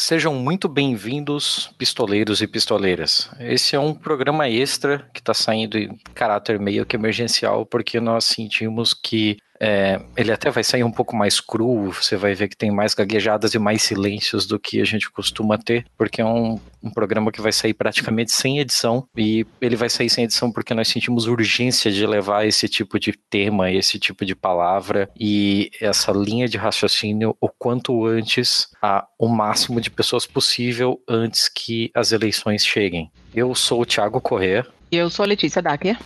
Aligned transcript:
Sejam 0.00 0.34
muito 0.34 0.66
bem-vindos, 0.66 1.70
pistoleiros 1.76 2.40
e 2.40 2.46
pistoleiras. 2.46 3.30
Esse 3.38 3.76
é 3.76 3.78
um 3.78 3.92
programa 3.92 4.48
extra 4.48 5.06
que 5.12 5.20
está 5.20 5.34
saindo 5.34 5.76
em 5.76 5.94
caráter 6.14 6.58
meio 6.58 6.86
que 6.86 6.96
emergencial, 6.96 7.66
porque 7.66 8.00
nós 8.00 8.24
sentimos 8.24 8.94
que 8.94 9.36
é, 9.60 10.00
ele 10.16 10.32
até 10.32 10.50
vai 10.50 10.64
sair 10.64 10.82
um 10.82 10.90
pouco 10.90 11.14
mais 11.14 11.38
cru, 11.38 11.92
você 11.92 12.16
vai 12.16 12.34
ver 12.34 12.48
que 12.48 12.56
tem 12.56 12.70
mais 12.70 12.94
gaguejadas 12.94 13.52
e 13.52 13.58
mais 13.58 13.82
silêncios 13.82 14.46
do 14.46 14.58
que 14.58 14.80
a 14.80 14.84
gente 14.84 15.10
costuma 15.10 15.58
ter, 15.58 15.84
porque 15.98 16.22
é 16.22 16.24
um, 16.24 16.58
um 16.82 16.90
programa 16.90 17.30
que 17.30 17.42
vai 17.42 17.52
sair 17.52 17.74
praticamente 17.74 18.32
sem 18.32 18.58
edição, 18.58 19.06
e 19.14 19.46
ele 19.60 19.76
vai 19.76 19.90
sair 19.90 20.08
sem 20.08 20.24
edição 20.24 20.50
porque 20.50 20.72
nós 20.72 20.88
sentimos 20.88 21.26
urgência 21.26 21.90
de 21.90 22.06
levar 22.06 22.46
esse 22.46 22.68
tipo 22.68 22.98
de 22.98 23.12
tema, 23.12 23.70
esse 23.70 23.98
tipo 23.98 24.24
de 24.24 24.34
palavra 24.34 25.10
e 25.18 25.70
essa 25.80 26.10
linha 26.10 26.48
de 26.48 26.56
raciocínio 26.56 27.36
o 27.40 27.48
quanto 27.48 28.06
antes 28.06 28.68
a 28.80 29.06
o 29.18 29.28
máximo 29.28 29.80
de 29.80 29.90
pessoas 29.90 30.26
possível 30.26 31.00
antes 31.06 31.48
que 31.48 31.90
as 31.94 32.12
eleições 32.12 32.64
cheguem. 32.64 33.10
Eu 33.34 33.54
sou 33.54 33.82
o 33.82 33.86
Thiago 33.86 34.20
Corrêa. 34.20 34.66
E 34.90 34.96
eu 34.96 35.10
sou 35.10 35.24
a 35.24 35.26
Letícia 35.26 35.60
Dacker. 35.60 35.98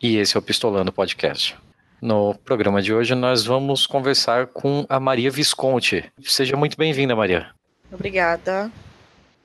E 0.00 0.16
esse 0.16 0.36
é 0.36 0.38
o 0.38 0.42
Pistolando 0.42 0.92
Podcast. 0.92 1.54
No 2.02 2.34
programa 2.34 2.82
de 2.82 2.92
hoje, 2.92 3.14
nós 3.14 3.46
vamos 3.46 3.86
conversar 3.86 4.48
com 4.48 4.84
a 4.88 4.98
Maria 4.98 5.30
Visconti. 5.30 6.04
Seja 6.24 6.56
muito 6.56 6.76
bem-vinda, 6.76 7.14
Maria. 7.14 7.52
Obrigada. 7.92 8.72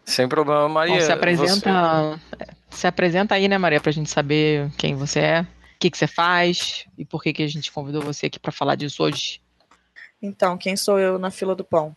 Sem 0.04 0.28
problema, 0.28 0.68
Maria. 0.68 0.96
Bom, 0.96 1.02
se 1.02 1.12
apresenta, 1.12 2.20
você... 2.32 2.48
se 2.72 2.88
apresenta 2.88 3.36
aí, 3.36 3.48
né, 3.48 3.60
Maria, 3.60 3.80
para 3.80 3.92
a 3.92 3.94
gente 3.94 4.10
saber 4.10 4.72
quem 4.76 4.96
você 4.96 5.20
é, 5.20 5.42
o 5.42 5.46
que, 5.80 5.92
que 5.92 5.98
você 6.00 6.08
faz 6.08 6.88
e 6.98 7.06
por 7.06 7.22
que, 7.22 7.32
que 7.32 7.44
a 7.44 7.48
gente 7.48 7.72
convidou 7.72 8.02
você 8.02 8.26
aqui 8.26 8.40
para 8.40 8.52
falar 8.52 8.74
disso 8.74 9.04
hoje. 9.04 9.40
Então, 10.20 10.58
quem 10.58 10.76
sou 10.76 10.98
eu 10.98 11.20
na 11.20 11.30
fila 11.30 11.54
do 11.54 11.64
pão? 11.64 11.96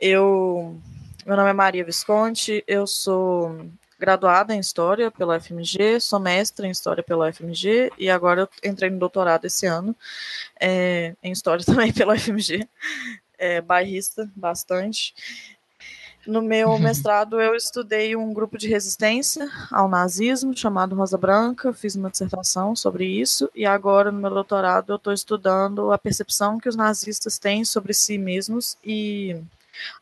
Eu, 0.00 0.80
meu 1.26 1.36
nome 1.36 1.50
é 1.50 1.52
Maria 1.52 1.84
Visconti, 1.84 2.62
eu 2.68 2.86
sou 2.86 3.68
graduada 3.98 4.54
em 4.54 4.60
História 4.60 5.10
pela 5.10 5.40
FMG, 5.40 6.00
sou 6.00 6.20
mestre 6.20 6.66
em 6.66 6.70
História 6.70 7.02
pela 7.02 7.32
FMG 7.32 7.92
e 7.98 8.10
agora 8.10 8.42
eu 8.42 8.70
entrei 8.70 8.90
no 8.90 8.98
doutorado 8.98 9.44
esse 9.46 9.66
ano 9.66 9.94
é, 10.60 11.14
em 11.22 11.32
História 11.32 11.64
também 11.66 11.92
pela 11.92 12.18
FMG, 12.18 12.68
é, 13.38 13.60
bairrista 13.60 14.30
bastante. 14.34 15.14
No 16.26 16.42
meu 16.42 16.76
mestrado, 16.76 17.40
eu 17.40 17.54
estudei 17.54 18.16
um 18.16 18.34
grupo 18.34 18.58
de 18.58 18.68
resistência 18.68 19.48
ao 19.70 19.88
nazismo 19.88 20.56
chamado 20.56 20.96
Rosa 20.96 21.16
Branca, 21.16 21.72
fiz 21.72 21.94
uma 21.94 22.10
dissertação 22.10 22.74
sobre 22.74 23.06
isso, 23.06 23.48
e 23.54 23.64
agora, 23.64 24.10
no 24.10 24.20
meu 24.20 24.30
doutorado, 24.30 24.90
eu 24.90 24.96
estou 24.96 25.12
estudando 25.12 25.92
a 25.92 25.98
percepção 25.98 26.58
que 26.58 26.68
os 26.68 26.74
nazistas 26.74 27.38
têm 27.38 27.64
sobre 27.64 27.94
si 27.94 28.18
mesmos 28.18 28.76
e 28.84 29.36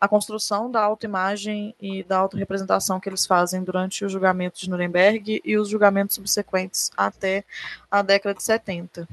a 0.01 0.09
construção 0.09 0.71
da 0.71 0.83
autoimagem 0.83 1.75
e 1.81 2.03
da 2.03 2.19
autorrepresentação 2.19 3.01
que 3.01 3.09
eles 3.09 3.27
fazem 3.27 3.63
durante 3.63 4.05
o 4.05 4.09
julgamento 4.09 4.61
de 4.61 4.71
Nuremberg 4.71 5.41
e 5.45 5.57
os 5.57 5.69
julgamentos 5.69 6.17
subsequentes 6.17 6.91
até 6.97 7.45
a 7.91 8.03
década 8.03 8.35
de 8.35 8.43
70. 8.43 9.09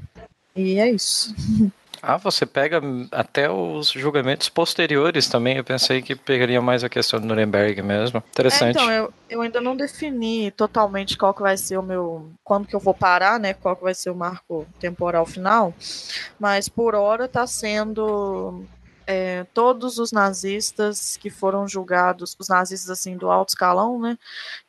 E 0.54 0.78
é 0.78 0.90
isso. 0.90 1.34
Ah, 2.04 2.16
você 2.16 2.44
pega 2.44 2.82
até 3.12 3.48
os 3.48 3.92
julgamentos 3.92 4.48
posteriores 4.48 5.28
também. 5.28 5.56
Eu 5.56 5.62
pensei 5.62 6.02
que 6.02 6.16
pegaria 6.16 6.60
mais 6.60 6.82
a 6.82 6.88
questão 6.88 7.20
do 7.20 7.28
Nuremberg 7.28 7.80
mesmo. 7.80 8.20
Interessante. 8.28 8.76
É, 8.76 8.82
então, 8.82 8.90
eu, 8.90 9.14
eu 9.30 9.40
ainda 9.40 9.60
não 9.60 9.76
defini 9.76 10.50
totalmente 10.50 11.16
qual 11.16 11.32
que 11.32 11.42
vai 11.42 11.56
ser 11.56 11.78
o 11.78 11.82
meu. 11.82 12.28
Quando 12.42 12.66
que 12.66 12.74
eu 12.74 12.80
vou 12.80 12.92
parar, 12.92 13.38
né? 13.38 13.54
Qual 13.54 13.76
que 13.76 13.84
vai 13.84 13.94
ser 13.94 14.10
o 14.10 14.16
marco 14.16 14.66
temporal 14.80 15.24
final. 15.24 15.72
Mas 16.40 16.68
por 16.68 16.96
hora 16.96 17.26
está 17.26 17.46
sendo 17.46 18.64
é, 19.12 19.44
todos 19.52 19.98
os 19.98 20.10
nazistas 20.10 21.18
que 21.18 21.28
foram 21.28 21.68
julgados, 21.68 22.34
os 22.38 22.48
nazistas 22.48 22.88
assim 22.88 23.16
do 23.16 23.30
alto 23.30 23.50
escalão, 23.50 24.00
né, 24.00 24.18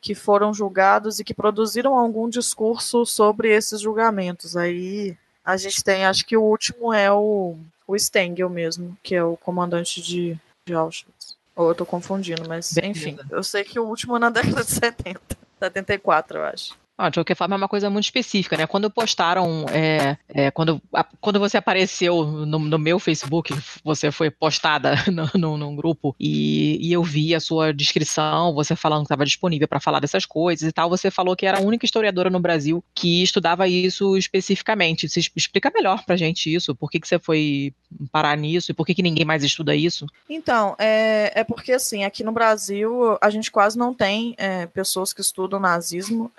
que 0.00 0.14
foram 0.14 0.52
julgados 0.52 1.18
e 1.18 1.24
que 1.24 1.32
produziram 1.32 1.98
algum 1.98 2.28
discurso 2.28 3.06
sobre 3.06 3.48
esses 3.48 3.80
julgamentos. 3.80 4.56
Aí 4.56 5.16
a 5.44 5.56
gente 5.56 5.82
tem, 5.82 6.04
acho 6.04 6.26
que 6.26 6.36
o 6.36 6.42
último 6.42 6.92
é 6.92 7.10
o, 7.10 7.56
o 7.86 7.98
Stengel 7.98 8.50
mesmo, 8.50 8.96
que 9.02 9.14
é 9.14 9.24
o 9.24 9.36
comandante 9.36 10.02
de, 10.02 10.38
de 10.66 10.74
Auschwitz. 10.74 11.34
Ou 11.56 11.68
eu 11.68 11.74
tô 11.74 11.86
confundindo, 11.86 12.46
mas 12.48 12.72
Bem 12.72 12.90
enfim, 12.90 13.16
eu 13.30 13.42
sei 13.42 13.64
que 13.64 13.78
o 13.80 13.84
último 13.84 14.16
é 14.16 14.18
na 14.18 14.28
década 14.28 14.62
de 14.62 14.70
70, 14.70 15.20
74, 15.58 16.38
eu 16.38 16.44
acho. 16.44 16.83
Ah, 16.96 17.08
de 17.08 17.18
qualquer 17.18 17.34
forma, 17.34 17.56
é 17.56 17.58
uma 17.58 17.68
coisa 17.68 17.90
muito 17.90 18.04
específica, 18.04 18.56
né? 18.56 18.68
Quando 18.68 18.88
postaram, 18.88 19.66
é, 19.68 20.16
é, 20.28 20.50
quando, 20.52 20.80
a, 20.92 21.02
quando 21.20 21.40
você 21.40 21.56
apareceu 21.56 22.24
no, 22.24 22.56
no, 22.60 22.78
meu 22.78 23.00
Facebook, 23.00 23.52
você 23.82 24.12
foi 24.12 24.30
postada 24.30 24.94
no, 25.10 25.28
no, 25.34 25.58
num 25.58 25.74
grupo 25.74 26.14
e, 26.20 26.78
e, 26.80 26.92
eu 26.92 27.02
vi 27.02 27.34
a 27.34 27.40
sua 27.40 27.74
descrição, 27.74 28.54
você 28.54 28.76
falando 28.76 29.00
que 29.00 29.06
estava 29.06 29.24
disponível 29.24 29.66
para 29.66 29.80
falar 29.80 29.98
dessas 29.98 30.24
coisas 30.24 30.68
e 30.68 30.72
tal, 30.72 30.88
você 30.88 31.10
falou 31.10 31.34
que 31.34 31.46
era 31.46 31.58
a 31.58 31.62
única 31.62 31.84
historiadora 31.84 32.30
no 32.30 32.38
Brasil 32.38 32.82
que 32.94 33.24
estudava 33.24 33.66
isso 33.66 34.16
especificamente. 34.16 35.08
Você 35.08 35.18
explica 35.34 35.72
melhor 35.74 36.04
pra 36.04 36.16
gente 36.16 36.54
isso, 36.54 36.76
por 36.76 36.88
que, 36.88 37.00
que 37.00 37.08
você 37.08 37.18
foi 37.18 37.74
parar 38.12 38.36
nisso 38.36 38.70
e 38.70 38.74
por 38.74 38.86
que, 38.86 38.94
que 38.94 39.02
ninguém 39.02 39.24
mais 39.24 39.42
estuda 39.42 39.74
isso? 39.74 40.06
Então, 40.30 40.76
é, 40.78 41.40
é 41.40 41.42
porque 41.42 41.72
assim, 41.72 42.04
aqui 42.04 42.22
no 42.22 42.30
Brasil 42.30 43.18
a 43.20 43.30
gente 43.30 43.50
quase 43.50 43.76
não 43.76 43.92
tem 43.92 44.36
é, 44.38 44.66
pessoas 44.66 45.12
que 45.12 45.20
estudam 45.20 45.58
nazismo. 45.58 46.30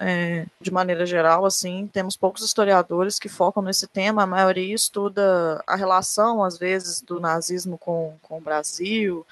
De 0.59 0.71
maneira 0.71 1.05
geral, 1.05 1.45
assim, 1.45 1.89
temos 1.91 2.17
poucos 2.17 2.43
historiadores 2.43 3.19
que 3.19 3.29
focam 3.29 3.61
nesse 3.61 3.87
tema, 3.87 4.23
a 4.23 4.27
maioria 4.27 4.73
estuda 4.73 5.63
a 5.67 5.75
relação, 5.75 6.43
às 6.43 6.57
vezes, 6.57 7.01
do 7.01 7.19
nazismo 7.19 7.77
com, 7.77 8.17
com 8.21 8.37
o 8.37 8.41
Brasil, 8.41 9.25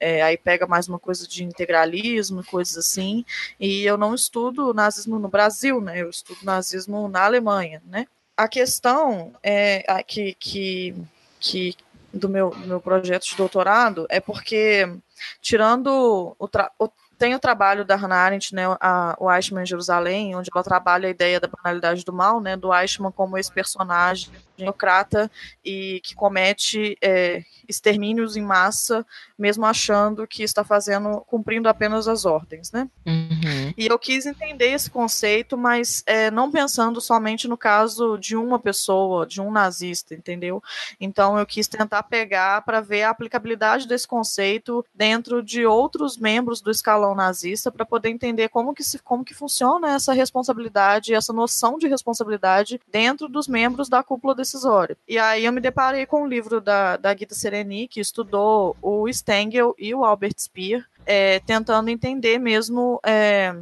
é, 0.00 0.22
aí 0.22 0.36
pega 0.36 0.66
mais 0.66 0.88
uma 0.88 0.98
coisa 0.98 1.26
de 1.26 1.44
integralismo, 1.44 2.44
coisas 2.44 2.76
assim, 2.76 3.24
e 3.58 3.84
eu 3.84 3.96
não 3.96 4.14
estudo 4.14 4.74
nazismo 4.74 5.18
no 5.18 5.28
Brasil, 5.28 5.80
né, 5.80 6.00
eu 6.00 6.10
estudo 6.10 6.44
nazismo 6.44 7.08
na 7.08 7.24
Alemanha, 7.24 7.82
né. 7.86 8.06
A 8.36 8.48
questão 8.48 9.32
é 9.42 10.02
que, 10.02 10.34
que, 10.34 10.94
que 11.38 11.76
do 12.12 12.28
meu, 12.28 12.50
do 12.50 12.66
meu 12.66 12.80
projeto 12.80 13.26
de 13.26 13.36
doutorado 13.36 14.06
é 14.08 14.18
porque, 14.18 14.88
tirando 15.40 16.36
o, 16.38 16.48
o 16.78 16.90
tem 17.20 17.34
o 17.34 17.38
trabalho 17.38 17.84
da 17.84 17.96
Hannah 17.96 18.16
Arendt, 18.16 18.54
né, 18.54 18.62
a, 18.80 19.14
o 19.20 19.30
Eichmann 19.30 19.62
em 19.62 19.66
Jerusalém, 19.66 20.34
onde 20.34 20.48
ela 20.52 20.64
trabalha 20.64 21.06
a 21.06 21.10
ideia 21.10 21.38
da 21.38 21.46
banalidade 21.46 22.02
do 22.02 22.14
mal, 22.14 22.40
né, 22.40 22.56
do 22.56 22.74
Eichmann 22.74 23.12
como 23.12 23.36
esse 23.36 23.52
personagem 23.52 24.30
democrata 24.56 25.30
e 25.64 26.00
que 26.02 26.14
comete 26.14 26.96
é, 27.02 27.42
extermínios 27.68 28.36
em 28.36 28.42
massa, 28.42 29.06
mesmo 29.38 29.64
achando 29.64 30.26
que 30.26 30.42
está 30.42 30.62
fazendo, 30.62 31.22
cumprindo 31.26 31.68
apenas 31.68 32.06
as 32.06 32.24
ordens, 32.24 32.70
né? 32.72 32.88
Uhum. 33.06 33.72
E 33.76 33.86
eu 33.86 33.98
quis 33.98 34.26
entender 34.26 34.72
esse 34.72 34.90
conceito, 34.90 35.56
mas 35.56 36.02
é, 36.06 36.30
não 36.30 36.50
pensando 36.50 37.00
somente 37.00 37.48
no 37.48 37.56
caso 37.56 38.18
de 38.18 38.36
uma 38.36 38.58
pessoa, 38.58 39.26
de 39.26 39.40
um 39.40 39.50
nazista, 39.50 40.14
entendeu? 40.14 40.62
Então 41.00 41.38
eu 41.38 41.46
quis 41.46 41.66
tentar 41.66 42.02
pegar 42.02 42.62
para 42.62 42.80
ver 42.80 43.04
a 43.04 43.10
aplicabilidade 43.10 43.88
desse 43.88 44.06
conceito 44.06 44.84
dentro 44.94 45.42
de 45.42 45.64
outros 45.64 46.18
membros 46.18 46.60
do 46.60 46.70
escalão 46.70 47.09
nazista, 47.14 47.70
para 47.70 47.86
poder 47.86 48.10
entender 48.10 48.48
como 48.48 48.74
que, 48.74 48.82
se, 48.82 48.98
como 48.98 49.24
que 49.24 49.34
funciona 49.34 49.94
essa 49.94 50.12
responsabilidade, 50.12 51.14
essa 51.14 51.32
noção 51.32 51.78
de 51.78 51.88
responsabilidade 51.88 52.80
dentro 52.90 53.28
dos 53.28 53.48
membros 53.48 53.88
da 53.88 54.02
cúpula 54.02 54.34
decisória. 54.34 54.96
E 55.08 55.18
aí 55.18 55.44
eu 55.44 55.52
me 55.52 55.60
deparei 55.60 56.06
com 56.06 56.22
um 56.22 56.28
livro 56.28 56.60
da, 56.60 56.96
da 56.96 57.16
Gita 57.16 57.34
Serena 57.34 57.70
que 57.88 58.00
estudou 58.00 58.76
o 58.82 59.06
Stengel 59.12 59.74
e 59.78 59.94
o 59.94 60.04
Albert 60.04 60.34
Speer, 60.38 60.84
é, 61.06 61.38
tentando 61.40 61.88
entender 61.88 62.38
mesmo 62.38 63.00
é, 63.04 63.54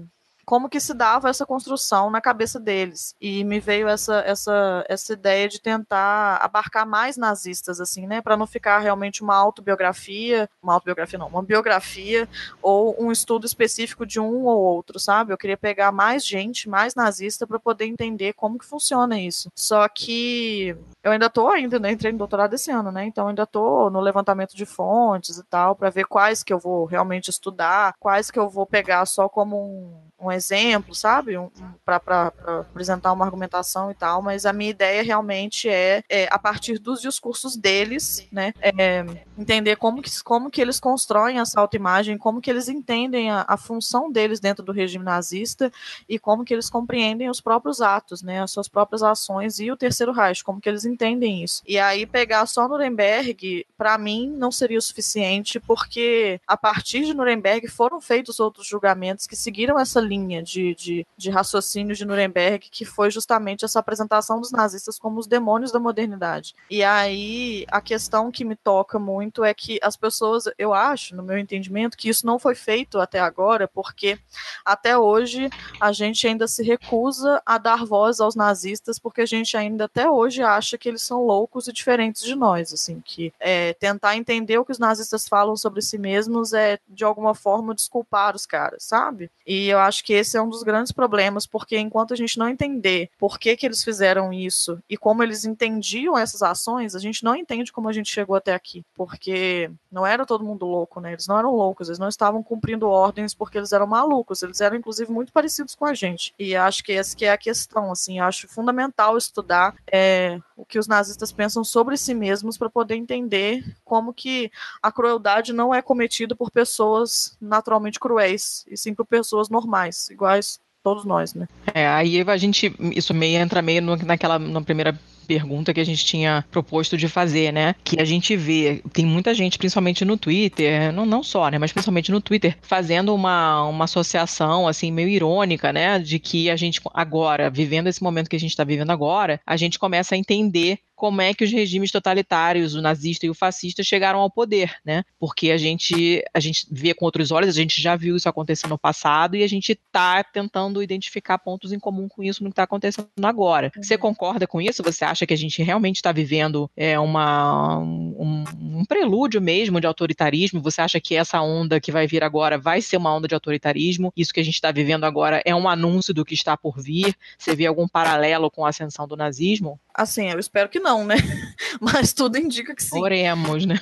como 0.49 0.67
que 0.67 0.81
se 0.81 0.95
dava 0.95 1.29
essa 1.29 1.45
construção 1.45 2.09
na 2.09 2.23
cabeça 2.23 2.59
deles. 2.59 3.15
E 3.21 3.45
me 3.45 3.61
veio 3.61 3.87
essa, 3.87 4.21
essa, 4.21 4.83
essa 4.89 5.13
ideia 5.13 5.47
de 5.47 5.61
tentar 5.61 6.37
abarcar 6.37 6.87
mais 6.87 7.19
nazistas, 7.19 7.83
assim, 7.83 8.07
né? 8.07 8.23
Para 8.23 8.35
não 8.35 8.47
ficar 8.47 8.79
realmente 8.79 9.23
uma 9.23 9.37
autobiografia, 9.37 10.49
uma 10.63 10.73
autobiografia 10.73 11.19
não, 11.19 11.29
uma 11.29 11.43
biografia 11.43 12.27
ou 12.63 12.97
um 12.99 13.13
estudo 13.13 13.45
específico 13.45 14.07
de 14.07 14.19
um 14.19 14.47
ou 14.47 14.59
outro, 14.59 14.99
sabe? 14.99 15.35
Eu 15.35 15.37
queria 15.37 15.59
pegar 15.59 15.93
mais 15.93 16.27
gente, 16.27 16.67
mais 16.67 16.95
nazista, 16.95 17.47
para 17.47 17.59
poder 17.59 17.85
entender 17.85 18.33
como 18.33 18.59
que 18.59 18.65
funciona 18.65 19.21
isso. 19.21 19.53
Só 19.55 19.87
que 19.87 20.75
eu 21.05 21.13
ainda 21.13 21.29
tô 21.29 21.49
ainda, 21.49 21.79
né? 21.79 21.93
Entrei 21.93 22.11
no 22.11 22.17
doutorado 22.17 22.55
esse 22.55 22.71
ano, 22.71 22.91
né? 22.91 23.05
Então 23.05 23.29
ainda 23.29 23.47
tô 23.47 23.91
no 23.91 24.01
levantamento 24.01 24.57
de 24.57 24.65
fontes 24.65 25.37
e 25.37 25.45
tal, 25.45 25.77
para 25.77 25.91
ver 25.91 26.07
quais 26.07 26.43
que 26.43 26.55
eu 26.55 26.59
vou 26.59 26.87
realmente 26.87 27.29
estudar, 27.29 27.93
quais 28.01 28.31
que 28.31 28.39
eu 28.39 28.49
vou 28.49 28.65
pegar 28.65 29.05
só 29.05 29.29
como 29.29 29.63
um 29.63 30.09
um 30.19 30.33
exemplo, 30.39 30.95
sabe? 30.95 31.37
Um, 31.37 31.51
para 31.85 32.33
apresentar 32.61 33.13
uma 33.13 33.25
argumentação 33.25 33.91
e 33.91 33.95
tal, 33.95 34.23
mas 34.23 34.47
a 34.47 34.53
minha 34.53 34.71
ideia 34.71 35.03
realmente 35.03 35.69
é, 35.69 36.03
é 36.09 36.29
a 36.31 36.39
partir 36.39 36.79
dos 36.79 37.01
discursos 37.01 37.57
deles, 37.57 38.27
né? 38.33 38.53
É, 38.61 39.05
entender 39.37 39.77
como 39.77 40.03
que, 40.03 40.11
como 40.23 40.51
que 40.51 40.61
eles 40.61 40.81
constroem 40.81 41.39
essa 41.39 41.61
autoimagem, 41.61 42.17
como 42.17 42.41
que 42.41 42.51
eles 42.51 42.69
entendem 42.69 43.31
a, 43.31 43.45
a, 43.47 43.57
função 43.57 44.11
deles 44.11 44.41
dentro 44.41 44.65
do 44.65 44.73
regime 44.73 45.05
nazista 45.05 45.71
e 46.09 46.19
como 46.19 46.45
que 46.45 46.55
eles 46.55 46.71
compreendem 46.71 47.29
os 47.29 47.41
próprios 47.41 47.81
atos, 47.81 48.23
né, 48.23 48.43
as 48.43 48.51
suas 48.51 48.69
próprias 48.69 49.03
ações 49.03 49.59
e 49.59 49.71
o 49.71 49.77
Terceiro 49.77 50.13
Reich, 50.13 50.45
como 50.45 50.61
que 50.61 50.69
eles 50.69 50.85
entendem 50.85 51.43
isso. 51.43 51.63
E 51.67 51.79
aí 51.79 52.07
pegar 52.07 52.47
só 52.47 52.69
Nuremberg, 52.69 53.67
para 53.77 53.99
mim, 53.99 54.29
não 54.37 54.51
seria 54.51 54.79
o 54.79 54.83
suficiente, 54.83 55.61
porque 55.61 56.41
a 56.47 56.57
partir 56.57 57.05
de 57.05 57.15
Nuremberg 57.15 57.69
foram 57.69 58.01
feitos 58.01 58.41
outros 58.41 58.67
julgamentos 58.67 59.27
que 59.27 59.37
seguiram 59.37 59.79
essa 59.79 60.01
linha 60.01 60.28
de, 60.43 60.75
de, 60.75 61.07
de 61.17 61.31
raciocínio 61.31 61.95
de 61.95 62.05
Nuremberg, 62.05 62.69
que 62.71 62.85
foi 62.85 63.11
justamente 63.11 63.65
essa 63.65 63.79
apresentação 63.79 64.41
dos 64.41 64.53
nazistas 64.53 64.99
como 64.99 65.19
os 65.19 65.27
demônios 65.27 65.73
da 65.73 65.79
modernidade. 65.79 66.55
E 66.71 66.85
aí 66.85 67.65
a 67.69 67.81
questão 67.81 68.31
que 68.31 68.45
me 68.45 68.55
toca 68.55 68.99
muito 68.99 69.45
é 69.45 69.53
que 69.55 69.79
as 69.83 69.97
pessoas, 69.97 70.45
eu 70.59 70.75
acho, 70.75 71.17
no 71.17 71.23
meu 71.23 71.39
entendimento, 71.39 71.97
que 71.97 72.09
isso 72.09 72.27
não 72.27 72.39
foi 72.39 72.55
feito 72.55 73.01
até 73.01 73.19
agora, 73.19 73.67
porque 73.67 74.19
até 74.65 74.97
hoje 74.97 75.49
a 75.81 75.93
gente 75.93 76.27
ainda 76.27 76.47
se 76.47 76.63
recusa 76.63 77.43
a 77.45 77.59
dar 77.59 77.85
voz 77.85 78.21
aos 78.21 78.35
nazistas, 78.35 78.99
porque 78.99 79.23
a 79.23 79.27
gente 79.27 79.57
ainda 79.57 79.85
até 79.85 80.11
hoje 80.11 80.43
acha 80.43 80.77
que 80.77 80.89
eles 80.89 81.03
são 81.03 81.25
loucos 81.25 81.67
e 81.69 81.73
diferentes 81.73 82.23
de 82.23 82.35
nós, 82.35 82.73
assim, 82.73 83.01
que 83.05 83.33
é, 83.41 83.73
tentar 83.75 84.17
entender 84.17 84.59
o 84.59 84.65
que 84.65 84.73
os 84.73 84.79
nazistas 84.79 85.27
falam 85.27 85.57
sobre 85.57 85.83
si 85.83 85.99
mesmos 85.99 86.53
é 86.53 86.79
de 86.89 87.05
alguma 87.05 87.35
forma 87.35 87.75
desculpar 87.75 88.35
os 88.35 88.47
caras, 88.47 88.85
sabe? 88.85 89.31
E 89.47 89.69
eu 89.69 89.79
acho 89.79 90.05
que 90.05 90.13
esse 90.19 90.37
é 90.37 90.43
um 90.43 90.49
dos 90.49 90.63
grandes 90.63 90.93
problemas, 90.93 91.47
porque 91.47 91.79
enquanto 91.79 92.13
a 92.13 92.17
gente 92.17 92.39
não 92.39 92.49
entender 92.49 93.11
por 93.19 93.39
que 93.39 93.57
que 93.57 93.67
eles 93.67 93.83
fizeram 93.83 94.33
isso 94.33 94.79
e 94.89 94.97
como 94.97 95.23
eles 95.23 95.45
entendiam 95.45 96.17
essas 96.17 96.43
ações, 96.43 96.95
a 96.95 96.99
gente 96.99 97.25
não 97.25 97.35
entende 97.35 97.73
como 97.73 97.89
a 97.89 97.93
gente 97.93 98.11
chegou 98.11 98.37
até 98.37 98.55
aqui, 98.55 98.85
porque 98.95 99.71
não 99.91 100.07
era 100.07 100.27
todo 100.27 100.45
mundo 100.45 100.67
louco, 100.67 101.01
né? 101.01 101.13
Eles 101.13 101.27
não 101.27 101.39
eram 101.39 101.55
loucos, 101.55 101.89
eles 101.89 101.99
não 101.99 102.09
estavam 102.09 102.43
cumprindo 102.43 102.89
ordens 102.89 103.35
porque 103.35 103.59
eles 103.59 103.73
eram 103.73 103.87
malucos, 103.87 104.43
eles 104.43 104.61
eram 104.61 104.77
inclusive 104.77 105.11
muito 105.11 105.33
parecidos 105.33 105.75
com 105.75 105.85
a 105.85 105.95
gente. 105.95 106.35
E 106.39 106.55
acho 106.55 106.83
que 106.85 106.93
essa 106.93 107.17
que 107.17 107.25
é 107.25 107.33
a 107.33 107.39
questão, 107.39 107.91
assim, 107.91 108.21
acho 108.21 108.49
fundamental 108.49 109.17
estudar 109.17 109.75
é, 109.91 110.41
o 110.57 110.65
que 110.65 110.79
os 110.79 110.87
nazistas 110.87 111.33
pensam 111.33 111.65
sobre 111.65 111.97
si 111.97 112.15
mesmos 112.15 112.59
para 112.59 112.69
poder 112.69 112.97
entender 112.97 113.65
como 113.85 114.13
que 114.13 114.51
a 114.83 114.91
crueldade 114.91 115.53
não 115.53 115.75
é 115.75 115.81
cometida 115.81 116.35
por 116.35 116.51
pessoas 116.51 117.37
naturalmente 117.41 118.01
cruéis, 118.01 118.65
e 118.69 118.77
sim 118.77 118.95
por 118.95 119.07
pessoas 119.07 119.49
normais, 119.49 119.97
iguais 120.11 120.59
todos 120.83 121.05
nós, 121.05 121.35
né? 121.35 121.47
É, 121.75 121.87
aí 121.87 122.21
a 122.21 122.37
gente, 122.37 122.75
isso 122.95 123.13
meio 123.13 123.39
entra 123.39 123.61
meio 123.61 123.83
no, 123.83 123.97
naquela, 123.97 124.39
na 124.39 124.61
primeira 124.61 124.99
pergunta 125.27 125.75
que 125.75 125.81
a 125.81 125.85
gente 125.85 126.05
tinha 126.07 126.43
proposto 126.51 126.97
de 126.97 127.07
fazer, 127.07 127.53
né? 127.53 127.75
Que 127.85 128.01
a 128.01 128.05
gente 128.05 128.35
vê, 128.35 128.83
tem 128.95 129.05
muita 129.05 129.35
gente, 129.35 129.59
principalmente 129.59 130.03
no 130.03 130.17
Twitter, 130.17 130.91
não, 130.91 131.05
não 131.05 131.23
só, 131.23 131.51
né? 131.51 131.59
Mas 131.59 131.71
principalmente 131.71 132.11
no 132.11 132.21
Twitter, 132.21 132.57
fazendo 132.63 133.15
uma, 133.15 133.65
uma 133.65 133.85
associação, 133.85 134.67
assim, 134.67 134.91
meio 134.91 135.09
irônica, 135.09 135.71
né? 135.71 135.99
De 135.99 136.19
que 136.19 136.49
a 136.49 136.57
gente 136.57 136.81
agora, 136.95 137.51
vivendo 137.51 137.89
esse 137.89 138.03
momento 138.03 138.31
que 138.31 138.37
a 138.37 138.41
gente 138.41 138.51
está 138.51 138.65
vivendo 138.65 138.91
agora, 138.91 139.39
a 139.47 139.57
gente 139.57 139.79
começa 139.79 140.15
a 140.15 140.19
entender 140.19 140.79
como 140.99 141.23
é 141.23 141.33
que 141.33 141.45
os 141.45 141.53
regimes 141.53 141.93
totalitários, 141.93 142.75
o 142.75 142.83
nazista 142.83 143.25
e 143.25 143.31
o 143.31 143.35
fascista, 143.35 143.85
chegaram 143.85 144.19
ao 144.19 144.29
poder, 144.29 144.75
né? 144.85 145.05
Porque 145.17 145.53
a 145.53 145.57
gente, 145.57 146.25
a 146.35 146.41
gente 146.41 146.67
vê 146.69 146.93
com 146.93 147.05
outros 147.05 147.31
olhos, 147.31 147.57
a 147.57 147.61
gente 147.61 147.81
já 147.81 147.95
viu 147.95 148.17
isso 148.17 148.29
acontecer 148.29 148.67
no 148.67 148.77
passado 148.77 149.37
e 149.37 149.45
a 149.45 149.47
gente 149.47 149.71
está 149.71 150.25
tentando 150.25 150.83
identificar 150.83 151.39
pontos 151.39 151.73
em 151.73 151.79
comum 151.79 152.09
com 152.09 152.25
isso 152.25 152.43
no 152.43 152.51
que 152.51 152.55
está 152.55 152.65
acontecendo 152.65 153.09
agora. 153.23 153.71
Uhum. 153.77 153.83
Você 153.83 153.97
concorda 153.97 154.45
com 154.45 154.61
isso? 154.61 154.83
Você 154.83 155.05
acha 155.05 155.25
que 155.25 155.33
a 155.33 155.37
gente 155.37 155.63
realmente 155.63 155.97
está 155.97 156.11
vivendo 156.11 156.69
é, 156.77 156.99
uma, 156.99 157.79
um, 157.79 158.45
um 158.61 158.85
prelúdio 158.85 159.41
mesmo 159.41 159.81
de 159.81 159.87
autoritarismo? 159.87 160.61
Você 160.63 160.81
acha 160.81 161.01
que 161.01 161.15
essa 161.15 161.41
onda 161.41 161.81
que 161.81 161.93
vai 161.93 162.09
vir 162.09 162.25
agora 162.25 162.59
vai 162.59 162.83
ser 162.83 162.97
uma 162.97 163.15
onda 163.15 163.29
de 163.29 163.35
autoritarismo? 163.35 164.13
Isso 164.17 164.35
que 164.35 164.41
a 164.41 164.45
gente 164.45 164.55
está 164.55 164.73
vivendo 164.73 165.05
agora 165.05 165.41
é 165.45 165.55
um 165.55 165.69
anúncio 165.69 166.13
do 166.13 166.25
que 166.25 166.35
está 166.35 166.57
por 166.57 166.81
vir? 166.81 167.15
Você 167.39 167.55
vê 167.55 167.67
algum 167.67 167.87
paralelo 167.87 168.51
com 168.51 168.67
a 168.67 168.71
ascensão 168.71 169.07
do 169.07 169.17
nazismo? 169.17 169.79
Assim, 169.99 170.31
eu 170.31 170.39
espero 170.39 170.69
que 170.69 170.79
não, 170.79 170.88
né? 171.05 171.17
Mas 171.81 172.13
tudo 172.13 172.39
indica 172.39 172.75
que 172.75 172.83
sim. 172.83 173.01
Oremos, 173.01 173.67
né? 173.67 173.77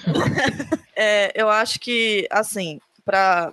é, 0.94 1.32
eu 1.34 1.48
acho 1.48 1.78
que, 1.78 2.26
assim, 2.30 2.80
para 3.04 3.52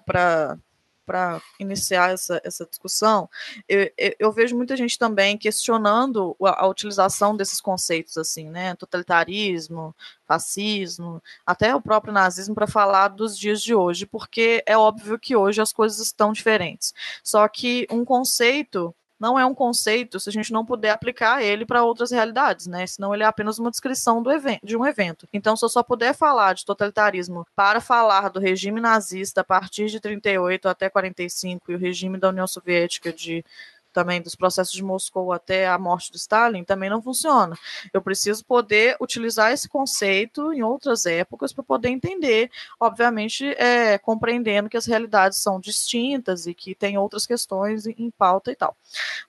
para 1.06 1.42
iniciar 1.60 2.14
essa, 2.14 2.42
essa 2.44 2.66
discussão, 2.66 3.30
eu, 3.68 3.92
eu, 4.18 4.32
vejo 4.32 4.56
muita 4.56 4.76
gente 4.76 4.98
também 4.98 5.38
questionando 5.38 6.36
a, 6.42 6.64
a, 6.64 6.68
utilização 6.68 7.36
desses 7.36 7.60
conceitos, 7.60 8.18
assim, 8.18 8.50
né, 8.50 8.76
totalitarismo, 8.76 9.94
fascismo, 10.26 11.22
até 11.46 11.76
o 11.76 11.82
próprio 11.82 12.14
nazismo, 12.14 12.56
para 12.56 12.68
falar 12.68 13.10
dos 13.10 13.38
dias 13.38 13.62
de 13.62 13.76
hoje, 13.76 14.06
porque 14.06 14.64
é 14.66 14.78
óbvio 14.78 15.20
que 15.20 15.36
hoje 15.36 15.62
as 15.62 15.74
coisas 15.74 16.00
estão 16.00 16.32
diferentes. 16.32 16.94
Só 17.22 17.48
que 17.48 17.86
um 17.92 18.06
conceito 18.06 18.96
não 19.24 19.40
é 19.40 19.46
um 19.46 19.56
conceito 19.56 20.20
se 20.20 20.28
a 20.28 20.34
gente 20.34 20.52
não 20.52 20.66
puder 20.66 20.90
aplicar 20.90 21.42
ele 21.42 21.66
para 21.66 21.82
outras 21.82 22.12
realidades, 22.12 22.68
né? 22.68 22.86
Senão 22.86 23.14
ele 23.14 23.24
é 23.24 23.26
apenas 23.26 23.58
uma 23.58 23.72
descrição 23.72 24.22
do 24.22 24.30
evento, 24.30 24.60
de 24.66 24.76
um 24.76 24.86
evento. 24.86 25.26
Então, 25.32 25.56
se 25.56 25.64
eu 25.64 25.70
só 25.70 25.82
puder 25.82 26.14
falar 26.14 26.52
de 26.52 26.66
totalitarismo 26.66 27.48
para 27.56 27.80
falar 27.80 28.28
do 28.28 28.42
regime 28.42 28.82
nazista 28.82 29.40
a 29.40 29.44
partir 29.46 29.88
de 29.88 30.02
38 30.02 30.68
até 30.68 30.90
45 30.90 31.72
e 31.72 31.76
o 31.76 31.78
regime 31.78 32.18
da 32.18 32.28
União 32.28 32.46
Soviética 32.46 33.14
de 33.14 33.46
também 33.94 34.22
dos 34.22 34.36
processos 34.36 34.74
de 34.74 34.84
Moscou 34.84 35.32
até 35.32 35.68
a 35.68 35.78
morte 35.78 36.12
de 36.12 36.18
Stalin, 36.18 36.64
também 36.64 36.90
não 36.90 37.02
funciona. 37.02 37.58
Eu 37.94 38.02
preciso 38.02 38.44
poder 38.44 38.98
utilizar 39.00 39.52
esse 39.52 39.70
conceito 39.70 40.52
em 40.52 40.64
outras 40.64 41.06
épocas 41.06 41.54
para 41.54 41.64
poder 41.64 41.90
entender, 41.90 42.50
obviamente, 42.80 43.46
é, 43.58 43.98
compreendendo 43.98 44.70
que 44.70 44.78
as 44.78 44.86
realidades 44.86 45.38
são 45.38 45.60
distintas 45.60 46.48
e 46.48 46.54
que 46.54 46.76
tem 46.76 46.98
outras 46.98 47.26
questões 47.26 47.86
em 47.86 48.12
pauta 48.12 48.52
e 48.52 48.56
tal. 48.56 48.76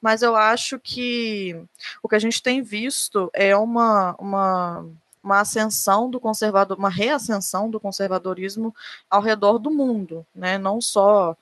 Mas 0.00 0.22
eu 0.22 0.34
acho 0.34 0.78
que 0.78 1.56
o 2.02 2.08
que 2.08 2.17
a 2.17 2.19
gente 2.19 2.43
tem 2.43 2.62
visto 2.62 3.31
é 3.32 3.56
uma, 3.56 4.17
uma 4.19 4.84
uma 5.25 5.40
ascensão 5.40 6.10
do 6.10 6.20
conservador, 6.20 6.78
uma 6.78 6.90
reascensão 6.90 7.70
do 7.70 7.81
conservadorismo 7.81 8.75
ao 9.08 9.22
redor 9.22 9.58
do 9.58 9.70
mundo, 9.70 10.25
né? 10.34 10.58
Não 10.58 10.82
só 10.82 11.34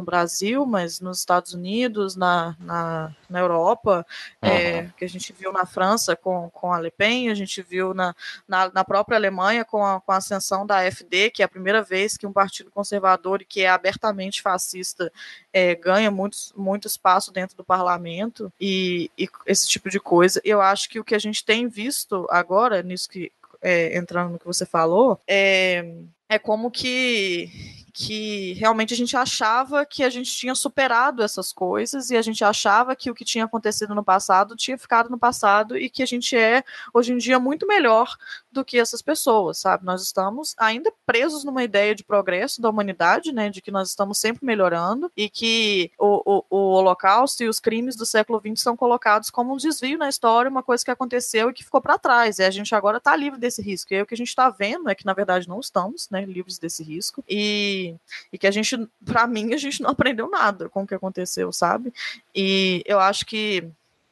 no 0.00 0.04
Brasil, 0.04 0.66
mas 0.66 1.00
nos 1.00 1.18
Estados 1.18 1.54
Unidos, 1.54 2.16
na, 2.16 2.56
na, 2.58 3.14
na 3.28 3.38
Europa, 3.38 4.04
uhum. 4.42 4.48
é, 4.48 4.90
que 4.96 5.04
a 5.04 5.08
gente 5.08 5.32
viu 5.32 5.52
na 5.52 5.66
França 5.66 6.16
com, 6.16 6.50
com 6.50 6.72
a 6.72 6.80
Le 6.80 6.90
Pen, 6.90 7.30
a 7.30 7.34
gente 7.34 7.62
viu 7.62 7.94
na, 7.94 8.14
na, 8.48 8.70
na, 8.72 8.84
própria 8.84 9.16
Alemanha 9.16 9.64
com 9.64 9.84
a, 9.84 10.00
com 10.00 10.10
a 10.10 10.16
ascensão 10.16 10.66
da 10.66 10.78
AfD, 10.78 11.30
que 11.30 11.42
é 11.42 11.44
a 11.44 11.48
primeira 11.48 11.82
vez 11.82 12.16
que 12.16 12.26
um 12.26 12.32
partido 12.32 12.70
conservador 12.70 13.42
e 13.42 13.44
que 13.44 13.60
é 13.60 13.68
abertamente 13.68 14.42
fascista 14.42 15.12
é, 15.52 15.74
ganha 15.74 16.10
muito, 16.10 16.38
muito 16.56 16.88
espaço 16.88 17.32
dentro 17.32 17.56
do 17.56 17.64
parlamento 17.64 18.52
e, 18.60 19.10
e 19.16 19.28
esse 19.46 19.68
tipo 19.68 19.90
de 19.90 20.00
coisa. 20.00 20.40
Eu 20.44 20.60
acho 20.60 20.88
que 20.88 20.98
o 20.98 21.04
que 21.04 21.14
a 21.14 21.18
gente 21.18 21.44
tem 21.44 21.68
visto 21.68 22.26
agora, 22.30 22.82
nisso 22.82 23.08
que, 23.08 23.30
é, 23.60 23.96
entrando 23.96 24.32
no 24.32 24.38
que 24.38 24.46
você 24.46 24.64
falou, 24.64 25.20
é, 25.28 25.84
é 26.28 26.38
como 26.38 26.70
que 26.70 27.79
que 28.02 28.54
realmente 28.54 28.94
a 28.94 28.96
gente 28.96 29.14
achava 29.14 29.84
que 29.84 30.02
a 30.02 30.08
gente 30.08 30.34
tinha 30.34 30.54
superado 30.54 31.22
essas 31.22 31.52
coisas 31.52 32.08
e 32.08 32.16
a 32.16 32.22
gente 32.22 32.42
achava 32.42 32.96
que 32.96 33.10
o 33.10 33.14
que 33.14 33.26
tinha 33.26 33.44
acontecido 33.44 33.94
no 33.94 34.02
passado 34.02 34.56
tinha 34.56 34.78
ficado 34.78 35.10
no 35.10 35.18
passado 35.18 35.76
e 35.76 35.90
que 35.90 36.02
a 36.02 36.06
gente 36.06 36.34
é 36.34 36.64
hoje 36.94 37.12
em 37.12 37.18
dia 37.18 37.38
muito 37.38 37.66
melhor 37.66 38.16
do 38.50 38.64
que 38.64 38.78
essas 38.78 39.02
pessoas, 39.02 39.58
sabe? 39.58 39.84
Nós 39.84 40.02
estamos 40.02 40.54
ainda 40.56 40.90
presos 41.04 41.44
numa 41.44 41.62
ideia 41.62 41.94
de 41.94 42.02
progresso 42.02 42.62
da 42.62 42.70
humanidade, 42.70 43.32
né, 43.32 43.50
de 43.50 43.60
que 43.60 43.70
nós 43.70 43.90
estamos 43.90 44.16
sempre 44.16 44.46
melhorando 44.46 45.12
e 45.14 45.28
que 45.28 45.92
o, 45.98 46.22
o, 46.24 46.44
o 46.48 46.72
Holocausto 46.72 47.44
e 47.44 47.48
os 47.50 47.60
crimes 47.60 47.96
do 47.96 48.06
século 48.06 48.40
XX 48.40 48.62
são 48.62 48.76
colocados 48.78 49.28
como 49.28 49.52
um 49.52 49.58
desvio 49.58 49.98
na 49.98 50.08
história, 50.08 50.50
uma 50.50 50.62
coisa 50.62 50.82
que 50.82 50.90
aconteceu 50.90 51.50
e 51.50 51.52
que 51.52 51.64
ficou 51.64 51.82
para 51.82 51.98
trás. 51.98 52.38
E 52.38 52.44
a 52.44 52.50
gente 52.50 52.74
agora 52.74 52.96
está 52.96 53.14
livre 53.14 53.38
desse 53.38 53.60
risco. 53.60 53.92
E 53.92 53.96
aí, 53.96 54.02
o 54.02 54.06
que 54.06 54.14
a 54.14 54.16
gente 54.16 54.28
está 54.28 54.48
vendo 54.48 54.88
é 54.88 54.94
que 54.94 55.04
na 55.04 55.12
verdade 55.12 55.46
não 55.46 55.60
estamos, 55.60 56.08
né, 56.08 56.24
livres 56.24 56.58
desse 56.58 56.82
risco 56.82 57.22
e, 57.28 57.89
e 58.32 58.38
que 58.38 58.46
a 58.46 58.50
gente, 58.50 58.88
para 59.04 59.26
mim, 59.26 59.54
a 59.54 59.56
gente 59.56 59.82
não 59.82 59.90
aprendeu 59.90 60.28
nada 60.28 60.68
com 60.68 60.82
o 60.82 60.86
que 60.86 60.94
aconteceu, 60.94 61.52
sabe? 61.52 61.92
E 62.34 62.82
eu 62.86 62.98
acho 62.98 63.24
que 63.24 63.70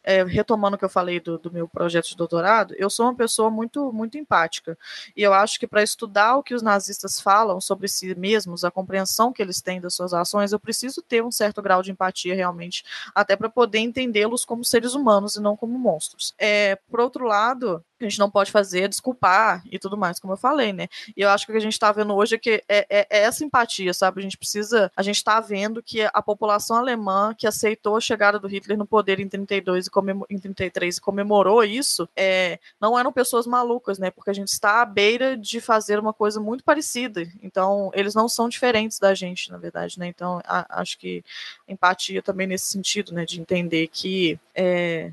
é, 0.08 0.25
retomando 0.25 0.75
o 0.75 0.78
que 0.78 0.85
eu 0.87 0.88
falei 0.88 1.20
do, 1.20 1.37
do, 1.37 1.52
meu 1.52 1.68
projeto 1.68 2.08
de 2.08 2.16
doutorado, 2.16 2.75
eu 2.78 2.88
sou 2.88 3.04
uma 3.04 3.14
pessoa 3.14 3.50
muito, 3.50 3.92
muito 3.92 4.16
empática. 4.16 4.78
E 5.14 5.23
eu 5.23 5.35
acho 5.35 5.61
que 5.61 5.66
para 5.66 5.82
estudar 5.82 6.37
o 6.37 6.42
que 6.42 6.54
os 6.54 6.62
nazistas 6.62 7.20
falam 7.20 7.61
sobre 7.61 7.88
si 7.88 8.14
mesmos, 8.14 8.64
a 8.64 8.70
compreensão 8.70 9.35
que 9.35 9.42
eles 9.42 9.61
têm 9.61 9.82
das 9.82 9.94
suas 9.94 10.14
ações, 10.14 10.50
eu 10.50 10.58
preciso 10.58 11.02
ter 11.02 11.23
um 11.23 11.30
certo 11.30 11.61
grau 11.61 11.82
de 11.82 11.90
empatia 11.90 12.35
realmente, 12.35 12.85
até 13.14 13.37
para 13.37 13.50
poder 13.50 13.80
entendê-los 13.80 14.47
como 14.47 14.64
seres 14.64 14.94
humanos 14.94 15.37
e 15.37 15.42
não 15.42 15.54
como 15.54 15.78
monstros. 15.78 16.35
É, 16.38 16.76
por 16.88 17.00
outro 17.00 17.26
lado, 17.26 17.85
que 17.99 18.05
a 18.05 18.09
gente 18.09 18.19
não 18.19 18.31
pode 18.31 18.50
fazer 18.50 18.83
é 18.83 18.88
desculpar 18.88 19.62
e 19.71 19.78
tudo 19.78 19.97
mais, 19.97 20.21
como 20.21 20.33
eu 20.33 20.37
falei, 20.37 20.73
né? 20.73 20.88
E 21.17 21.23
eu 21.23 21.28
acho 21.28 21.45
que 21.45 21.52
o 21.52 21.55
que 21.55 21.59
a 21.59 21.62
gente 21.62 21.73
está 21.73 21.90
vendo 21.90 22.14
hoje 22.14 22.37
é 22.37 22.38
que 22.38 22.62
é, 22.69 22.87
é, 22.88 23.07
é, 23.11 23.23
essa 23.23 23.45
empatia, 23.45 23.93
sabe? 23.93 24.21
A 24.21 24.23
gente 24.23 24.38
precisa, 24.38 24.90
a 24.97 25.02
gente 25.02 25.17
está 25.17 25.40
vendo 25.40 25.83
que 25.83 26.02
a 26.02 26.23
população 26.23 26.76
alemã 26.76 27.35
que 27.37 27.47
aceitou 27.47 27.97
a 27.97 28.00
chegada 28.00 28.38
do 28.38 28.49
Hitler 28.49 28.78
no 28.78 28.87
poder 28.87 29.21
em 29.21 29.28
32 29.28 29.87
e 29.87 29.90
em 30.35 30.38
33 30.38 30.97
e 30.97 31.00
comemorou 31.00 31.64
isso, 31.64 32.09
é, 32.17 32.59
não 32.81 32.99
eram 32.99 33.12
pessoas 33.12 33.47
malucas, 33.47 33.99
né? 33.99 34.11
Porque 34.11 34.31
a 34.31 34.35
gente 34.35 34.49
está 34.49 34.81
à 34.83 34.85
beira 34.85 35.37
de 35.37 35.61
fazer 35.61 35.99
uma 35.99 36.12
coisa 36.12 36.40
muito 36.40 36.62
parecida. 36.62 37.26
Então, 37.43 37.90
eles 37.95 38.14
não 38.14 38.28
são 38.28 38.49
diferentes 38.49 38.99
da 38.99 39.14
gente, 39.14 39.50
na 39.50 39.59
verdade, 39.59 39.99
né? 39.99 40.07
Então, 40.07 40.40
a, 40.45 40.81
acho 40.81 40.99
que 40.99 41.25
empatia 41.69 42.23
também 42.23 42.47
nesse 42.47 42.67
sentido, 42.67 43.12
né? 43.12 43.25
De 43.25 43.40
entender 43.40 43.88
que 43.88 44.38
é, 44.55 45.12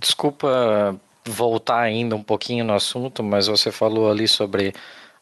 Desculpa 0.00 0.98
voltar 1.26 1.80
ainda 1.80 2.16
um 2.16 2.22
pouquinho 2.22 2.64
no 2.64 2.72
assunto, 2.72 3.22
mas 3.22 3.46
você 3.46 3.70
falou 3.70 4.10
ali 4.10 4.26
sobre 4.26 4.72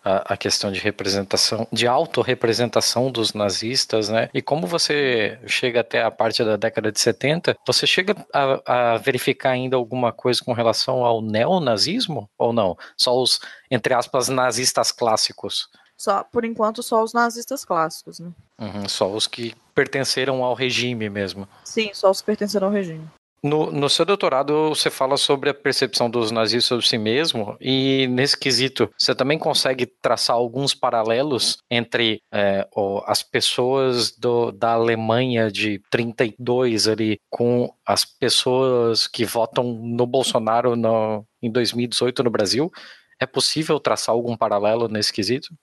a, 0.05 0.35
a 0.35 0.37
questão 0.37 0.71
de 0.71 0.79
representação, 0.79 1.67
de 1.73 1.87
autorrepresentação 1.87 3.11
dos 3.11 3.35
nazistas, 3.35 4.09
né? 4.09 4.31
E 4.33 4.41
como 4.41 4.67
você 4.67 5.39
chega 5.47 5.81
até 5.81 6.03
a 6.03 6.11
parte 6.11 6.45
da 6.45 6.57
década 6.57 6.93
de 6.93 7.01
70, 7.01 7.57
você 7.67 7.87
chega 7.87 8.15
a, 8.33 8.95
a 8.95 8.97
verificar 8.99 9.51
ainda 9.51 9.77
alguma 9.77 10.13
coisa 10.13 10.43
com 10.43 10.53
relação 10.53 11.05
ao 11.05 11.21
neonazismo 11.21 12.31
ou 12.39 12.53
não? 12.53 12.77
Só 12.97 13.21
os, 13.21 13.41
entre 13.71 13.93
aspas, 13.93 14.29
nazistas 14.29 14.93
clássicos? 14.93 15.69
Só, 15.97 16.23
por 16.23 16.45
enquanto, 16.45 16.81
só 16.81 17.03
os 17.03 17.13
nazistas 17.13 17.65
clássicos, 17.65 18.21
né? 18.21 18.31
Uhum, 18.61 18.89
só 18.89 19.11
os 19.11 19.27
que 19.27 19.53
pertenceram 19.75 20.45
ao 20.45 20.55
regime 20.55 21.11
mesmo. 21.11 21.49
Sim, 21.65 21.91
só 21.93 22.11
os 22.11 22.21
que 22.21 22.27
pertenceram 22.27 22.69
ao 22.69 22.73
regime. 22.73 23.05
No, 23.43 23.71
no, 23.71 23.89
seu 23.89 24.05
doutorado, 24.05 24.71
você 24.71 24.91
fala 24.91 25.17
sobre 25.17 25.49
a 25.49 25.55
percepção 25.55 26.11
dos 26.11 26.33
nazis 26.33 26.65
sobre 26.65 26.87
si 26.87 26.99
mesmo, 26.99 27.57
e 27.61 28.09
nesse 28.09 28.37
quesito, 28.37 28.91
você 28.99 29.15
também 29.15 29.39
consegue 29.39 29.87
traçar 29.87 30.35
alguns 30.35 30.75
paralelos 30.75 31.59
entre 31.71 32.21
é, 32.33 32.67
as 33.07 33.23
pessoas 33.23 34.11
do, 34.11 34.51
da 34.51 34.73
Alemanha 34.73 35.51
de 35.53 35.81
32 35.89 36.89
ali 36.89 37.21
com 37.31 37.73
as 37.87 38.05
pessoas 38.05 39.07
que 39.07 39.25
votam 39.25 39.65
no 39.65 40.07
Bolsonaro 40.07 40.75
no, 40.75 41.25
em 41.41 41.51
2018 41.51 42.25
no 42.25 42.31
Brasil? 42.31 42.73
É 43.21 43.27
possível 43.27 43.79
traçar 43.79 44.15
algum 44.15 44.37
paralelo 44.37 44.89
nesse 44.89 45.13
quesito? 45.13 45.55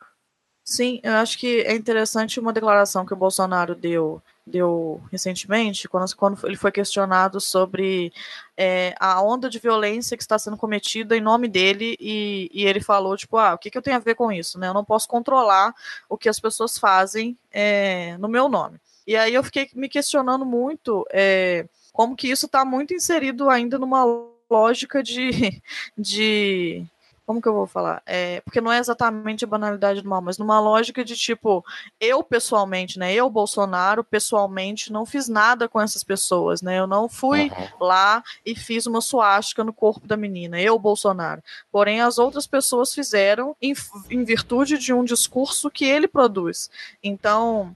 Sim, 0.63 0.99
eu 1.03 1.13
acho 1.13 1.37
que 1.37 1.61
é 1.61 1.75
interessante 1.75 2.39
uma 2.39 2.51
declaração 2.51 3.05
que 3.05 3.13
o 3.13 3.17
Bolsonaro 3.17 3.75
deu 3.75 4.21
deu 4.45 5.01
recentemente, 5.11 5.87
quando, 5.87 6.15
quando 6.15 6.45
ele 6.45 6.55
foi 6.55 6.71
questionado 6.71 7.41
sobre 7.41 8.13
é, 8.55 8.93
a 8.99 9.21
onda 9.21 9.49
de 9.49 9.57
violência 9.57 10.15
que 10.15 10.23
está 10.23 10.37
sendo 10.37 10.57
cometida 10.57 11.17
em 11.17 11.21
nome 11.21 11.47
dele, 11.47 11.97
e, 11.99 12.49
e 12.53 12.65
ele 12.65 12.79
falou, 12.79 13.17
tipo, 13.17 13.37
ah, 13.37 13.53
o 13.53 13.57
que, 13.57 13.71
que 13.71 13.77
eu 13.77 13.81
tenho 13.81 13.97
a 13.97 13.99
ver 13.99 14.15
com 14.15 14.31
isso? 14.31 14.59
Né? 14.59 14.67
Eu 14.67 14.73
não 14.73 14.85
posso 14.85 15.07
controlar 15.07 15.73
o 16.07 16.17
que 16.17 16.29
as 16.29 16.39
pessoas 16.39 16.77
fazem 16.77 17.37
é, 17.51 18.17
no 18.17 18.27
meu 18.27 18.47
nome. 18.47 18.79
E 19.07 19.15
aí 19.15 19.33
eu 19.33 19.43
fiquei 19.43 19.69
me 19.73 19.89
questionando 19.89 20.45
muito 20.45 21.05
é, 21.11 21.67
como 21.93 22.15
que 22.15 22.29
isso 22.29 22.45
está 22.45 22.65
muito 22.65 22.93
inserido 22.93 23.49
ainda 23.49 23.79
numa 23.79 24.03
lógica 24.49 25.01
de, 25.01 25.61
de 25.97 26.85
como 27.25 27.41
que 27.41 27.47
eu 27.47 27.53
vou 27.53 27.65
falar? 27.65 28.03
É, 28.05 28.39
porque 28.41 28.61
não 28.61 28.71
é 28.71 28.77
exatamente 28.77 29.43
a 29.43 29.47
banalidade 29.47 30.01
do 30.01 30.09
mal, 30.09 30.21
mas 30.21 30.37
numa 30.37 30.59
lógica 30.59 31.03
de 31.03 31.15
tipo, 31.15 31.65
eu 31.99 32.21
pessoalmente, 32.21 32.99
né? 32.99 33.13
Eu, 33.13 33.29
Bolsonaro, 33.29 34.03
pessoalmente, 34.03 34.91
não 34.91 35.05
fiz 35.05 35.27
nada 35.27 35.67
com 35.67 35.81
essas 35.81 36.03
pessoas, 36.03 36.61
né? 36.61 36.77
Eu 36.77 36.85
não 36.85 37.09
fui 37.09 37.49
uhum. 37.49 37.87
lá 37.87 38.23
e 38.45 38.55
fiz 38.55 38.85
uma 38.85 39.01
suástica 39.01 39.63
no 39.63 39.73
corpo 39.73 40.07
da 40.07 40.15
menina, 40.15 40.61
eu, 40.61 40.77
Bolsonaro. 40.77 41.41
Porém, 41.71 41.99
as 41.99 42.19
outras 42.19 42.45
pessoas 42.45 42.93
fizeram 42.93 43.55
em, 43.59 43.73
em 44.09 44.23
virtude 44.23 44.77
de 44.77 44.93
um 44.93 45.03
discurso 45.03 45.71
que 45.71 45.85
ele 45.85 46.07
produz. 46.07 46.69
Então, 47.03 47.75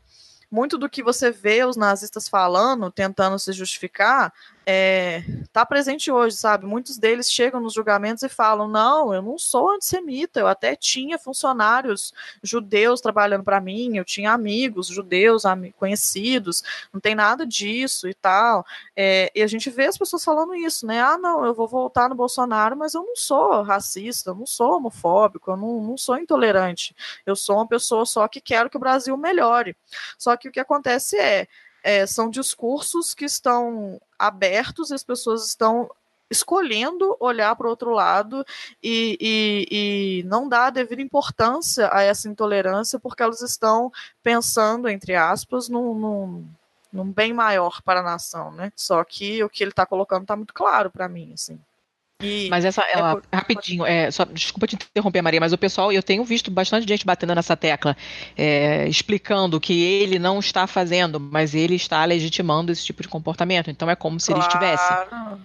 muito 0.51 0.77
do 0.77 0.89
que 0.89 1.03
você 1.03 1.31
vê 1.31 1.63
os 1.63 1.75
nazistas 1.75 2.27
falando, 2.27 2.91
tentando 2.91 3.37
se 3.37 3.51
justificar, 3.51 4.33
é, 4.71 5.23
tá 5.51 5.65
presente 5.65 6.11
hoje, 6.11 6.35
sabe? 6.35 6.63
Muitos 6.63 6.99
deles 6.99 7.31
chegam 7.31 7.59
nos 7.59 7.73
julgamentos 7.73 8.21
e 8.21 8.29
falam: 8.29 8.67
não, 8.67 9.11
eu 9.11 9.19
não 9.19 9.35
sou 9.35 9.71
antissemita, 9.71 10.39
eu 10.39 10.45
até 10.45 10.75
tinha 10.75 11.17
funcionários 11.17 12.13
judeus 12.43 13.01
trabalhando 13.01 13.43
para 13.43 13.59
mim, 13.59 13.97
eu 13.97 14.05
tinha 14.05 14.31
amigos 14.31 14.85
judeus 14.85 15.41
conhecidos, 15.75 16.63
não 16.93 17.01
tem 17.01 17.15
nada 17.15 17.47
disso 17.47 18.07
e 18.07 18.13
tal. 18.13 18.63
É, 18.95 19.31
e 19.33 19.41
a 19.41 19.47
gente 19.47 19.71
vê 19.71 19.85
as 19.85 19.97
pessoas 19.97 20.23
falando 20.23 20.53
isso, 20.53 20.85
né? 20.85 21.01
Ah, 21.01 21.17
não, 21.17 21.43
eu 21.43 21.53
vou 21.55 21.67
voltar 21.67 22.07
no 22.07 22.13
Bolsonaro, 22.13 22.77
mas 22.77 22.93
eu 22.93 23.01
não 23.01 23.15
sou 23.15 23.63
racista, 23.63 24.29
eu 24.29 24.35
não 24.35 24.45
sou 24.45 24.77
homofóbico, 24.77 25.49
eu 25.49 25.57
não, 25.57 25.81
não 25.81 25.97
sou 25.97 26.15
intolerante, 26.15 26.95
eu 27.25 27.35
sou 27.35 27.55
uma 27.55 27.67
pessoa 27.67 28.05
só 28.05 28.27
que 28.27 28.39
quero 28.39 28.69
que 28.69 28.77
o 28.77 28.79
Brasil 28.79 29.17
melhore. 29.17 29.75
Só 30.15 30.37
que 30.37 30.47
o 30.47 30.51
que 30.51 30.59
acontece 30.59 31.17
é 31.17 31.47
é, 31.83 32.05
são 32.05 32.29
discursos 32.29 33.13
que 33.13 33.25
estão 33.25 33.99
abertos 34.19 34.91
e 34.91 34.93
as 34.93 35.03
pessoas 35.03 35.47
estão 35.47 35.89
escolhendo 36.29 37.17
olhar 37.19 37.55
para 37.55 37.65
o 37.65 37.69
outro 37.69 37.89
lado 37.91 38.45
e, 38.83 39.17
e, 39.19 39.67
e, 40.19 40.23
não 40.25 40.47
dar 40.47 40.67
a 40.67 40.69
devida 40.69 41.01
importância 41.01 41.89
a 41.91 42.03
essa 42.03 42.29
intolerância 42.29 42.99
porque 42.99 43.23
elas 43.23 43.41
estão 43.41 43.91
pensando, 44.21 44.87
entre 44.87 45.15
aspas, 45.15 45.67
num, 45.67 45.95
num, 45.95 46.47
num 46.93 47.11
bem 47.11 47.33
maior 47.33 47.81
para 47.81 48.01
a 48.01 48.03
nação, 48.03 48.51
né? 48.51 48.71
Só 48.75 49.03
que 49.03 49.43
o 49.43 49.49
que 49.49 49.63
ele 49.63 49.71
está 49.71 49.85
colocando 49.85 50.21
está 50.21 50.35
muito 50.35 50.53
claro 50.53 50.91
para 50.91 51.09
mim, 51.09 51.31
assim. 51.33 51.59
E 52.21 52.49
mas 52.49 52.65
essa, 52.65 52.81
ela, 52.81 53.11
é 53.11 53.15
por... 53.15 53.23
rapidinho, 53.33 53.85
é, 53.85 54.11
só, 54.11 54.25
desculpa 54.25 54.67
te 54.67 54.75
interromper, 54.75 55.21
Maria, 55.21 55.39
mas 55.39 55.53
o 55.53 55.57
pessoal, 55.57 55.89
eu 55.89 56.03
tenho 56.03 56.23
visto 56.25 56.51
bastante 56.51 56.85
gente 56.85 57.05
batendo 57.05 57.33
nessa 57.33 57.55
tecla, 57.55 57.95
é, 58.37 58.85
explicando 58.89 59.57
que 59.59 59.81
ele 59.81 60.19
não 60.19 60.39
está 60.39 60.67
fazendo, 60.67 61.17
mas 61.17 61.55
ele 61.55 61.75
está 61.75 62.03
legitimando 62.03 62.73
esse 62.73 62.83
tipo 62.83 63.01
de 63.01 63.07
comportamento. 63.07 63.71
Então 63.71 63.89
é 63.89 63.95
como 63.95 64.19
se 64.19 64.33
claro, 64.33 64.41
ele 64.41 64.47
estivesse. 64.47 64.93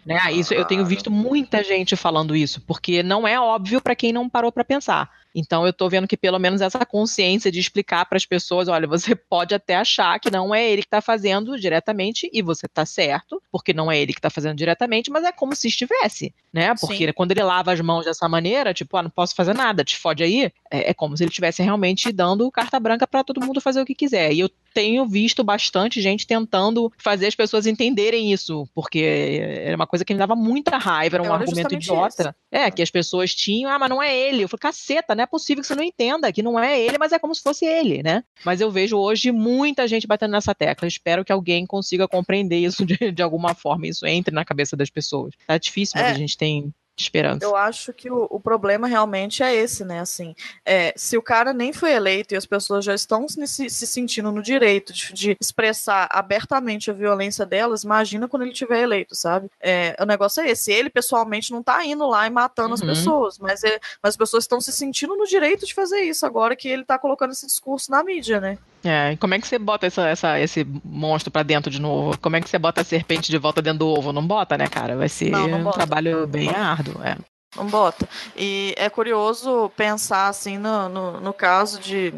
Né? 0.05 0.19
Claro. 0.19 0.37
Isso, 0.37 0.53
eu 0.53 0.65
tenho 0.65 0.85
visto 0.85 1.13
muita 1.13 1.63
gente 1.63 1.95
falando 1.95 2.35
isso, 2.35 2.61
porque 2.63 3.05
não 3.05 3.27
é 3.27 3.39
óbvio 3.39 3.81
para 3.81 3.95
quem 3.95 4.13
não 4.13 4.29
parou 4.29 4.51
para 4.51 4.65
pensar. 4.65 5.09
Então 5.35 5.65
eu 5.65 5.71
estou 5.71 5.91
vendo 5.91 6.07
que 6.07 6.17
pelo 6.17 6.39
menos 6.39 6.61
essa 6.61 6.85
consciência 6.87 7.51
de 7.51 7.59
explicar 7.59 8.07
para 8.07 8.17
as 8.17 8.25
pessoas, 8.25 8.69
olha, 8.69 8.87
você 8.87 9.15
pode 9.17 9.55
até 9.55 9.77
achar 9.77 10.19
que 10.21 10.31
não 10.31 10.55
é 10.55 10.71
ele 10.71 10.83
que 10.83 10.87
está 10.87 11.01
fazendo 11.01 11.59
diretamente 11.59 12.31
e 12.33 12.41
você 12.43 12.67
está 12.67 12.87
certo, 12.87 13.43
porque 13.51 13.73
não 13.73 13.91
é 13.91 13.99
ele 13.99 14.13
que 14.13 14.19
está 14.19 14.31
fazendo 14.31 14.57
diretamente, 14.57 15.11
mas 15.11 15.25
é 15.25 15.33
como 15.33 15.55
se 15.57 15.69
estivesse, 15.69 16.33
né? 16.53 16.75
Porque 16.81 17.07
Sim. 17.07 17.13
quando 17.13 17.33
ele 17.33 17.43
lava 17.43 17.73
as 17.73 17.81
mãos 17.81 18.05
dessa 18.05 18.29
maneira, 18.29 18.73
tipo, 18.73 18.97
ah, 18.97 19.03
não 19.03 19.11
posso 19.11 19.35
fazer 19.35 19.55
nada, 19.55 19.85
te 19.85 19.97
fode 19.99 20.23
aí, 20.23 20.53
é, 20.75 20.91
é 20.91 20.95
como 20.95 21.17
se 21.17 21.23
ele 21.23 21.31
estivesse 21.31 21.63
realmente 21.63 22.11
dando 22.11 22.51
carta 22.51 22.81
branca 22.81 23.07
para 23.07 23.23
todo 23.23 23.45
mundo 23.45 23.61
fazer 23.61 23.81
o 23.81 23.85
que 23.85 23.95
quiser. 23.95 24.33
E 24.33 24.41
eu 24.41 24.51
tenho 24.73 25.07
visto 25.07 25.45
bastante 25.45 26.01
gente 26.01 26.27
tentando 26.27 26.93
fazer 26.99 27.29
as 27.29 27.35
pessoas 27.35 27.67
entenderem 27.67 28.33
isso, 28.33 28.69
porque 28.75 29.41
era 29.63 29.77
uma 29.77 29.87
coisa 29.87 30.05
que 30.05 30.13
me 30.13 30.19
dava 30.19 30.35
muita 30.35 30.77
raiva, 30.77 31.17
era 31.17 31.23
um 31.23 31.33
argumento 31.33 31.75
idiota. 31.75 32.23
Isso. 32.23 32.35
É, 32.51 32.71
que 32.71 32.83
as 32.83 32.91
pessoas 32.91 33.35
tinham, 33.35 33.71
ah, 33.71 33.79
mas 33.79 33.89
não 33.89 34.03
é 34.03 34.17
ele. 34.17 34.43
Eu 34.43 34.49
falei, 34.49 34.61
caceta, 34.61 35.15
não 35.15 35.23
é 35.23 35.27
possível 35.27 35.63
que 35.63 35.69
você 35.69 35.75
não 35.75 35.85
entenda 35.85 36.33
que 36.33 36.43
não 36.43 36.59
é 36.59 36.81
ele, 36.81 36.99
mas 36.99 37.13
é 37.13 37.19
como 37.19 37.35
se 37.35 37.43
fosse 37.43 37.65
ele, 37.65 38.03
né? 38.03 38.25
Mas 38.45 38.61
eu 38.61 38.71
vejo 38.71 38.97
hoje 38.97 39.31
muita 39.31 39.87
gente 39.87 40.07
batendo 40.07 40.33
nessa 40.33 40.55
tecla. 40.55 40.89
Espero 40.89 41.25
que 41.25 41.33
alguém 41.33 41.67
consiga 41.67 42.09
compreender 42.09 42.59
isso 42.59 42.85
de, 42.85 43.13
de 43.13 43.23
alguma 43.23 43.55
forma, 43.55 43.87
isso 43.87 44.05
entre 44.07 44.35
na 44.35 44.45
cabeça 44.45 44.77
das 44.77 44.91
pessoas. 44.91 45.35
Tá 45.47 45.57
difícil, 45.57 46.01
mas 46.01 46.11
é. 46.11 46.11
a 46.11 46.19
gente 46.19 46.37
tem 46.37 46.73
esperança. 46.97 47.45
Eu 47.45 47.57
acho 47.57 47.93
que 47.93 48.11
o, 48.11 48.27
o, 48.31 48.39
problema 48.39 48.87
realmente 48.87 49.43
é 49.43 49.55
esse, 49.55 49.85
né? 49.85 50.01
Assim, 50.01 50.35
é, 50.65 50.93
se 50.97 51.17
o 51.17 51.23
cara 51.23 51.53
nem 51.53 51.73
foi 51.73 51.93
eleito 51.93 52.35
e 52.35 52.37
as 52.37 52.47
pessoas 52.47 52.85
já 52.85 52.95
estão 52.95 53.27
se, 53.29 53.69
se 53.69 53.87
sentindo 53.87 54.31
no 54.31 54.43
direito 54.43 54.93
de, 54.93 55.13
de, 55.13 55.37
expressar 55.41 56.09
abertamente 56.11 56.91
a 56.91 56.95
violência 56.95 57.45
delas, 57.45 57.83
imagina 57.83 58.29
quando 58.29 58.43
ele 58.43 58.53
tiver 58.53 58.83
eleito, 58.83 59.15
sabe? 59.15 59.51
É, 59.61 59.97
o 60.01 60.05
negócio 60.05 60.43
é 60.43 60.51
esse. 60.51 60.73
Ele 60.73 60.89
pessoalmente 60.89 61.51
não 61.51 61.63
tá 61.63 61.85
indo 61.85 62.07
lá 62.07 62.27
e 62.27 62.31
matando 62.31 62.69
uhum. 62.69 62.75
as 62.75 62.81
pessoas, 62.81 63.39
mas, 63.39 63.65
é, 63.65 63.81
mas 64.03 64.11
as 64.11 64.17
pessoas 64.17 64.45
estão 64.45 64.61
se 64.61 64.73
sentindo 64.73 65.17
no 65.17 65.27
direito 65.27 65.67
de 65.67 65.75
fazer 65.75 66.01
isso 66.03 66.25
agora 66.25 66.55
que 66.55 66.69
ele 66.69 66.85
tá 66.85 66.99
colocando 66.99 67.33
esse 67.33 67.47
discurso 67.47 67.91
na 67.91 68.05
mídia, 68.05 68.41
né? 68.41 68.59
É, 68.85 69.13
e 69.13 69.17
como 69.17 69.33
é 69.33 69.41
que 69.41 69.49
você 69.49 69.59
bota 69.59 69.87
essa, 69.87 70.07
essa, 70.07 70.39
esse 70.39 70.67
monstro 70.85 71.31
pra 71.31 71.43
dentro 71.43 71.71
de 71.71 71.81
novo? 71.81 72.19
Como 72.19 72.37
é 72.37 72.41
que 72.41 72.51
você 72.51 72.59
bota 72.59 72.83
a 72.83 72.85
serpente 72.85 73.31
de 73.31 73.39
volta 73.39 73.63
dentro 73.63 73.79
do 73.79 73.89
ovo? 73.89 74.13
Não 74.13 74.25
bota, 74.25 74.59
né, 74.59 74.69
cara? 74.69 74.95
Vai 74.95 75.09
ser 75.09 75.31
Não, 75.31 75.49
não 75.49 75.71
um 75.71 75.73
trabalho 75.73 76.27
bem 76.27 76.51
árduo. 76.51 76.84
É. 77.05 77.17
Não 77.57 77.67
bota. 77.67 78.09
E 78.37 78.75
é 78.77 78.91
curioso 78.91 79.71
pensar 79.77 80.29
assim 80.29 80.59
no, 80.59 80.89
no, 80.89 81.21
no 81.21 81.33
caso 81.33 81.79
de, 81.79 82.13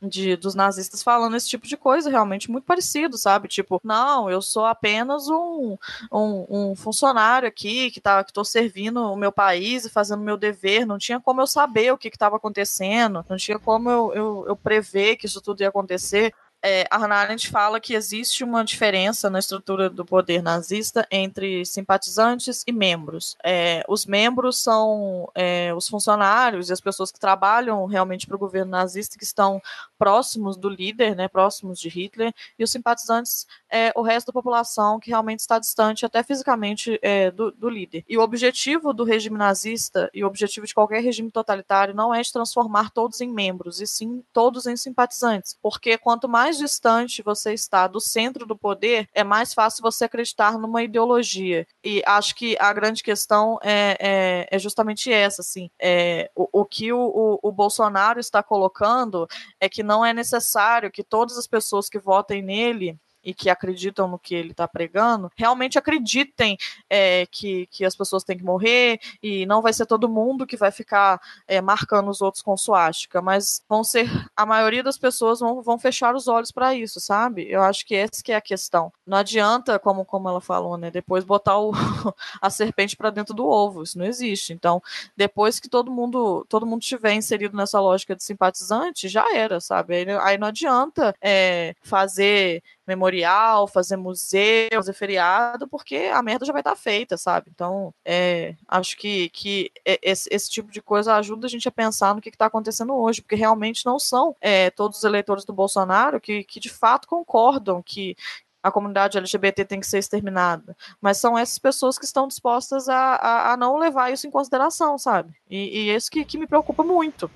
de 0.00 0.36
dos 0.36 0.54
nazistas 0.54 1.02
falando 1.02 1.36
esse 1.36 1.48
tipo 1.48 1.66
de 1.66 1.76
coisa, 1.76 2.08
realmente 2.08 2.50
muito 2.50 2.64
parecido, 2.64 3.18
sabe? 3.18 3.46
Tipo, 3.46 3.78
não, 3.84 4.30
eu 4.30 4.40
sou 4.40 4.64
apenas 4.64 5.28
um, 5.28 5.76
um, 6.10 6.46
um 6.48 6.76
funcionário 6.76 7.46
aqui 7.46 7.90
que 7.90 8.00
tá 8.00 8.24
que 8.24 8.32
servindo 8.44 9.02
o 9.02 9.16
meu 9.16 9.30
país 9.30 9.84
e 9.84 9.90
fazendo 9.90 10.20
o 10.20 10.24
meu 10.24 10.38
dever. 10.38 10.86
Não 10.86 10.96
tinha 10.96 11.20
como 11.20 11.42
eu 11.42 11.46
saber 11.46 11.92
o 11.92 11.98
que 11.98 12.08
estava 12.08 12.36
acontecendo, 12.36 13.24
não 13.28 13.36
tinha 13.36 13.58
como 13.58 13.90
eu, 13.90 14.12
eu, 14.14 14.44
eu 14.48 14.56
prever 14.56 15.16
que 15.16 15.26
isso 15.26 15.42
tudo 15.42 15.60
ia 15.60 15.68
acontecer. 15.68 16.32
É, 16.62 16.86
a 16.90 16.98
Hannah 16.98 17.16
Arendt 17.16 17.48
fala 17.48 17.80
que 17.80 17.94
existe 17.94 18.44
uma 18.44 18.62
diferença 18.62 19.30
na 19.30 19.38
estrutura 19.38 19.88
do 19.88 20.04
poder 20.04 20.42
nazista 20.42 21.06
entre 21.10 21.64
simpatizantes 21.64 22.62
e 22.66 22.72
membros. 22.72 23.36
É, 23.42 23.82
os 23.88 24.04
membros 24.04 24.62
são 24.62 25.30
é, 25.34 25.72
os 25.74 25.88
funcionários 25.88 26.68
e 26.68 26.72
as 26.72 26.80
pessoas 26.80 27.10
que 27.10 27.18
trabalham 27.18 27.86
realmente 27.86 28.26
para 28.26 28.36
o 28.36 28.38
governo 28.38 28.72
nazista, 28.72 29.16
que 29.16 29.24
estão 29.24 29.62
próximos 29.98 30.56
do 30.56 30.68
líder, 30.68 31.14
né, 31.14 31.28
próximos 31.28 31.78
de 31.78 31.88
Hitler, 31.88 32.32
e 32.58 32.64
os 32.64 32.70
simpatizantes 32.70 33.46
é 33.70 33.92
o 33.94 34.02
resto 34.02 34.28
da 34.28 34.32
população 34.32 34.98
que 34.98 35.10
realmente 35.10 35.40
está 35.40 35.58
distante, 35.58 36.06
até 36.06 36.22
fisicamente, 36.22 36.98
é, 37.02 37.30
do, 37.30 37.50
do 37.52 37.68
líder. 37.68 38.04
E 38.08 38.16
o 38.16 38.22
objetivo 38.22 38.92
do 38.92 39.04
regime 39.04 39.36
nazista 39.36 40.10
e 40.14 40.24
o 40.24 40.26
objetivo 40.26 40.66
de 40.66 40.74
qualquer 40.74 41.02
regime 41.02 41.30
totalitário 41.30 41.94
não 41.94 42.14
é 42.14 42.22
de 42.22 42.32
transformar 42.32 42.90
todos 42.90 43.20
em 43.20 43.30
membros, 43.30 43.80
e 43.80 43.86
sim 43.86 44.24
todos 44.32 44.66
em 44.66 44.76
simpatizantes, 44.76 45.56
porque 45.62 45.98
quanto 45.98 46.28
mais 46.28 46.49
distante 46.58 47.22
você 47.22 47.52
está 47.52 47.86
do 47.86 48.00
centro 48.00 48.46
do 48.46 48.56
poder, 48.56 49.08
é 49.14 49.24
mais 49.24 49.54
fácil 49.54 49.82
você 49.82 50.04
acreditar 50.04 50.58
numa 50.58 50.82
ideologia. 50.82 51.66
E 51.84 52.02
acho 52.06 52.34
que 52.34 52.56
a 52.58 52.72
grande 52.72 53.02
questão 53.02 53.58
é, 53.62 53.96
é, 54.00 54.48
é 54.50 54.58
justamente 54.58 55.12
essa, 55.12 55.42
assim, 55.42 55.70
é, 55.78 56.30
o, 56.34 56.60
o 56.60 56.64
que 56.64 56.92
o, 56.92 56.98
o, 56.98 57.38
o 57.42 57.52
Bolsonaro 57.52 58.20
está 58.20 58.42
colocando 58.42 59.28
é 59.60 59.68
que 59.68 59.82
não 59.82 60.04
é 60.04 60.12
necessário 60.12 60.90
que 60.90 61.02
todas 61.02 61.36
as 61.36 61.46
pessoas 61.46 61.88
que 61.88 61.98
votem 61.98 62.42
nele 62.42 62.98
e 63.24 63.34
que 63.34 63.50
acreditam 63.50 64.08
no 64.08 64.18
que 64.18 64.34
ele 64.34 64.50
está 64.50 64.66
pregando, 64.66 65.30
realmente 65.36 65.78
acreditem 65.78 66.56
é, 66.88 67.26
que, 67.26 67.66
que 67.66 67.84
as 67.84 67.94
pessoas 67.94 68.24
têm 68.24 68.36
que 68.36 68.44
morrer 68.44 69.00
e 69.22 69.46
não 69.46 69.62
vai 69.62 69.72
ser 69.72 69.86
todo 69.86 70.08
mundo 70.08 70.46
que 70.46 70.56
vai 70.56 70.70
ficar 70.70 71.20
é, 71.46 71.60
marcando 71.60 72.10
os 72.10 72.20
outros 72.20 72.42
com 72.42 72.56
suástica, 72.56 73.20
mas 73.20 73.62
vão 73.68 73.84
ser 73.84 74.08
a 74.36 74.46
maioria 74.46 74.82
das 74.82 74.98
pessoas 74.98 75.40
vão, 75.40 75.62
vão 75.62 75.78
fechar 75.78 76.14
os 76.14 76.28
olhos 76.28 76.50
para 76.50 76.74
isso, 76.74 77.00
sabe? 77.00 77.46
Eu 77.50 77.62
acho 77.62 77.84
que 77.86 77.94
essa 77.94 78.22
que 78.22 78.32
é 78.32 78.36
a 78.36 78.40
questão. 78.40 78.92
Não 79.06 79.18
adianta, 79.18 79.78
como, 79.78 80.04
como 80.04 80.28
ela 80.28 80.40
falou, 80.40 80.76
né? 80.76 80.90
Depois 80.90 81.24
botar 81.24 81.58
o, 81.58 81.72
a 82.40 82.50
serpente 82.50 82.96
para 82.96 83.10
dentro 83.10 83.34
do 83.34 83.46
ovo, 83.46 83.82
isso 83.82 83.98
não 83.98 84.04
existe. 84.04 84.52
Então, 84.52 84.82
depois 85.16 85.60
que 85.60 85.68
todo 85.68 85.90
mundo 85.90 86.44
todo 86.48 86.66
mundo 86.66 86.82
estiver 86.82 87.12
inserido 87.14 87.56
nessa 87.56 87.80
lógica 87.80 88.14
de 88.16 88.22
simpatizante, 88.24 89.08
já 89.08 89.34
era, 89.34 89.60
sabe? 89.60 89.94
Aí, 89.94 90.10
aí 90.20 90.38
não 90.38 90.48
adianta 90.48 91.14
é, 91.20 91.74
fazer 91.82 92.62
memorial, 92.90 93.68
fazer 93.68 93.96
museu, 93.96 94.68
fazer 94.74 94.92
feriado, 94.92 95.68
porque 95.68 96.10
a 96.12 96.20
merda 96.22 96.44
já 96.44 96.52
vai 96.52 96.60
estar 96.60 96.74
feita, 96.74 97.16
sabe? 97.16 97.50
Então, 97.54 97.94
é, 98.04 98.56
acho 98.68 98.96
que, 98.96 99.28
que 99.30 99.70
esse, 100.02 100.28
esse, 100.32 100.50
tipo 100.50 100.72
de 100.72 100.82
coisa 100.82 101.14
ajuda 101.14 101.46
a 101.46 101.50
gente 101.50 101.68
a 101.68 101.72
pensar 101.72 102.14
no 102.14 102.20
que 102.20 102.28
está 102.28 102.46
acontecendo 102.46 102.94
hoje, 102.94 103.22
porque 103.22 103.36
realmente 103.36 103.86
não 103.86 103.98
são 103.98 104.34
é, 104.40 104.70
todos 104.70 104.98
os 104.98 105.04
eleitores 105.04 105.44
do 105.44 105.52
Bolsonaro 105.52 106.20
que, 106.20 106.42
que 106.44 106.58
de 106.58 106.68
fato 106.68 107.06
concordam 107.06 107.80
que 107.82 108.16
a 108.62 108.70
comunidade 108.70 109.16
LGBT 109.16 109.64
tem 109.64 109.80
que 109.80 109.86
ser 109.86 109.98
exterminada, 109.98 110.76
mas 111.00 111.16
são 111.16 111.38
essas 111.38 111.58
pessoas 111.58 111.98
que 111.98 112.04
estão 112.04 112.28
dispostas 112.28 112.88
a, 112.88 113.14
a, 113.14 113.52
a 113.52 113.56
não 113.56 113.78
levar 113.78 114.12
isso 114.12 114.26
em 114.26 114.30
consideração, 114.30 114.98
sabe? 114.98 115.32
E, 115.48 115.88
e 115.88 115.94
isso 115.94 116.10
que, 116.10 116.24
que 116.24 116.36
me 116.36 116.46
preocupa 116.46 116.82
muito. 116.82 117.30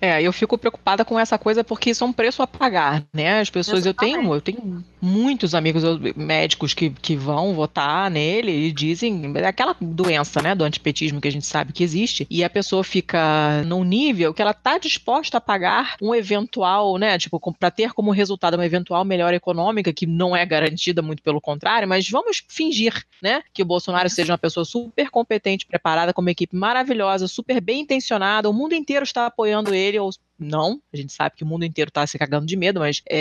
É, 0.00 0.22
eu 0.22 0.32
fico 0.32 0.56
preocupada 0.56 1.04
com 1.04 1.18
essa 1.18 1.38
coisa 1.38 1.64
porque 1.64 1.90
isso 1.90 2.04
é 2.04 2.06
um 2.06 2.12
preço 2.12 2.42
a 2.42 2.46
pagar, 2.46 3.04
né? 3.12 3.40
As 3.40 3.50
pessoas, 3.50 3.84
Exatamente. 3.84 4.16
eu 4.16 4.20
tenho, 4.20 4.34
eu 4.34 4.40
tenho 4.40 4.84
muitos 5.00 5.54
amigos 5.54 5.82
médicos 6.16 6.74
que, 6.74 6.90
que 6.90 7.16
vão 7.16 7.54
votar 7.54 8.10
nele 8.10 8.52
e 8.52 8.72
dizem 8.72 9.32
é 9.36 9.46
aquela 9.46 9.76
doença, 9.80 10.42
né, 10.42 10.54
do 10.54 10.64
antipetismo 10.64 11.20
que 11.20 11.28
a 11.28 11.32
gente 11.32 11.46
sabe 11.46 11.72
que 11.72 11.84
existe, 11.84 12.26
e 12.28 12.42
a 12.42 12.50
pessoa 12.50 12.82
fica 12.84 13.62
num 13.64 13.84
nível 13.84 14.34
que 14.34 14.42
ela 14.42 14.52
tá 14.52 14.78
disposta 14.78 15.38
a 15.38 15.40
pagar 15.40 15.96
um 16.02 16.14
eventual, 16.14 16.98
né, 16.98 17.18
tipo, 17.18 17.40
para 17.58 17.70
ter 17.70 17.92
como 17.92 18.10
resultado 18.10 18.54
uma 18.54 18.66
eventual 18.66 19.04
melhora 19.04 19.36
econômica, 19.36 19.92
que 19.92 20.06
não 20.06 20.36
é 20.36 20.44
garantida, 20.44 21.02
muito 21.02 21.22
pelo 21.22 21.40
contrário, 21.40 21.88
mas 21.88 22.08
vamos 22.08 22.42
fingir, 22.48 23.04
né, 23.22 23.42
que 23.52 23.62
o 23.62 23.66
Bolsonaro 23.66 24.10
seja 24.10 24.32
uma 24.32 24.38
pessoa 24.38 24.64
super 24.64 25.10
competente, 25.10 25.66
preparada, 25.66 26.12
com 26.12 26.20
uma 26.20 26.30
equipe 26.30 26.56
maravilhosa, 26.56 27.28
super 27.28 27.60
bem 27.60 27.80
intencionada, 27.80 28.50
o 28.50 28.52
mundo 28.52 28.74
inteiro 28.74 29.04
está 29.04 29.26
apoiando 29.26 29.74
ele, 29.74 29.87
ou 29.96 30.10
não, 30.38 30.80
a 30.92 30.96
gente 30.96 31.12
sabe 31.12 31.36
que 31.36 31.44
o 31.44 31.46
mundo 31.46 31.64
inteiro 31.64 31.90
tá 31.90 32.06
se 32.06 32.18
cagando 32.18 32.46
de 32.46 32.56
medo, 32.56 32.80
mas 32.80 33.02
é, 33.08 33.20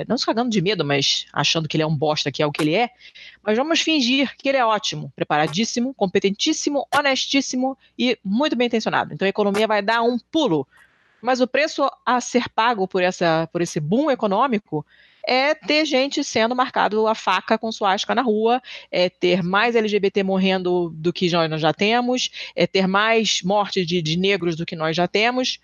é, 0.00 0.04
não 0.08 0.18
se 0.18 0.26
cagando 0.26 0.50
de 0.50 0.60
medo, 0.60 0.84
mas 0.84 1.26
achando 1.32 1.68
que 1.68 1.76
ele 1.76 1.84
é 1.84 1.86
um 1.86 1.96
bosta, 1.96 2.32
que 2.32 2.42
é 2.42 2.46
o 2.46 2.52
que 2.52 2.62
ele 2.62 2.74
é. 2.74 2.90
Mas 3.42 3.56
vamos 3.56 3.80
fingir 3.80 4.36
que 4.36 4.48
ele 4.48 4.58
é 4.58 4.64
ótimo, 4.64 5.12
preparadíssimo, 5.16 5.94
competentíssimo, 5.94 6.86
honestíssimo 6.94 7.78
e 7.98 8.18
muito 8.24 8.56
bem 8.56 8.66
intencionado. 8.66 9.14
Então 9.14 9.26
a 9.26 9.28
economia 9.28 9.66
vai 9.66 9.80
dar 9.80 10.02
um 10.02 10.18
pulo. 10.18 10.66
Mas 11.20 11.40
o 11.40 11.48
preço 11.48 11.90
a 12.04 12.20
ser 12.20 12.48
pago 12.48 12.86
por, 12.86 13.02
essa, 13.02 13.48
por 13.52 13.60
esse 13.60 13.80
boom 13.80 14.10
econômico 14.10 14.84
é 15.26 15.54
ter 15.54 15.84
gente 15.84 16.24
sendo 16.24 16.56
marcado 16.56 17.06
a 17.06 17.14
faca 17.14 17.58
com 17.58 17.70
suástica 17.70 18.14
na 18.14 18.22
rua, 18.22 18.62
é 18.90 19.10
ter 19.10 19.42
mais 19.42 19.76
LGBT 19.76 20.22
morrendo 20.22 20.90
do 20.94 21.12
que 21.12 21.28
nós 21.30 21.60
já 21.60 21.72
temos, 21.72 22.30
é 22.56 22.66
ter 22.66 22.86
mais 22.86 23.42
morte 23.42 23.84
de, 23.84 24.00
de 24.00 24.16
negros 24.16 24.56
do 24.56 24.64
que 24.64 24.74
nós 24.74 24.96
já 24.96 25.06
temos 25.06 25.58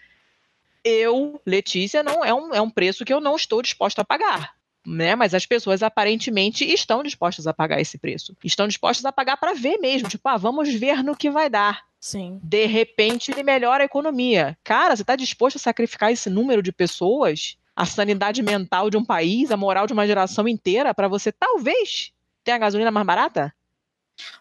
eu, 0.84 1.40
Letícia, 1.46 2.02
não 2.02 2.24
é 2.24 2.32
um, 2.34 2.54
é 2.54 2.60
um 2.60 2.70
preço 2.70 3.04
que 3.04 3.12
eu 3.12 3.20
não 3.20 3.34
estou 3.36 3.62
disposta 3.62 4.02
a 4.02 4.04
pagar. 4.04 4.52
Né? 4.86 5.16
Mas 5.16 5.32
as 5.32 5.46
pessoas 5.46 5.82
aparentemente 5.82 6.64
estão 6.64 7.02
dispostas 7.02 7.46
a 7.46 7.54
pagar 7.54 7.80
esse 7.80 7.96
preço. 7.96 8.36
Estão 8.44 8.68
dispostas 8.68 9.04
a 9.06 9.12
pagar 9.12 9.38
para 9.38 9.54
ver 9.54 9.78
mesmo. 9.78 10.08
Tipo, 10.08 10.28
ah, 10.28 10.36
vamos 10.36 10.72
ver 10.74 11.02
no 11.02 11.16
que 11.16 11.30
vai 11.30 11.48
dar. 11.48 11.82
Sim. 11.98 12.38
De 12.42 12.66
repente 12.66 13.30
ele 13.30 13.42
melhora 13.42 13.82
a 13.82 13.86
economia. 13.86 14.58
Cara, 14.62 14.94
você 14.94 15.02
está 15.02 15.16
disposto 15.16 15.56
a 15.56 15.58
sacrificar 15.58 16.12
esse 16.12 16.28
número 16.28 16.62
de 16.62 16.70
pessoas? 16.70 17.56
A 17.74 17.86
sanidade 17.86 18.42
mental 18.42 18.90
de 18.90 18.96
um 18.96 19.04
país, 19.04 19.50
a 19.50 19.56
moral 19.56 19.86
de 19.86 19.94
uma 19.94 20.06
geração 20.06 20.46
inteira, 20.46 20.92
para 20.92 21.08
você 21.08 21.32
talvez 21.32 22.12
ter 22.44 22.52
a 22.52 22.58
gasolina 22.58 22.90
mais 22.90 23.06
barata? 23.06 23.54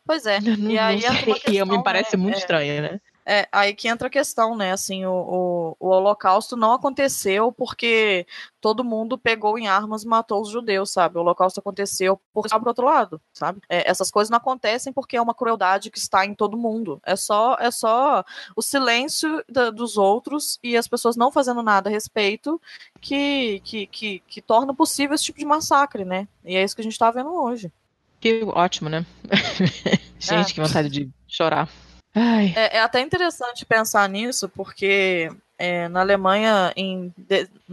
Pois 0.06 0.26
é. 0.26 0.40
Não, 0.60 0.70
e 0.70 0.78
aí 0.78 1.02
não 1.02 1.16
sei, 1.16 1.34
questão, 1.36 1.66
me 1.66 1.84
parece 1.84 2.18
né? 2.18 2.22
muito 2.22 2.36
é, 2.36 2.40
estranho, 2.40 2.82
né? 2.82 3.02
É, 3.26 3.48
aí 3.52 3.74
que 3.74 3.88
entra 3.88 4.08
a 4.08 4.12
questão, 4.12 4.56
né? 4.56 4.72
Assim, 4.72 5.06
o, 5.06 5.12
o, 5.12 5.78
o, 5.80 5.90
Holocausto 5.90 6.58
não 6.58 6.74
aconteceu 6.74 7.52
porque 7.52 8.28
todo 8.60 8.84
mundo 8.84 9.18
pegou 9.18 9.58
em 9.58 9.68
armas 9.68 10.04
e 10.04 10.08
matou 10.08 10.42
os 10.42 10.50
judeus, 10.50 10.92
sabe? 10.92 11.18
O 11.18 11.22
Holocausto 11.22 11.60
aconteceu 11.60 12.20
por 12.34 12.48
pro 12.50 12.68
outro 12.68 12.86
lado, 12.86 13.22
sabe? 13.34 13.62
É, 13.70 13.90
essas 13.90 14.12
coisas 14.12 14.30
não 14.30 14.38
acontecem 14.38 14.92
porque 14.92 15.16
é 15.16 15.22
uma 15.22 15.34
crueldade 15.34 15.90
que 15.90 15.98
está 15.98 16.26
em 16.26 16.34
todo 16.34 16.58
mundo. 16.58 17.00
É 17.06 17.16
só, 17.16 17.56
é 17.60 17.72
só 17.72 18.24
o 18.56 18.62
silêncio 18.62 19.44
da, 19.50 19.70
dos 19.70 19.98
outros 19.98 20.60
e 20.62 20.76
as 20.76 20.88
pessoas 20.88 21.16
não 21.16 21.32
fazendo 21.32 21.64
nada 21.64 21.90
a 21.90 21.92
respeito 21.92 22.60
que, 23.00 23.62
que, 23.64 23.88
que, 23.88 24.24
que 24.28 24.42
torna 24.42 24.74
possível 24.74 25.16
esse 25.16 25.26
tipo 25.26 25.40
de 25.40 25.46
massacre, 25.46 26.04
né? 26.04 26.28
E 26.44 26.56
é 26.56 26.64
isso 26.64 26.76
que 26.76 26.82
a 26.82 26.84
gente 26.84 26.94
está 26.94 27.10
vendo 27.10 27.34
hoje. 27.34 27.72
Que 28.20 28.42
ótimo, 28.46 28.90
né? 28.90 29.06
gente, 30.20 30.52
é. 30.52 30.54
que 30.54 30.62
vontade 30.62 30.90
de 30.90 31.10
chorar. 31.28 31.70
É, 32.56 32.78
é, 32.78 32.82
até 32.82 33.00
interessante 33.02 33.66
pensar 33.66 34.08
nisso, 34.08 34.48
porque 34.50 35.32
é, 35.58 35.88
na 35.88 36.02
Alemanha, 36.02 36.72
em 36.76 37.14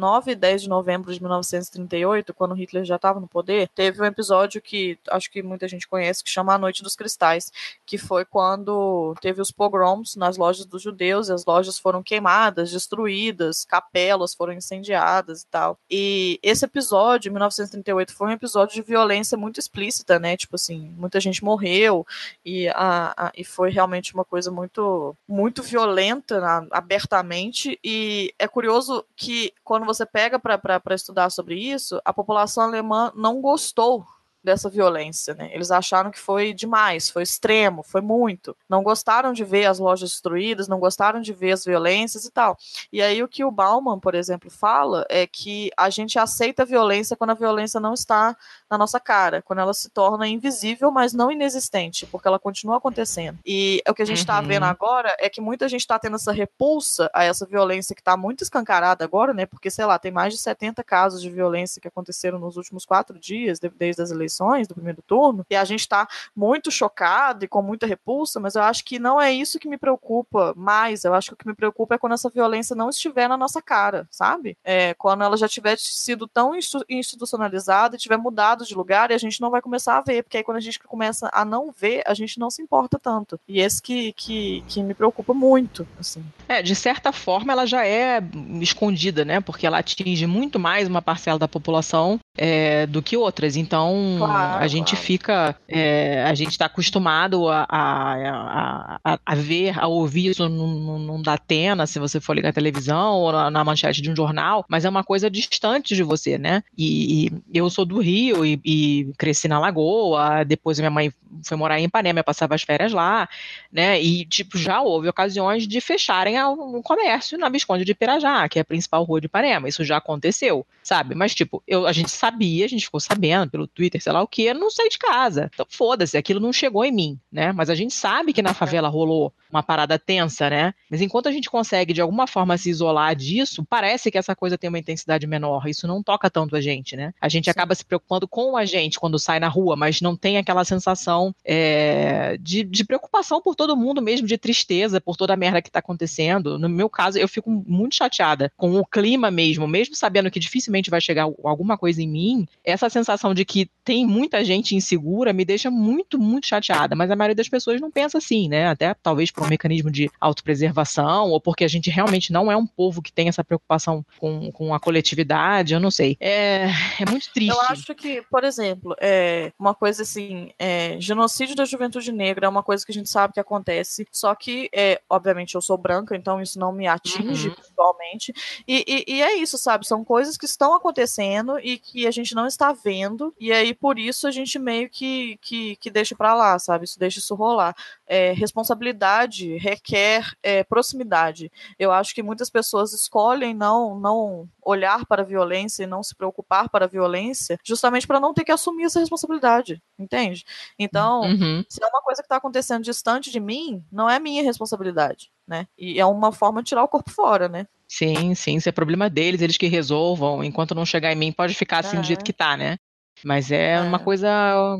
9 0.01 0.33
e 0.33 0.35
10 0.35 0.63
de 0.63 0.69
novembro 0.69 1.13
de 1.13 1.21
1938, 1.21 2.33
quando 2.33 2.55
Hitler 2.55 2.85
já 2.85 2.97
estava 2.97 3.21
no 3.21 3.29
poder, 3.29 3.69
teve 3.75 4.01
um 4.01 4.07
episódio 4.07 4.61
que 4.63 4.99
acho 5.11 5.31
que 5.31 5.43
muita 5.43 5.69
gente 5.69 5.87
conhece, 5.87 6.25
que 6.25 6.31
chama 6.31 6.55
A 6.55 6.59
Noite 6.59 6.83
dos 6.83 6.97
Cristais, 6.97 7.53
que 7.85 7.99
foi 7.99 8.25
quando 8.25 9.15
teve 9.21 9.43
os 9.43 9.51
pogroms 9.51 10.17
nas 10.17 10.39
lojas 10.39 10.65
dos 10.65 10.81
judeus, 10.81 11.29
e 11.29 11.33
as 11.35 11.45
lojas 11.45 11.79
foram 11.79 12.03
queimadas, 12.03 12.71
destruídas, 12.71 13.67
capelas 13.67 14.35
foram 14.35 14.55
incendiadas 14.55 15.43
e 15.43 15.47
tal. 15.47 15.79
E 15.91 16.41
esse 16.43 16.65
episódio, 16.65 17.31
1938, 17.31 18.15
foi 18.15 18.29
um 18.29 18.33
episódio 18.33 18.75
de 18.75 18.83
violência 18.83 19.37
muito 19.37 19.61
explícita, 19.61 20.19
né? 20.19 20.35
Tipo 20.35 20.57
assim, 20.57 20.95
muita 20.97 21.21
gente 21.21 21.45
morreu, 21.45 22.07
e, 22.45 22.69
a, 22.69 23.13
a 23.17 23.33
e 23.37 23.45
foi 23.45 23.71
realmente 23.71 24.15
uma 24.15 24.25
coisa 24.25 24.51
muito, 24.51 25.15
muito 25.29 25.63
violenta, 25.63 26.67
abertamente, 26.71 27.79
e 27.85 28.33
é 28.39 28.49
curioso 28.49 29.05
que 29.15 29.53
quando 29.63 29.90
você 29.93 30.07
pega 30.07 30.39
para 30.39 30.95
estudar 30.95 31.31
sobre 31.31 31.57
isso, 31.57 32.01
a 32.05 32.13
população 32.13 32.65
alemã 32.65 33.13
não 33.15 33.41
gostou 33.41 34.05
dessa 34.43 34.71
violência, 34.71 35.35
né? 35.35 35.51
Eles 35.53 35.71
acharam 35.71 36.11
que 36.11 36.19
foi 36.19 36.55
demais, 36.55 37.11
foi 37.11 37.23
extremo, 37.23 37.83
foi 37.83 38.01
muito. 38.01 38.57
Não 38.69 38.83
gostaram 38.83 39.33
de 39.33 39.45
ver 39.45 39.67
as 39.67 39.79
lojas 39.79 40.11
destruídas, 40.11 40.67
não 40.67 40.81
gostaram 40.81 41.21
de 41.21 41.33
ver 41.33 41.53
as 41.53 41.65
violências 41.65 42.25
e 42.25 42.31
tal. 42.31 42.57
E 42.93 43.03
aí 43.03 43.23
o 43.23 43.29
que 43.29 43.45
o 43.45 43.51
Bauman, 43.51 43.99
por 44.01 44.15
exemplo, 44.15 44.51
fala 44.51 45.05
é 45.11 45.27
que 45.27 45.71
a 45.77 45.91
gente 45.91 46.19
aceita 46.19 46.63
a 46.63 46.67
violência 46.67 47.17
quando 47.17 47.31
a 47.31 47.35
violência 47.35 47.79
não 47.79 47.93
está 47.93 48.37
na 48.71 48.79
nossa 48.79 48.99
cara, 48.99 49.43
quando 49.43 49.59
ela 49.59 49.75
se 49.75 49.91
torna 49.91 50.27
invisível, 50.27 50.91
mas 50.91 51.13
não 51.13 51.31
inexistente, 51.31 52.07
porque 52.07 52.27
ela 52.27 52.39
continua 52.39 52.79
acontecendo. 52.79 53.39
E 53.45 53.83
o 53.87 53.95
que 53.95 54.03
a 54.03 54.07
gente 54.07 54.19
está 54.19 54.41
uhum. 54.41 54.47
vendo 54.47 54.65
agora 54.65 55.15
é 55.19 55.29
que 55.29 55.41
muita 55.41 55.69
gente 55.69 55.83
está 55.83 55.99
tendo 55.99 56.17
essa 56.17 56.33
repulsa 56.33 57.11
a 57.13 57.25
essa 57.25 57.45
violência 57.45 57.95
que 57.95 58.01
está 58.01 58.17
muito 58.17 58.43
escancarada 58.43 59.05
agora, 59.05 59.35
né? 59.35 59.45
Porque, 59.45 59.71
sei 59.71 59.85
lá, 59.85 59.99
tem 59.99 60.11
mais 60.11 60.33
de 60.33 60.41
70 60.41 60.83
casos 60.83 61.21
de 61.21 61.29
violência 61.29 61.81
que 61.81 61.89
aconteceram 61.89 62.39
nos 62.39 62.57
últimos 62.57 62.87
quatro 62.87 63.19
dias, 63.19 63.59
desde 63.59 64.03
as 64.03 64.11
eleições 64.11 64.30
eleições 64.31 64.69
do 64.69 64.75
primeiro 64.75 65.03
turno, 65.03 65.45
e 65.51 65.57
a 65.57 65.65
gente 65.65 65.81
está 65.81 66.07
muito 66.35 66.71
chocado 66.71 67.45
e 67.45 67.49
com 67.49 67.61
muita 67.61 67.87
repulsa, 67.87 68.39
mas 68.39 68.55
eu 68.55 68.63
acho 68.63 68.85
que 68.85 68.99
não 68.99 69.21
é 69.21 69.33
isso 69.33 69.59
que 69.59 69.69
me 69.69 69.77
preocupa 69.77 70.55
mais. 70.57 71.05
Eu 71.05 71.15
acho 71.15 71.31
que 71.31 71.35
o 71.35 71.37
que 71.37 71.47
me 71.47 71.55
preocupa 71.55 71.95
é 71.95 71.99
quando 71.99 72.13
essa 72.13 72.31
violência 72.31 72.77
não 72.77 72.89
estiver 72.89 73.29
na 73.29 73.37
nossa 73.37 73.61
cara, 73.61 74.07
sabe? 74.11 74.57
É, 74.65 74.95
quando 74.95 75.25
ela 75.25 75.37
já 75.37 75.49
tiver 75.49 75.77
sido 75.79 76.29
tão 76.29 76.53
institucionalizada 76.89 77.97
e 77.97 77.99
tiver 77.99 78.17
mudado 78.17 78.65
de 78.65 78.75
lugar 78.75 79.11
e 79.11 79.15
a 79.15 79.19
gente 79.19 79.41
não 79.41 79.51
vai 79.51 79.61
começar 79.61 79.99
a 79.99 80.01
ver, 80.01 80.23
porque 80.23 80.39
aí 80.39 80.45
quando 80.45 80.59
a 80.59 80.61
gente 80.61 80.79
começa 80.79 81.29
a 81.33 81.45
não 81.45 81.71
ver, 81.71 82.03
a 82.07 82.15
gente 82.15 82.39
não 82.39 82.51
se 82.51 82.63
importa 82.63 82.99
tanto. 82.99 83.39
E 83.49 83.61
esse 83.61 83.83
que, 83.83 84.13
que, 84.13 84.63
que 84.69 84.83
me 84.83 84.95
preocupa 84.95 85.35
muito, 85.35 85.87
assim. 85.99 86.25
É, 86.49 86.63
de 86.63 86.75
certa 86.75 87.13
forma 87.13 87.53
ela 87.53 87.67
já 87.67 87.87
é 87.87 88.23
escondida, 88.61 89.25
né? 89.25 89.41
Porque 89.41 89.67
ela 89.67 89.79
atinge 89.79 90.27
muito 90.27 90.59
mais 90.59 90.87
uma 90.89 91.03
parcela 91.03 91.39
da 91.39 91.49
população 91.49 92.21
é, 92.37 92.87
do 92.87 93.03
que 93.03 93.17
outras. 93.17 93.57
Então, 93.57 94.19
claro, 94.27 94.65
a 94.65 94.69
gente 94.69 94.91
claro. 94.91 95.05
fica, 95.05 95.57
é, 95.69 96.25
a 96.25 96.35
gente 96.35 96.51
está 96.51 96.67
acostumado 96.67 97.49
a, 97.49 97.67
a, 97.69 99.01
a, 99.05 99.19
a, 99.25 99.35
ver, 99.35 99.79
a 99.79 99.87
ouvir 99.87 100.31
isso 100.31 100.49
num, 100.49 100.99
num 100.99 101.23
Datena, 101.23 101.87
se 101.87 101.99
você 101.99 102.21
for 102.21 102.35
ligar 102.35 102.51
a 102.51 102.53
televisão 102.53 103.15
ou 103.15 103.33
na, 103.33 103.51
na, 103.51 103.65
manchete 103.65 104.03
de 104.03 104.11
um 104.11 104.17
jornal, 104.17 104.65
mas 104.69 104.85
é 104.85 104.89
uma 104.89 105.05
coisa 105.05 105.31
distante 105.31 105.95
de 105.95 106.03
você, 106.03 106.39
né? 106.39 106.63
E, 106.77 107.27
e 107.27 107.59
eu 107.59 107.69
sou 107.71 107.85
do 107.85 108.01
Rio 108.01 108.45
e, 108.45 108.61
e, 108.65 109.13
cresci 109.19 109.49
na 109.49 109.59
Lagoa, 109.59 110.45
depois 110.45 110.79
minha 110.79 110.91
mãe 110.91 111.13
foi 111.45 111.57
morar 111.57 111.79
em 111.79 111.85
Ipanema, 111.85 112.25
passava 112.25 112.55
as 112.55 112.63
férias 112.63 112.93
lá, 112.93 113.29
né? 113.73 114.01
E, 114.01 114.25
tipo, 114.25 114.59
já 114.59 114.81
houve 114.81 115.09
ocasiões 115.09 115.67
de 115.67 115.81
fecharem 115.81 116.43
um 116.45 116.83
comércio 116.83 117.39
na 117.39 117.49
Visconde 117.49 117.85
de 117.85 117.95
Pirajá, 117.95 118.49
que 118.49 118.59
é 118.59 118.63
a 118.63 118.65
principal 118.65 119.05
rua 119.05 119.21
de 119.21 119.27
Ipanema. 119.27 119.69
Isso 119.69 119.85
já 119.85 119.97
aconteceu, 119.97 120.67
sabe? 120.83 121.15
Mas, 121.15 121.35
tipo, 121.35 121.63
eu, 121.67 121.87
a 121.87 121.93
gente 121.93 122.11
sabia, 122.11 122.65
a 122.65 122.69
gente 122.69 122.85
ficou 122.85 123.01
sabendo 123.01 123.51
pelo 123.51 123.67
Twitter, 123.67 124.03
sei 124.11 124.13
lá 124.13 124.23
o 124.23 124.27
que, 124.27 124.43
eu 124.43 124.55
não 124.55 124.71
saí 124.71 124.89
de 124.89 124.99
casa. 124.99 125.51
Então, 125.55 125.65
foda-se, 125.69 126.19
aquilo 126.19 126.41
não 126.41 126.53
chegou 126.53 126.85
em 126.85 126.91
mim, 126.91 127.19
né? 127.31 127.53
Mas 127.53 127.71
a 127.71 127.75
gente 127.75 127.95
sabe 127.95 128.33
que 128.33 128.43
na 128.43 128.53
favela 128.53 128.89
rolou 128.89 129.33
uma 129.49 129.63
parada 129.63 129.99
tensa, 129.99 130.51
né? 130.51 130.75
Mas 130.91 131.01
enquanto 131.01 131.29
a 131.29 131.33
gente 131.33 131.49
consegue, 131.49 131.93
de 131.93 132.01
alguma 132.01 132.27
forma, 132.27 132.59
se 132.59 132.71
isolar 132.71 133.15
disso, 133.15 133.65
parece 133.69 134.11
que 134.11 134.19
essa 134.19 134.35
coisa 134.35 134.59
tem 134.59 134.69
uma 134.69 134.79
intensidade 134.79 135.27
menor. 135.27 135.69
Isso 135.69 135.87
não 135.87 136.03
toca 136.03 136.29
tanto 136.29 136.57
a 136.57 136.61
gente, 136.61 136.97
né? 136.97 137.13
A 137.21 137.29
gente 137.29 137.49
acaba 137.49 137.75
se 137.75 137.85
preocupando 137.85 138.27
com 138.27 138.57
a 138.57 138.65
gente 138.65 138.99
quando 138.99 139.19
sai 139.19 139.39
na 139.39 139.49
rua, 139.49 139.77
mas 139.77 140.01
não 140.01 140.17
tem 140.17 140.39
aquela 140.39 140.65
sensação 140.65 141.35
é, 141.45 142.37
de, 142.41 142.65
de 142.65 142.85
preocupação 142.85 143.41
por 143.41 143.55
todo 143.55 143.77
mundo 143.77 144.03
mesmo, 144.03 144.27
de 144.27 144.39
tristeza 144.39 145.01
por 145.01 145.17
toda 145.17 145.35
a 145.35 145.37
merda 145.37 145.63
que 145.63 145.71
tá 145.71 145.79
acontecendo. 145.79 146.59
No 146.59 146.69
meu 146.69 146.89
caso, 146.89 147.19
eu 147.19 147.29
fico 147.29 147.51
muito 147.51 147.95
chateada 147.95 148.53
com 148.57 148.77
o 148.77 148.87
clima 148.87 149.31
mesmo, 149.31 149.69
mesmo 149.69 149.95
sabendo 149.95 150.31
que 150.31 150.41
dificilmente 150.41 150.91
vai 150.91 151.01
chegar 151.01 151.29
alguma 151.45 151.79
coisa 151.79 152.03
em 152.03 152.09
mim, 152.09 152.49
essa 152.65 152.89
sensação 152.89 153.35
de 153.35 153.45
que 153.45 153.69
tem 153.85 154.00
muita 154.07 154.45
gente 154.45 154.75
insegura 154.75 155.33
me 155.33 155.45
deixa 155.45 155.71
muito, 155.71 156.19
muito 156.19 156.47
chateada. 156.47 156.95
Mas 156.95 157.11
a 157.11 157.17
maioria 157.17 157.35
das 157.35 157.49
pessoas 157.49 157.81
não 157.81 157.91
pensa 157.91 158.19
assim, 158.19 158.49
né? 158.49 158.69
Até 158.69 158.95
talvez 158.95 159.31
por 159.31 159.45
um 159.45 159.49
mecanismo 159.49 159.91
de 159.91 160.11
autopreservação, 160.21 161.31
ou 161.31 161.41
porque 161.41 161.65
a 161.65 161.69
gente 161.69 161.91
realmente 161.91 162.33
não 162.33 162.51
é 162.51 162.57
um 162.57 162.67
povo 162.67 163.03
que 163.03 163.13
tem 163.13 163.29
essa 163.29 163.45
preocupação 163.45 164.05
com, 164.19 164.51
com 164.53 164.75
a 164.75 164.81
coletividade, 164.81 165.75
eu 165.75 165.81
não 165.81 165.91
sei. 165.91 166.17
É, 166.21 166.69
é 167.01 167.11
muito 167.11 167.33
triste. 167.33 167.51
Eu 167.51 167.61
acho 167.63 167.95
que, 167.95 168.23
por 168.31 168.45
exemplo, 168.45 168.95
é 169.01 169.53
uma 169.59 169.75
coisa 169.75 170.03
assim, 170.03 170.51
é, 170.59 170.97
genocídio 171.01 171.57
da 171.57 171.65
juventude 171.65 172.13
negra 172.13 172.47
é 172.47 172.49
uma 172.49 172.63
coisa 172.63 172.85
que 172.85 172.93
a 172.93 172.95
gente 172.95 173.09
sabe 173.09 173.35
que 173.35 173.41
acontece, 173.41 174.07
só 174.13 174.35
que, 174.35 174.69
é, 174.73 175.01
obviamente, 175.09 175.55
eu 175.55 175.63
sou 175.63 175.77
branca, 175.77 176.17
então 176.17 176.41
isso 176.41 176.59
não 176.59 176.73
me 176.73 176.87
atinge 176.87 177.49
uhum. 177.49 177.55
pessoalmente. 177.55 178.33
E, 178.67 178.85
e, 178.87 179.17
e 179.17 179.23
é 179.23 179.37
isso, 179.37 179.59
sabe? 179.59 179.87
São 179.87 180.05
coisas 180.05 180.37
que 180.37 180.47
estão 180.47 180.75
acontecendo 180.75 181.59
e 181.59 181.79
que 181.79 182.07
a 182.07 182.11
gente 182.11 182.35
não 182.35 182.47
está 182.47 182.73
vendo, 182.73 183.35
e 183.41 183.53
aí 183.53 183.75
por 183.75 183.90
isso 183.99 184.27
a 184.27 184.31
gente 184.31 184.59
meio 184.59 184.89
que, 184.89 185.39
que, 185.41 185.77
que 185.77 185.91
deixa 185.91 186.15
para 186.15 186.35
lá, 186.35 186.59
sabe? 186.59 186.85
Isso 186.85 186.99
deixa 186.99 187.19
isso 187.19 187.35
rolar. 187.35 187.75
É, 188.07 188.33
responsabilidade 188.33 189.57
requer 189.57 190.27
é, 190.43 190.65
proximidade. 190.65 191.51
Eu 191.79 191.93
acho 191.93 192.15
que 192.15 192.23
muitas 192.23 192.51
pessoas 192.51 192.93
escolhem 192.93 193.55
não, 193.55 193.99
não 193.99 194.49
olhar 194.63 195.05
para 195.07 195.23
a 195.23 195.25
violência 195.25 195.83
e 195.83 195.87
não 195.87 196.03
se 196.03 196.15
preocupar 196.15 196.69
para 196.69 196.85
a 196.85 196.89
violência, 196.89 197.59
justamente 197.65 198.07
para 198.07 198.21
não 198.21 198.35
ter 198.35 198.45
que 198.45 198.53
assumir 198.53 198.85
essa 198.85 199.01
responsabilidade, 199.01 199.83
entende? 199.99 200.45
Então, 200.79 201.23
uhum. 201.23 201.65
se 201.69 201.83
é 201.83 201.87
uma 201.87 202.03
coisa 202.03 202.23
que 202.23 202.27
está 202.27 202.37
acontecendo 202.37 202.85
distante 202.85 203.31
de 203.31 203.41
mim, 203.41 203.85
não 203.91 204.09
é 204.09 204.19
minha 204.19 204.43
responsabilidade, 204.43 205.31
né? 205.47 205.67
E 205.79 205.99
é 206.01 206.07
uma 206.07 206.33
forma 206.33 206.63
de 206.63 206.69
tirar 206.69 206.85
o 206.85 206.89
corpo 206.89 207.11
fora, 207.11 207.49
né? 207.49 207.67
Sim, 207.89 208.37
sim, 208.37 208.55
isso 208.55 208.69
é 208.69 208.73
problema 208.73 209.11
deles, 209.11 209.43
eles 209.43 209.57
que 209.57 209.67
resolvam. 209.67 210.45
Enquanto 210.45 210.77
não 210.77 210.87
chegar 210.87 211.13
em 211.13 211.17
mim, 211.17 211.33
pode 211.33 211.55
ficar 211.55 211.79
assim 211.79 211.97
é. 211.97 212.01
do 212.01 212.07
jeito 212.07 212.25
que 212.25 212.33
tá, 212.33 212.57
né? 212.57 212.79
Mas 213.25 213.51
é, 213.51 213.73
é, 213.73 213.81
uma 213.81 213.99
coisa 213.99 214.29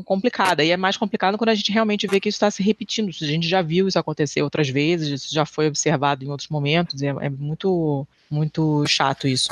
complicada. 0.05 0.63
E 0.63 0.71
é 0.71 0.77
mais 0.77 0.97
complicado 0.97 1.37
quando 1.37 1.49
a 1.49 1.55
gente 1.55 1.71
realmente 1.71 2.07
vê 2.07 2.19
que 2.19 2.29
isso 2.29 2.37
está 2.37 2.49
se 2.49 2.63
repetindo. 2.63 3.09
A 3.09 3.25
gente 3.25 3.47
já 3.47 3.61
viu 3.61 3.87
isso 3.87 3.99
acontecer 3.99 4.41
outras 4.41 4.69
vezes, 4.69 5.21
isso 5.21 5.33
já 5.33 5.45
foi 5.45 5.67
observado 5.67 6.23
em 6.23 6.29
outros 6.29 6.49
momentos. 6.49 7.01
É, 7.01 7.07
é 7.07 7.29
muito, 7.29 8.07
muito 8.29 8.85
chato 8.87 9.27
isso. 9.27 9.49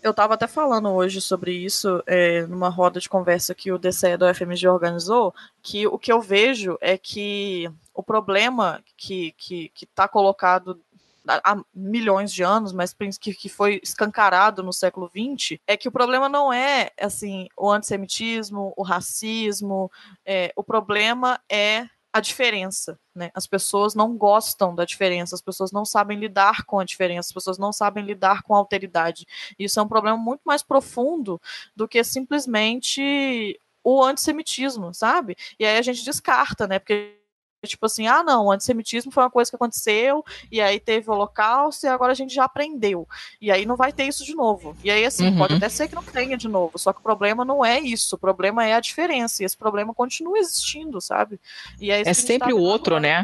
Eu 0.00 0.12
estava 0.12 0.34
até 0.34 0.46
falando 0.46 0.88
hoje 0.90 1.20
sobre 1.20 1.52
isso 1.52 2.02
é, 2.06 2.46
numa 2.46 2.68
roda 2.68 3.00
de 3.00 3.08
conversa 3.08 3.54
que 3.54 3.72
o 3.72 3.78
DCE 3.78 4.16
do 4.16 4.32
FMG 4.32 4.68
organizou, 4.68 5.34
que 5.60 5.86
o 5.88 5.98
que 5.98 6.12
eu 6.12 6.20
vejo 6.20 6.78
é 6.80 6.96
que 6.96 7.68
o 7.92 8.02
problema 8.02 8.80
que 8.96 9.26
está 9.26 9.36
que, 9.36 9.68
que 9.74 9.86
tá 9.86 10.06
colocado 10.06 10.80
há 11.28 11.62
milhões 11.74 12.32
de 12.32 12.42
anos, 12.42 12.72
mas 12.72 12.94
que, 13.20 13.48
foi 13.48 13.80
escancarado 13.82 14.62
no 14.62 14.72
século 14.72 15.08
XX, 15.08 15.58
é 15.66 15.76
que 15.76 15.88
o 15.88 15.92
problema 15.92 16.28
não 16.28 16.52
é 16.52 16.90
assim 17.00 17.48
o 17.56 17.70
antissemitismo, 17.70 18.72
o 18.76 18.82
racismo, 18.82 19.90
é, 20.24 20.52
o 20.56 20.64
problema 20.64 21.38
é 21.50 21.86
a 22.12 22.20
diferença, 22.20 22.98
né? 23.14 23.30
As 23.34 23.46
pessoas 23.46 23.94
não 23.94 24.16
gostam 24.16 24.74
da 24.74 24.84
diferença, 24.84 25.34
as 25.34 25.42
pessoas 25.42 25.70
não 25.70 25.84
sabem 25.84 26.18
lidar 26.18 26.64
com 26.64 26.80
a 26.80 26.84
diferença, 26.84 27.28
as 27.28 27.32
pessoas 27.32 27.58
não 27.58 27.72
sabem 27.72 28.04
lidar 28.04 28.42
com 28.42 28.54
a 28.54 28.58
alteridade. 28.58 29.26
Isso 29.58 29.78
é 29.78 29.82
um 29.82 29.88
problema 29.88 30.16
muito 30.16 30.40
mais 30.44 30.62
profundo 30.62 31.40
do 31.76 31.86
que 31.86 32.02
simplesmente 32.02 33.60
o 33.84 34.02
antissemitismo, 34.02 34.92
sabe? 34.94 35.36
E 35.58 35.66
aí 35.66 35.78
a 35.78 35.82
gente 35.82 36.04
descarta, 36.04 36.66
né? 36.66 36.78
Porque 36.78 37.18
tipo 37.66 37.86
assim, 37.86 38.06
ah, 38.06 38.22
não, 38.22 38.46
o 38.46 38.52
antissemitismo 38.52 39.10
foi 39.10 39.22
uma 39.22 39.30
coisa 39.30 39.50
que 39.50 39.56
aconteceu, 39.56 40.24
e 40.50 40.60
aí 40.60 40.78
teve 40.78 41.10
o 41.10 41.12
holocausto, 41.12 41.86
e 41.86 41.88
agora 41.88 42.12
a 42.12 42.14
gente 42.14 42.34
já 42.34 42.44
aprendeu. 42.44 43.06
E 43.40 43.50
aí 43.50 43.66
não 43.66 43.76
vai 43.76 43.92
ter 43.92 44.04
isso 44.04 44.24
de 44.24 44.34
novo. 44.34 44.76
E 44.84 44.90
aí, 44.90 45.04
assim, 45.04 45.28
uhum. 45.28 45.38
pode 45.38 45.54
até 45.54 45.68
ser 45.68 45.88
que 45.88 45.94
não 45.94 46.02
tenha 46.02 46.36
de 46.36 46.48
novo, 46.48 46.78
só 46.78 46.92
que 46.92 47.00
o 47.00 47.02
problema 47.02 47.44
não 47.44 47.64
é 47.64 47.80
isso, 47.80 48.14
o 48.14 48.18
problema 48.18 48.64
é 48.64 48.74
a 48.74 48.80
diferença, 48.80 49.42
e 49.42 49.46
esse 49.46 49.56
problema 49.56 49.92
continua 49.92 50.38
existindo, 50.38 51.00
sabe? 51.00 51.40
E 51.80 51.90
é, 51.90 52.02
é 52.02 52.14
sempre 52.14 52.50
tá 52.50 52.54
o 52.54 52.60
outro, 52.60 52.98
né? 52.98 53.22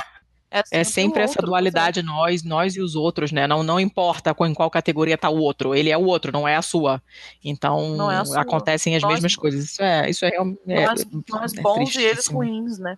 É 0.54 0.62
sempre, 0.62 0.78
é 0.78 0.84
sempre 0.84 1.22
essa 1.22 1.32
outro, 1.32 1.46
dualidade, 1.46 2.00
nós, 2.00 2.44
nós 2.44 2.76
e 2.76 2.80
os 2.80 2.94
outros, 2.94 3.32
né? 3.32 3.44
Não, 3.44 3.64
não 3.64 3.80
importa 3.80 4.30
em 4.42 4.54
qual 4.54 4.70
categoria 4.70 5.16
está 5.16 5.28
o 5.28 5.36
outro, 5.38 5.74
ele 5.74 5.90
é 5.90 5.98
o 5.98 6.04
outro, 6.04 6.30
não 6.30 6.46
é 6.46 6.54
a 6.54 6.62
sua. 6.62 7.02
Então, 7.44 8.08
é 8.08 8.18
a 8.18 8.24
sua. 8.24 8.40
acontecem 8.40 8.94
as 8.94 9.02
nós, 9.02 9.14
mesmas 9.14 9.34
coisas. 9.34 9.64
Isso 9.64 9.82
é, 9.82 10.08
isso 10.08 10.24
é, 10.24 10.30
é 10.68 10.86
nós, 10.86 11.04
nós 11.28 11.54
é 11.54 11.60
bons 11.60 11.96
e 11.96 12.02
eles 12.04 12.28
ruins, 12.28 12.78
né? 12.78 12.96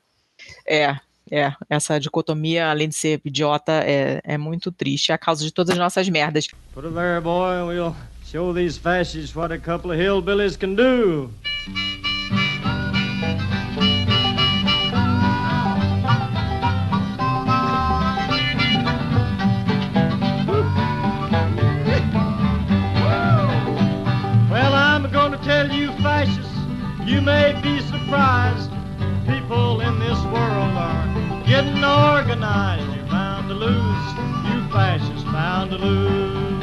É, 0.67 0.99
é, 1.31 1.53
essa 1.69 1.99
dicotomia, 1.99 2.71
além 2.71 2.89
de 2.89 2.95
ser 2.95 3.21
idiota, 3.25 3.73
é, 3.73 4.21
é 4.25 4.39
muito 4.39 4.71
triste. 4.71 5.11
É 5.11 5.15
a 5.15 5.19
causa 5.19 5.45
de 5.45 5.53
todas 5.53 5.73
as 5.73 5.79
nossas 5.79 6.09
merdas. 6.09 6.47
Put 6.73 6.87
it 6.87 6.95
there, 6.95 7.21
boy, 7.21 7.55
and 7.55 7.67
we'll 7.67 7.97
show 8.25 8.55
these 8.55 8.79
fascists 8.79 9.35
what 9.35 9.53
a 9.53 9.59
couple 9.59 9.91
of 9.91 9.99
hillbillies 9.99 10.57
can 10.57 10.75
do. 10.75 11.31
Are 32.43 32.77
getting 32.77 32.87
organized. 32.87 32.97
You're 32.97 33.07
bound 33.07 33.49
to 33.49 33.55
lose, 33.55 34.15
you 34.47 34.69
fascists 34.71 35.25
bound 35.25 35.71
to 35.71 35.79
lose. 35.79 36.56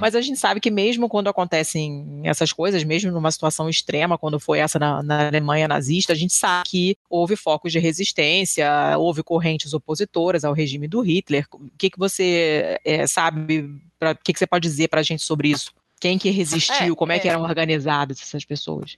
Mas 0.00 0.14
a 0.14 0.20
gente 0.20 0.38
sabe 0.38 0.60
que 0.60 0.70
mesmo 0.70 1.08
quando 1.08 1.28
acontecem 1.28 2.22
essas 2.24 2.52
coisas, 2.52 2.82
mesmo 2.82 3.10
numa 3.10 3.30
situação 3.30 3.68
extrema, 3.68 4.16
quando 4.16 4.40
foi 4.40 4.58
essa 4.58 4.78
na, 4.78 5.02
na 5.02 5.26
Alemanha 5.28 5.68
nazista, 5.68 6.12
a 6.12 6.16
gente 6.16 6.32
sabe 6.32 6.68
que 6.68 6.96
houve 7.08 7.36
focos 7.36 7.70
de 7.70 7.78
resistência, 7.78 8.68
houve 8.98 9.22
correntes 9.22 9.74
opositoras 9.74 10.44
ao 10.44 10.54
regime 10.54 10.88
do 10.88 11.00
Hitler. 11.00 11.46
O 11.52 11.70
que, 11.76 11.90
que 11.90 11.98
você 11.98 12.78
é, 12.84 13.06
sabe, 13.06 13.60
o 14.00 14.24
que, 14.24 14.32
que 14.32 14.38
você 14.38 14.46
pode 14.46 14.68
dizer 14.68 14.88
para 14.88 15.00
a 15.00 15.04
gente 15.04 15.22
sobre 15.22 15.48
isso? 15.48 15.72
Quem 16.00 16.16
que 16.16 16.30
resistiu? 16.30 16.94
É, 16.94 16.96
como 16.96 17.12
é, 17.12 17.16
é 17.16 17.18
que 17.18 17.28
eram 17.28 17.42
organizadas 17.42 18.20
essas 18.22 18.44
pessoas? 18.44 18.96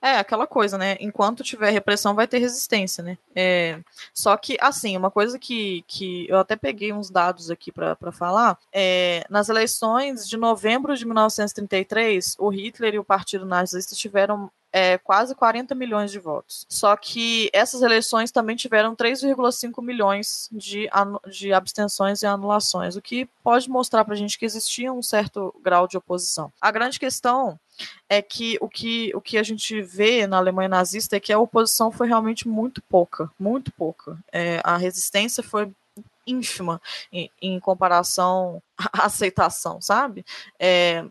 É, 0.00 0.18
aquela 0.18 0.46
coisa, 0.46 0.76
né? 0.76 0.96
Enquanto 1.00 1.42
tiver 1.42 1.70
repressão, 1.70 2.14
vai 2.14 2.26
ter 2.26 2.38
resistência, 2.38 3.02
né? 3.02 3.18
É, 3.34 3.80
só 4.12 4.36
que, 4.36 4.56
assim, 4.60 4.96
uma 4.96 5.10
coisa 5.10 5.38
que, 5.38 5.84
que 5.86 6.26
eu 6.28 6.38
até 6.38 6.56
peguei 6.56 6.92
uns 6.92 7.10
dados 7.10 7.50
aqui 7.50 7.72
para 7.72 7.96
falar, 8.12 8.58
é, 8.72 9.24
nas 9.30 9.48
eleições 9.48 10.28
de 10.28 10.36
novembro 10.36 10.96
de 10.96 11.04
1933, 11.04 12.36
o 12.38 12.48
Hitler 12.48 12.94
e 12.94 12.98
o 12.98 13.04
Partido 13.04 13.46
Nazista 13.46 13.94
tiveram 13.94 14.50
é, 14.76 14.98
quase 14.98 15.34
40 15.34 15.74
milhões 15.74 16.10
de 16.10 16.18
votos. 16.18 16.66
Só 16.68 16.94
que 16.98 17.48
essas 17.50 17.80
eleições 17.80 18.30
também 18.30 18.54
tiveram 18.54 18.94
3,5 18.94 19.82
milhões 19.82 20.50
de, 20.52 20.86
de 21.30 21.50
abstenções 21.50 22.20
e 22.20 22.26
anulações, 22.26 22.94
o 22.94 23.00
que 23.00 23.24
pode 23.42 23.70
mostrar 23.70 24.04
para 24.04 24.12
a 24.12 24.16
gente 24.16 24.38
que 24.38 24.44
existia 24.44 24.92
um 24.92 25.02
certo 25.02 25.54
grau 25.64 25.88
de 25.88 25.96
oposição. 25.96 26.52
A 26.60 26.70
grande 26.70 27.00
questão 27.00 27.58
é 28.06 28.20
que 28.20 28.58
o 28.60 28.68
que, 28.68 29.10
o 29.14 29.20
que 29.22 29.38
a 29.38 29.42
gente 29.42 29.80
vê 29.80 30.26
na 30.26 30.36
Alemanha 30.36 30.68
nazista 30.68 31.16
é 31.16 31.20
que 31.20 31.32
a 31.32 31.38
oposição 31.38 31.90
foi 31.90 32.06
realmente 32.06 32.46
muito 32.46 32.82
pouca, 32.82 33.30
muito 33.40 33.72
pouca. 33.72 34.18
É, 34.30 34.60
a 34.62 34.76
resistência 34.76 35.42
foi 35.42 35.72
ínfima 36.26 36.82
em, 37.10 37.30
em 37.40 37.58
comparação 37.60 38.62
à 38.92 39.06
aceitação, 39.06 39.80
sabe? 39.80 40.22
É, 40.58 41.02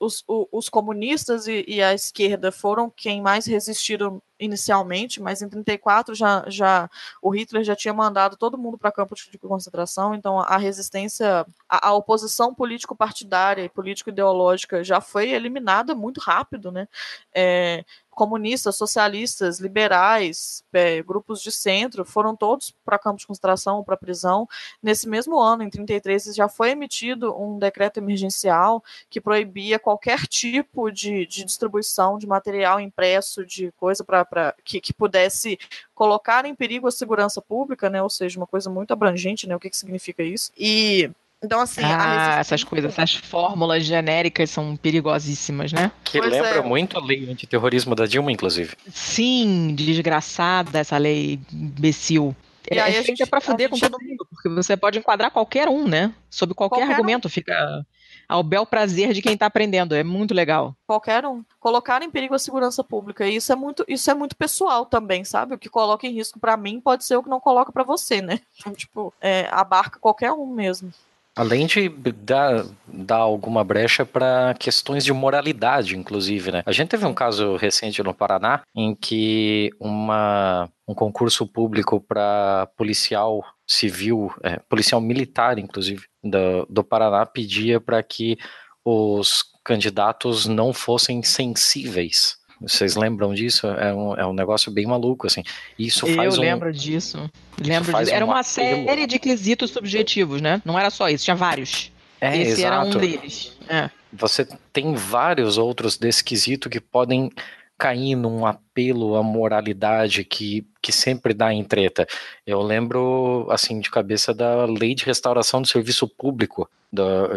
os, 0.00 0.24
os, 0.26 0.68
comunistas 0.70 1.46
e, 1.46 1.64
e, 1.68 1.82
a 1.82 1.92
esquerda 1.92 2.50
foram 2.50 2.88
quem 2.88 3.20
mais 3.20 3.44
resistiram 3.44 4.22
inicialmente, 4.38 5.20
mas 5.20 5.42
em 5.42 5.48
34 5.48 6.14
já, 6.14 6.44
já 6.48 6.90
o 7.22 7.30
Hitler 7.30 7.64
já 7.64 7.74
tinha 7.74 7.94
mandado 7.94 8.36
todo 8.36 8.58
mundo 8.58 8.78
para 8.78 8.92
campo 8.92 9.14
de 9.14 9.38
concentração, 9.38 10.14
então 10.14 10.38
a 10.40 10.56
resistência, 10.56 11.46
a, 11.68 11.88
a 11.88 11.94
oposição 11.94 12.54
político-partidária 12.54 13.64
e 13.64 13.68
político-ideológica 13.68 14.84
já 14.84 15.00
foi 15.00 15.30
eliminada 15.30 15.94
muito 15.94 16.20
rápido, 16.20 16.70
né? 16.70 16.88
É, 17.34 17.84
comunistas, 18.16 18.76
socialistas, 18.76 19.60
liberais, 19.60 20.64
é, 20.72 21.02
grupos 21.02 21.42
de 21.42 21.52
centro, 21.52 22.02
foram 22.02 22.34
todos 22.34 22.74
para 22.82 22.98
campos 22.98 23.20
de 23.20 23.26
concentração 23.26 23.76
ou 23.76 23.84
para 23.84 23.94
prisão. 23.94 24.48
Nesse 24.82 25.06
mesmo 25.06 25.38
ano, 25.38 25.62
em 25.62 25.68
33, 25.68 26.34
já 26.34 26.48
foi 26.48 26.70
emitido 26.70 27.38
um 27.38 27.58
decreto 27.58 27.98
emergencial 27.98 28.82
que 29.10 29.20
proibia 29.20 29.78
qualquer 29.78 30.26
tipo 30.26 30.90
de, 30.90 31.26
de 31.26 31.44
distribuição 31.44 32.16
de 32.16 32.26
material 32.26 32.80
impresso, 32.80 33.44
de 33.44 33.70
coisa 33.72 34.02
para 34.02 34.24
que, 34.64 34.80
que 34.80 34.92
pudesse 34.92 35.58
colocar 35.94 36.44
em 36.44 36.54
perigo 36.54 36.86
a 36.86 36.92
segurança 36.92 37.40
pública, 37.40 37.88
né? 37.90 38.02
Ou 38.02 38.10
seja, 38.10 38.38
uma 38.38 38.46
coisa 38.46 38.70
muito 38.70 38.92
abrangente, 38.92 39.48
né? 39.48 39.56
O 39.56 39.60
que, 39.60 39.70
que 39.70 39.76
significa 39.76 40.22
isso? 40.22 40.52
E 40.56 41.10
então, 41.42 41.60
assim. 41.60 41.82
Ah, 41.84 42.38
essas 42.40 42.64
coisas, 42.64 42.92
essas 42.92 43.14
fórmulas 43.14 43.84
genéricas 43.84 44.50
são 44.50 44.76
perigosíssimas, 44.76 45.72
né? 45.72 45.92
Que 46.02 46.18
pois 46.18 46.32
lembra 46.32 46.56
é. 46.56 46.62
muito 46.62 46.98
a 46.98 47.04
lei 47.04 47.30
antiterrorismo 47.30 47.94
da 47.94 48.06
Dilma, 48.06 48.32
inclusive. 48.32 48.74
Sim, 48.92 49.74
desgraçada 49.74 50.78
essa 50.78 50.96
lei 50.96 51.38
imbecil. 51.52 52.34
E 52.70 52.78
é, 52.78 52.98
é 52.98 53.02
feita 53.02 53.26
para 53.26 53.40
foder 53.40 53.68
com 53.68 53.78
todo 53.78 53.96
mundo, 54.02 54.26
porque 54.28 54.48
você 54.48 54.76
pode 54.76 54.98
enquadrar 54.98 55.30
qualquer 55.30 55.68
um, 55.68 55.86
né? 55.86 56.12
Sob 56.28 56.52
qualquer, 56.52 56.78
qualquer 56.78 56.92
argumento, 56.94 57.28
um. 57.28 57.30
fica 57.30 57.86
ao 58.28 58.42
bel 58.42 58.66
prazer 58.66 59.12
de 59.12 59.22
quem 59.22 59.34
está 59.34 59.46
aprendendo. 59.46 59.94
É 59.94 60.04
muito 60.04 60.34
legal. 60.34 60.74
Qualquer 60.86 61.24
um. 61.24 61.44
Colocar 61.60 62.02
em 62.02 62.10
perigo 62.10 62.34
a 62.34 62.38
segurança 62.38 62.82
pública. 62.82 63.26
E 63.26 63.36
isso 63.36 63.52
é 63.52 63.56
muito, 63.56 63.84
isso 63.88 64.10
é 64.10 64.14
muito 64.14 64.36
pessoal 64.36 64.86
também, 64.86 65.24
sabe? 65.24 65.54
O 65.54 65.58
que 65.58 65.68
coloca 65.68 66.06
em 66.06 66.12
risco 66.12 66.38
para 66.38 66.56
mim 66.56 66.80
pode 66.80 67.04
ser 67.04 67.16
o 67.16 67.22
que 67.22 67.30
não 67.30 67.40
coloca 67.40 67.72
para 67.72 67.84
você, 67.84 68.20
né? 68.20 68.40
Então, 68.58 68.72
tipo, 68.72 69.14
é, 69.20 69.48
abarca 69.52 70.00
qualquer 70.00 70.32
um 70.32 70.46
mesmo. 70.46 70.90
Além 71.36 71.66
de 71.66 71.90
dar, 71.90 72.64
dar 72.88 73.18
alguma 73.18 73.62
brecha 73.62 74.06
para 74.06 74.54
questões 74.58 75.04
de 75.04 75.12
moralidade, 75.12 75.94
inclusive, 75.94 76.50
né? 76.50 76.62
A 76.64 76.72
gente 76.72 76.88
teve 76.88 77.04
um 77.04 77.12
caso 77.12 77.56
recente 77.56 78.02
no 78.02 78.14
Paraná 78.14 78.62
em 78.74 78.94
que 78.94 79.70
uma, 79.78 80.66
um 80.88 80.94
concurso 80.94 81.46
público 81.46 82.00
para 82.00 82.66
policial 82.74 83.44
civil, 83.66 84.32
é, 84.42 84.58
policial 84.68 85.00
militar, 85.00 85.58
inclusive, 85.58 86.04
do, 86.22 86.66
do 86.68 86.84
Paraná, 86.84 87.26
pedia 87.26 87.80
para 87.80 88.02
que 88.02 88.38
os 88.84 89.44
candidatos 89.64 90.46
não 90.46 90.72
fossem 90.72 91.22
sensíveis 91.22 92.38
vocês 92.60 92.96
lembram 92.96 93.34
disso? 93.34 93.66
É 93.66 93.92
um, 93.92 94.14
é 94.14 94.26
um 94.26 94.32
negócio 94.32 94.72
bem 94.72 94.86
maluco, 94.86 95.26
assim. 95.26 95.42
Isso 95.78 96.06
faz 96.14 96.34
Eu 96.34 96.40
um, 96.40 96.44
lembro 96.44 96.72
disso. 96.72 97.30
Lembro 97.62 97.92
disso. 97.98 98.12
Era 98.12 98.24
um 98.24 98.28
uma 98.28 98.40
apelo. 98.40 98.86
série 98.86 99.06
de 99.06 99.18
quesitos 99.18 99.70
subjetivos, 99.70 100.40
né? 100.40 100.62
Não 100.64 100.78
era 100.78 100.90
só 100.90 101.08
isso, 101.08 101.24
tinha 101.24 101.36
vários. 101.36 101.92
É, 102.20 102.36
Esse 102.38 102.62
exato. 102.62 102.66
era 102.66 102.80
um 102.82 102.90
deles. 102.98 103.52
É. 103.68 103.90
Você 104.12 104.48
tem 104.72 104.94
vários 104.94 105.58
outros 105.58 105.98
desse 105.98 106.24
quesito 106.24 106.70
que 106.70 106.80
podem 106.80 107.30
cair 107.78 108.14
num 108.14 108.46
apelo 108.46 109.16
à 109.16 109.22
moralidade 109.22 110.24
que, 110.24 110.66
que 110.80 110.92
sempre 110.92 111.34
dá 111.34 111.52
em 111.52 111.62
treta. 111.62 112.06
Eu 112.46 112.62
lembro, 112.62 113.46
assim, 113.50 113.80
de 113.80 113.90
cabeça 113.90 114.32
da 114.32 114.64
lei 114.64 114.94
de 114.94 115.04
restauração 115.04 115.60
do 115.60 115.68
serviço 115.68 116.08
público 116.08 116.68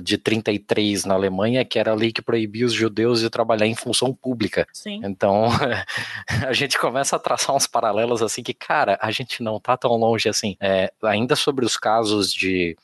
de 0.02 0.18
33 0.18 1.06
na 1.06 1.16
Alemanha, 1.16 1.66
que 1.66 1.80
era 1.80 1.92
a 1.92 1.96
lei 1.96 2.12
que 2.12 2.22
proibia 2.22 2.66
os 2.66 2.74
judeus 2.74 3.20
de 3.20 3.30
trabalhar 3.30 3.66
em 3.66 3.76
função 3.76 4.14
pública. 4.14 4.66
Sim. 4.72 5.02
Então, 5.04 5.48
a 6.48 6.54
gente 6.54 6.78
começa 6.78 7.16
a 7.16 7.20
traçar 7.20 7.56
uns 7.56 7.68
paralelos 7.68 8.22
assim 8.22 8.44
que, 8.44 8.54
cara, 8.54 8.98
a 9.02 9.12
gente 9.12 9.44
não 9.44 9.60
tá 9.60 9.76
tão 9.76 9.92
longe 9.92 10.30
assim. 10.30 10.56
É, 10.62 10.92
ainda 11.04 11.36
sobre 11.36 11.66
os 11.66 11.76
casos 11.76 12.32
de, 12.32 12.78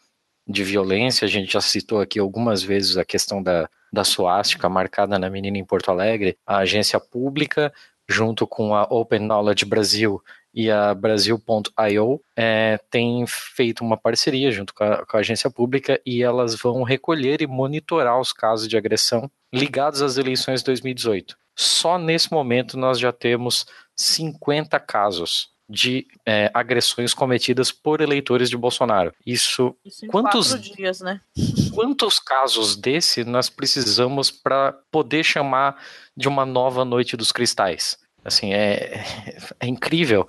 de 0.47 0.63
violência, 0.63 1.25
a 1.25 1.29
gente 1.29 1.53
já 1.53 1.61
citou 1.61 2.01
aqui 2.01 2.19
algumas 2.19 2.61
vezes 2.61 2.97
a 2.97 3.05
questão 3.05 3.41
da 3.41 3.69
da 3.95 4.03
suástica 4.03 4.69
marcada 4.69 5.17
na 5.17 5.29
menina 5.29 5.57
em 5.57 5.65
Porto 5.65 5.89
Alegre, 5.89 6.37
a 6.45 6.57
agência 6.57 6.99
pública, 6.99 7.73
junto 8.07 8.45
com 8.45 8.75
a 8.75 8.83
Open 8.83 9.21
Knowledge 9.21 9.65
Brasil 9.65 10.21
e 10.53 10.69
a 10.69 10.93
Brasil.io, 10.93 12.21
é, 12.35 12.77
tem 12.89 13.25
feito 13.27 13.83
uma 13.83 13.97
parceria 13.97 14.51
junto 14.51 14.73
com 14.73 14.83
a, 14.83 15.05
com 15.05 15.17
a 15.17 15.19
agência 15.21 15.49
pública 15.49 15.99
e 16.05 16.21
elas 16.21 16.55
vão 16.55 16.83
recolher 16.83 17.41
e 17.41 17.47
monitorar 17.47 18.19
os 18.19 18.31
casos 18.31 18.67
de 18.67 18.77
agressão 18.77 19.31
ligados 19.51 20.01
às 20.01 20.17
eleições 20.17 20.59
de 20.59 20.65
2018. 20.65 21.37
Só 21.55 21.97
nesse 21.97 22.31
momento 22.31 22.77
nós 22.77 22.99
já 22.99 23.11
temos 23.11 23.65
50 23.95 24.77
casos 24.79 25.54
de 25.67 26.07
é, 26.25 26.51
agressões 26.53 27.13
cometidas 27.13 27.71
por 27.71 28.01
eleitores 28.01 28.49
de 28.49 28.57
Bolsonaro. 28.57 29.13
Isso, 29.25 29.75
Isso 29.83 30.05
quantos 30.07 30.59
dias, 30.59 31.01
né? 31.01 31.19
Quantos 31.73 32.19
casos 32.19 32.75
desse 32.75 33.23
nós 33.23 33.49
precisamos 33.49 34.29
para 34.29 34.73
poder 34.91 35.23
chamar 35.23 35.75
de 36.15 36.27
uma 36.27 36.45
nova 36.45 36.85
noite 36.85 37.17
dos 37.17 37.31
cristais? 37.31 37.97
Assim, 38.23 38.53
é, 38.53 39.03
é 39.59 39.67
incrível. 39.67 40.27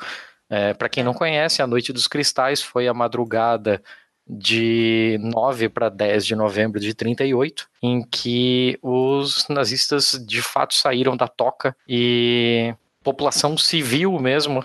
É, 0.48 0.74
para 0.74 0.88
quem 0.88 1.02
não 1.02 1.14
conhece, 1.14 1.60
a 1.60 1.66
Noite 1.66 1.92
dos 1.92 2.06
Cristais 2.06 2.62
foi 2.62 2.86
a 2.86 2.94
madrugada 2.94 3.82
de 4.28 5.18
9 5.20 5.68
para 5.68 5.88
10 5.88 6.26
de 6.26 6.34
novembro 6.34 6.80
de 6.80 6.94
38, 6.94 7.68
em 7.82 8.02
que 8.02 8.78
os 8.82 9.46
nazistas 9.48 10.12
de 10.26 10.42
fato 10.42 10.74
saíram 10.74 11.16
da 11.16 11.28
toca 11.28 11.76
e 11.88 12.74
população 13.02 13.56
civil 13.56 14.18
mesmo 14.18 14.64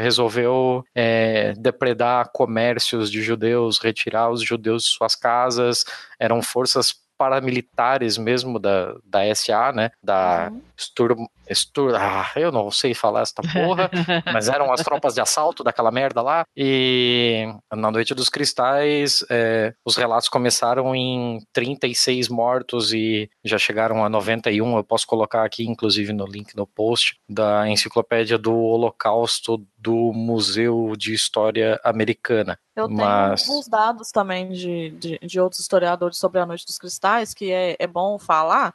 resolveu 0.00 0.84
é, 0.94 1.52
depredar 1.56 2.30
comércios 2.32 3.10
de 3.10 3.22
judeus, 3.22 3.78
retirar 3.78 4.30
os 4.30 4.42
judeus 4.42 4.84
de 4.84 4.90
suas 4.90 5.14
casas, 5.14 5.84
eram 6.18 6.42
forças 6.42 6.94
paramilitares 7.16 8.18
mesmo 8.18 8.58
da, 8.58 8.94
da 9.04 9.34
SA, 9.34 9.72
né, 9.72 9.90
da 10.02 10.50
uhum. 10.50 10.60
Sturm, 10.78 11.26
Stur, 11.52 11.94
ah, 11.94 12.30
eu 12.36 12.50
não 12.50 12.70
sei 12.70 12.94
falar 12.94 13.22
essa 13.22 13.42
porra, 13.52 13.90
mas 14.32 14.48
eram 14.48 14.72
as 14.72 14.82
tropas 14.82 15.14
de 15.14 15.20
assalto 15.20 15.62
daquela 15.62 15.90
merda 15.90 16.22
lá. 16.22 16.44
E 16.56 17.46
na 17.72 17.90
Noite 17.90 18.14
dos 18.14 18.28
Cristais, 18.28 19.24
é, 19.30 19.74
os 19.84 19.96
relatos 19.96 20.28
começaram 20.28 20.94
em 20.94 21.40
36 21.52 22.28
mortos 22.28 22.92
e 22.92 23.30
já 23.44 23.58
chegaram 23.58 24.04
a 24.04 24.08
91. 24.08 24.76
Eu 24.76 24.84
posso 24.84 25.06
colocar 25.06 25.44
aqui, 25.44 25.64
inclusive, 25.64 26.12
no 26.12 26.26
link 26.26 26.54
no 26.56 26.66
post 26.66 27.18
da 27.28 27.68
enciclopédia 27.68 28.38
do 28.38 28.54
Holocausto 28.54 29.64
do 29.78 30.12
Museu 30.14 30.94
de 30.96 31.12
História 31.12 31.78
Americana. 31.84 32.58
Eu 32.74 32.88
tenho 32.88 32.98
Mas... 32.98 33.48
alguns 33.48 33.68
dados 33.68 34.10
também 34.10 34.50
de, 34.50 34.90
de, 34.90 35.18
de, 35.18 35.38
outros 35.38 35.60
historiadores 35.60 36.16
sobre 36.16 36.40
a 36.40 36.46
Noite 36.46 36.66
dos 36.66 36.78
Cristais, 36.78 37.32
que 37.32 37.52
é, 37.52 37.76
é 37.78 37.86
bom 37.86 38.18
falar. 38.18 38.74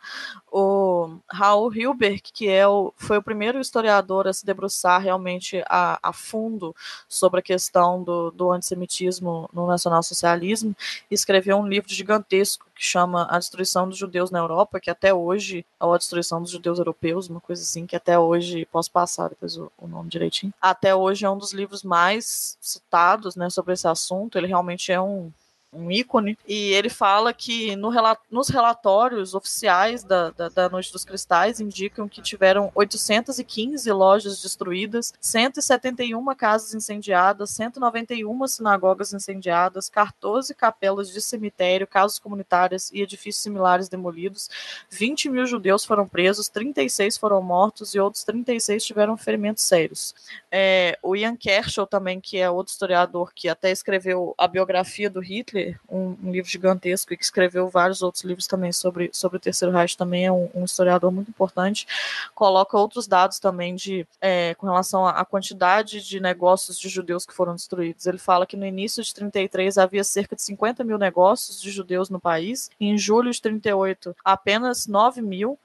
o 0.52 1.18
Raul 1.30 1.70
Hilberg, 1.90 2.22
que 2.34 2.48
é 2.48 2.68
o, 2.68 2.94
foi 2.96 3.18
o 3.18 3.24
primeiro 3.24 3.60
historiador 3.60 4.28
a 4.28 4.34
se 4.34 4.46
debruçar 4.46 5.02
realmente 5.02 5.64
a, 5.68 6.00
a 6.02 6.14
fundo 6.14 6.76
sobre 7.08 7.40
a 7.40 7.44
questão 7.44 8.04
do, 8.04 8.32
do 8.32 8.52
antissemitismo 8.52 9.50
no 9.54 9.68
nacionalsocialismo, 9.68 10.76
escreveu 11.10 11.58
um 11.58 11.68
livro 11.68 11.90
gigantesco 11.90 12.66
que 12.76 12.84
chama 12.84 13.28
A 13.30 13.38
Destruição 13.38 13.90
dos 13.90 13.98
Judeus 13.98 14.32
na 14.32 14.40
Europa, 14.40 14.80
que 14.80 14.90
até 14.90 15.14
hoje, 15.14 15.66
ou 15.80 15.94
A 15.94 15.98
Destruição 15.98 16.42
dos 16.42 16.52
Judeus 16.52 16.80
Europeus, 16.80 17.30
uma 17.30 17.42
coisa 17.42 17.62
assim, 17.62 17.86
que 17.86 17.96
até 17.96 18.18
hoje, 18.18 18.66
posso 18.72 18.92
passar 18.92 19.30
depois 19.30 19.58
o, 19.58 19.72
o 19.78 19.88
nome 19.88 20.10
direitinho, 20.10 20.54
até 20.62 20.96
hoje 20.96 21.26
é 21.26 21.30
um 21.30 21.38
dos 21.38 21.52
livros 21.52 21.84
mais 21.84 22.58
citados 22.62 23.36
né, 23.36 23.50
sobre 23.50 23.74
esse 23.74 23.88
assunto, 23.88 24.38
ele 24.38 24.48
realmente 24.48 24.92
é 24.92 25.02
um 25.02 25.32
um 25.72 25.92
ícone, 25.92 26.38
e 26.48 26.74
ele 26.74 26.90
fala 26.90 27.34
que 27.34 27.76
no 27.76 27.90
nos 28.32 28.50
relatórios 28.50 29.36
oficiais 29.36 30.04
da, 30.04 30.32
da, 30.32 30.50
da, 30.50 30.70
Noite 30.70 30.92
dos 30.92 31.06
Cristais 31.06 31.60
indicam 31.60 32.08
que 32.08 32.22
tiveram 32.22 32.72
815 32.74 33.92
lojas 33.92 34.42
destruídas, 34.42 35.14
171 35.20 36.24
casas 36.36 36.74
incendiadas, 36.74 37.52
191 37.52 38.48
sinagogas 38.48 39.14
incendiadas, 39.14 39.90
14 39.90 40.54
capelas 40.56 41.10
de 41.12 41.22
cemitério, 41.22 41.86
casas 41.86 42.20
comunitárias 42.20 42.92
e 42.92 43.02
edifícios 43.02 43.44
similares 43.44 43.90
demolidos, 43.90 44.50
20 44.90 45.30
mil 45.30 45.46
judeus 45.46 45.86
foram 45.86 46.08
presos, 46.08 46.50
36 46.50 47.18
foram 47.18 47.42
mortos 47.42 47.94
e 47.94 48.00
outros 48.00 48.24
36 48.24 48.84
tiveram 48.84 49.18
ferimentos 49.18 49.64
sérios. 49.64 50.16
É, 50.52 50.98
o 51.04 51.16
Ian 51.16 51.36
Kershaw 51.36 51.86
também, 51.86 52.20
que 52.20 52.38
é 52.38 52.50
outro 52.50 52.72
historiador 52.72 53.32
que 53.34 53.50
até 53.50 53.72
escreveu 53.72 54.34
a 54.38 54.48
biografia 54.48 55.10
do 55.10 55.20
Hitler, 55.20 55.59
um, 55.90 56.16
um, 56.24 56.32
livro 56.32 56.50
gigantesco 56.50 57.14
e 57.14 57.18
que 57.18 57.24
escreveu 57.24 57.68
vários 57.70 58.02
outros 58.02 58.24
livros 58.24 58.48
também 58.48 58.72
sobre, 58.72 59.10
sobre 59.14 59.38
o 59.38 59.40
Terceiro 59.40 59.74
Reich, 59.74 59.98
também 59.98 60.26
é 60.26 60.32
um, 60.32 60.50
um 60.54 60.66
historiador 60.66 61.12
muito 61.12 61.30
importante, 61.30 61.88
coloca 62.34 62.78
outros 62.78 63.08
dados 63.08 63.40
também 63.40 63.76
de 63.76 64.08
é, 64.22 64.54
com 64.56 64.68
relação 64.68 65.06
à 65.06 65.24
quantidade 65.26 66.02
de 66.02 66.20
negócios 66.20 66.78
de 66.78 66.90
judeus 66.90 67.26
que 67.26 67.34
foram 67.34 67.56
destruídos. 67.56 68.06
Ele 68.06 68.18
fala 68.18 68.46
que 68.46 68.58
no 68.58 68.66
início 68.66 69.04
de 69.04 69.14
33 69.14 69.78
havia 69.78 70.04
cerca 70.04 70.36
de 70.36 70.42
50 70.42 70.84
mil 70.84 70.98
negócios 70.98 71.62
de 71.62 71.72
judeus 71.72 72.10
no 72.10 72.20
país, 72.20 72.70
em 72.80 72.98
julho 72.98 73.32
de 73.32 73.42
38 73.42 74.16
apenas 74.24 74.88
9 74.88 75.22
mil, 75.22 75.58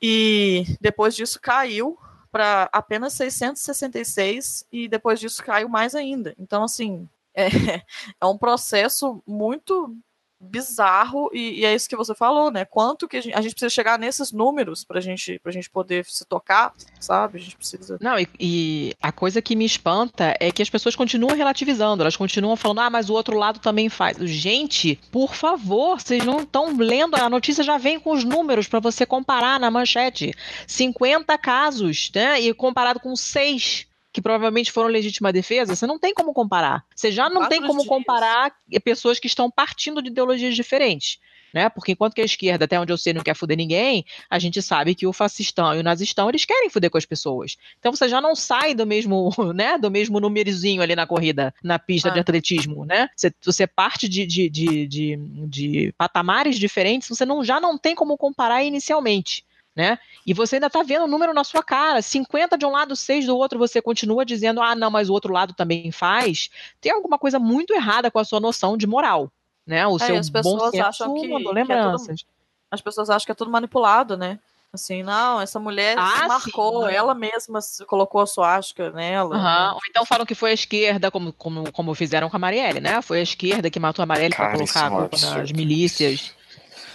e 0.00 0.64
depois 0.80 1.14
disso 1.14 1.40
caiu 1.40 1.98
para 2.30 2.68
apenas 2.72 3.14
666 3.14 4.66
e 4.70 4.88
depois 4.88 5.18
disso 5.18 5.42
caiu 5.42 5.68
mais 5.68 5.94
ainda. 5.94 6.34
Então, 6.38 6.62
assim, 6.62 7.08
é, 7.34 7.46
é 8.20 8.26
um 8.26 8.38
processo 8.38 9.22
muito 9.26 9.96
bizarro 10.40 11.30
e, 11.32 11.60
e, 11.60 11.64
é 11.64 11.74
isso 11.74 11.88
que 11.88 11.96
você 11.96 12.14
falou, 12.14 12.50
né? 12.50 12.64
Quanto 12.64 13.08
que 13.08 13.16
a 13.16 13.20
gente, 13.20 13.34
a 13.34 13.40
gente 13.40 13.52
precisa 13.52 13.70
chegar 13.70 13.98
nesses 13.98 14.30
números 14.30 14.84
para 14.84 15.00
gente, 15.00 15.40
a 15.44 15.50
gente 15.50 15.68
poder 15.68 16.04
se 16.04 16.24
tocar, 16.24 16.72
sabe? 17.00 17.38
A 17.38 17.40
gente 17.40 17.56
precisa. 17.56 17.98
Não, 18.00 18.18
e, 18.18 18.28
e, 18.38 18.94
a 19.02 19.10
coisa 19.10 19.42
que 19.42 19.56
me 19.56 19.64
espanta 19.64 20.34
é 20.38 20.52
que 20.52 20.62
as 20.62 20.70
pessoas 20.70 20.94
continuam 20.94 21.36
relativizando, 21.36 22.02
elas 22.02 22.16
continuam 22.16 22.56
falando, 22.56 22.80
ah, 22.80 22.90
mas 22.90 23.10
o 23.10 23.14
outro 23.14 23.36
lado 23.36 23.58
também 23.58 23.88
faz. 23.88 24.16
Gente, 24.18 25.00
por 25.10 25.34
favor, 25.34 26.00
vocês 26.00 26.24
não 26.24 26.40
estão 26.40 26.76
lendo, 26.76 27.16
a 27.16 27.28
notícia 27.28 27.64
já 27.64 27.76
vem 27.76 27.98
com 27.98 28.12
os 28.12 28.22
números 28.22 28.68
para 28.68 28.80
você 28.80 29.04
comparar 29.04 29.58
na 29.58 29.70
manchete. 29.70 30.32
50 30.66 31.36
casos, 31.38 32.10
né? 32.14 32.40
E 32.40 32.54
comparado 32.54 33.00
com 33.00 33.16
6 33.16 33.87
que 34.18 34.22
provavelmente 34.22 34.72
foram 34.72 34.88
legítima 34.88 35.32
defesa, 35.32 35.76
você 35.76 35.86
não 35.86 35.96
tem 35.96 36.12
como 36.12 36.34
comparar. 36.34 36.84
Você 36.94 37.12
já 37.12 37.30
não 37.30 37.42
Quatro 37.42 37.50
tem 37.50 37.60
como 37.60 37.78
dias. 37.78 37.88
comparar 37.88 38.52
pessoas 38.82 39.20
que 39.20 39.28
estão 39.28 39.48
partindo 39.48 40.02
de 40.02 40.10
ideologias 40.10 40.56
diferentes. 40.56 41.18
Né? 41.54 41.68
Porque 41.70 41.92
enquanto 41.92 42.14
que 42.14 42.20
a 42.20 42.24
esquerda, 42.24 42.66
até 42.66 42.78
onde 42.78 42.92
eu 42.92 42.98
sei, 42.98 43.14
não 43.14 43.22
quer 43.22 43.34
fuder 43.34 43.56
ninguém, 43.56 44.04
a 44.28 44.38
gente 44.38 44.60
sabe 44.60 44.94
que 44.94 45.06
o 45.06 45.12
fascistão 45.14 45.74
e 45.74 45.78
o 45.78 45.82
nazistão, 45.82 46.28
eles 46.28 46.44
querem 46.44 46.68
fuder 46.68 46.90
com 46.90 46.98
as 46.98 47.06
pessoas. 47.06 47.56
Então 47.78 47.90
você 47.90 48.06
já 48.08 48.20
não 48.20 48.34
sai 48.34 48.74
do 48.74 48.84
mesmo, 48.84 49.30
né, 49.54 49.78
do 49.78 49.90
mesmo 49.90 50.20
númerozinho 50.20 50.82
ali 50.82 50.94
na 50.94 51.06
corrida, 51.06 51.54
na 51.62 51.78
pista 51.78 52.10
ah. 52.10 52.12
de 52.12 52.20
atletismo, 52.20 52.84
né? 52.84 53.08
Você, 53.16 53.32
você 53.40 53.66
parte 53.66 54.08
de, 54.08 54.26
de, 54.26 54.50
de, 54.50 54.86
de, 54.86 55.16
de 55.46 55.94
patamares 55.96 56.58
diferentes, 56.58 57.08
você 57.08 57.24
não, 57.24 57.42
já 57.42 57.58
não 57.58 57.78
tem 57.78 57.94
como 57.94 58.18
comparar 58.18 58.62
inicialmente 58.64 59.46
né? 59.78 59.96
E 60.26 60.34
você 60.34 60.56
ainda 60.56 60.66
está 60.66 60.82
vendo 60.82 61.04
o 61.04 61.06
número 61.06 61.32
na 61.32 61.44
sua 61.44 61.62
cara, 61.62 62.02
50 62.02 62.58
de 62.58 62.66
um 62.66 62.70
lado, 62.72 62.96
6 62.96 63.26
do 63.26 63.36
outro, 63.36 63.60
você 63.60 63.80
continua 63.80 64.24
dizendo, 64.24 64.60
ah, 64.60 64.74
não, 64.74 64.90
mas 64.90 65.08
o 65.08 65.12
outro 65.12 65.32
lado 65.32 65.54
também 65.54 65.92
faz. 65.92 66.50
Tem 66.80 66.90
alguma 66.90 67.16
coisa 67.16 67.38
muito 67.38 67.72
errada 67.72 68.10
com 68.10 68.18
a 68.18 68.24
sua 68.24 68.40
noção 68.40 68.76
de 68.76 68.88
moral, 68.88 69.30
né? 69.64 69.86
O 69.86 69.94
é, 69.94 69.98
seu 70.00 70.16
as 70.16 70.28
pessoas 70.28 70.62
bom 70.62 70.70
senso 70.72 70.84
acham 70.84 71.14
que, 71.14 71.28
lembranças. 71.28 72.06
Que 72.06 72.12
é 72.12 72.16
tudo, 72.16 72.26
as 72.72 72.80
pessoas 72.80 73.08
acham 73.08 73.24
que 73.24 73.30
é 73.30 73.34
tudo 73.36 73.52
manipulado, 73.52 74.16
né? 74.16 74.40
Assim, 74.72 75.04
não, 75.04 75.40
essa 75.40 75.60
mulher 75.60 75.96
ah, 75.96 76.22
se 76.22 76.26
marcou, 76.26 76.88
sim. 76.88 76.94
ela 76.94 77.14
mesma 77.14 77.60
colocou 77.86 78.20
a 78.20 78.26
suástica 78.26 78.90
nela. 78.90 79.36
Uhum. 79.36 79.42
Né? 79.42 79.70
Ou 79.74 79.80
então 79.88 80.04
falam 80.04 80.26
que 80.26 80.34
foi 80.34 80.50
a 80.50 80.54
esquerda, 80.54 81.08
como, 81.08 81.32
como, 81.32 81.70
como 81.72 81.94
fizeram 81.94 82.28
com 82.28 82.36
a 82.36 82.40
Marielle, 82.40 82.80
né? 82.80 83.00
Foi 83.00 83.20
a 83.20 83.22
esquerda 83.22 83.70
que 83.70 83.78
matou 83.78 84.02
a 84.02 84.06
Marielle 84.06 84.34
para 84.34 84.50
colocar 84.50 84.86
a 84.86 84.90
culpa 84.90 85.16
nas 85.18 85.52
milícias. 85.52 86.36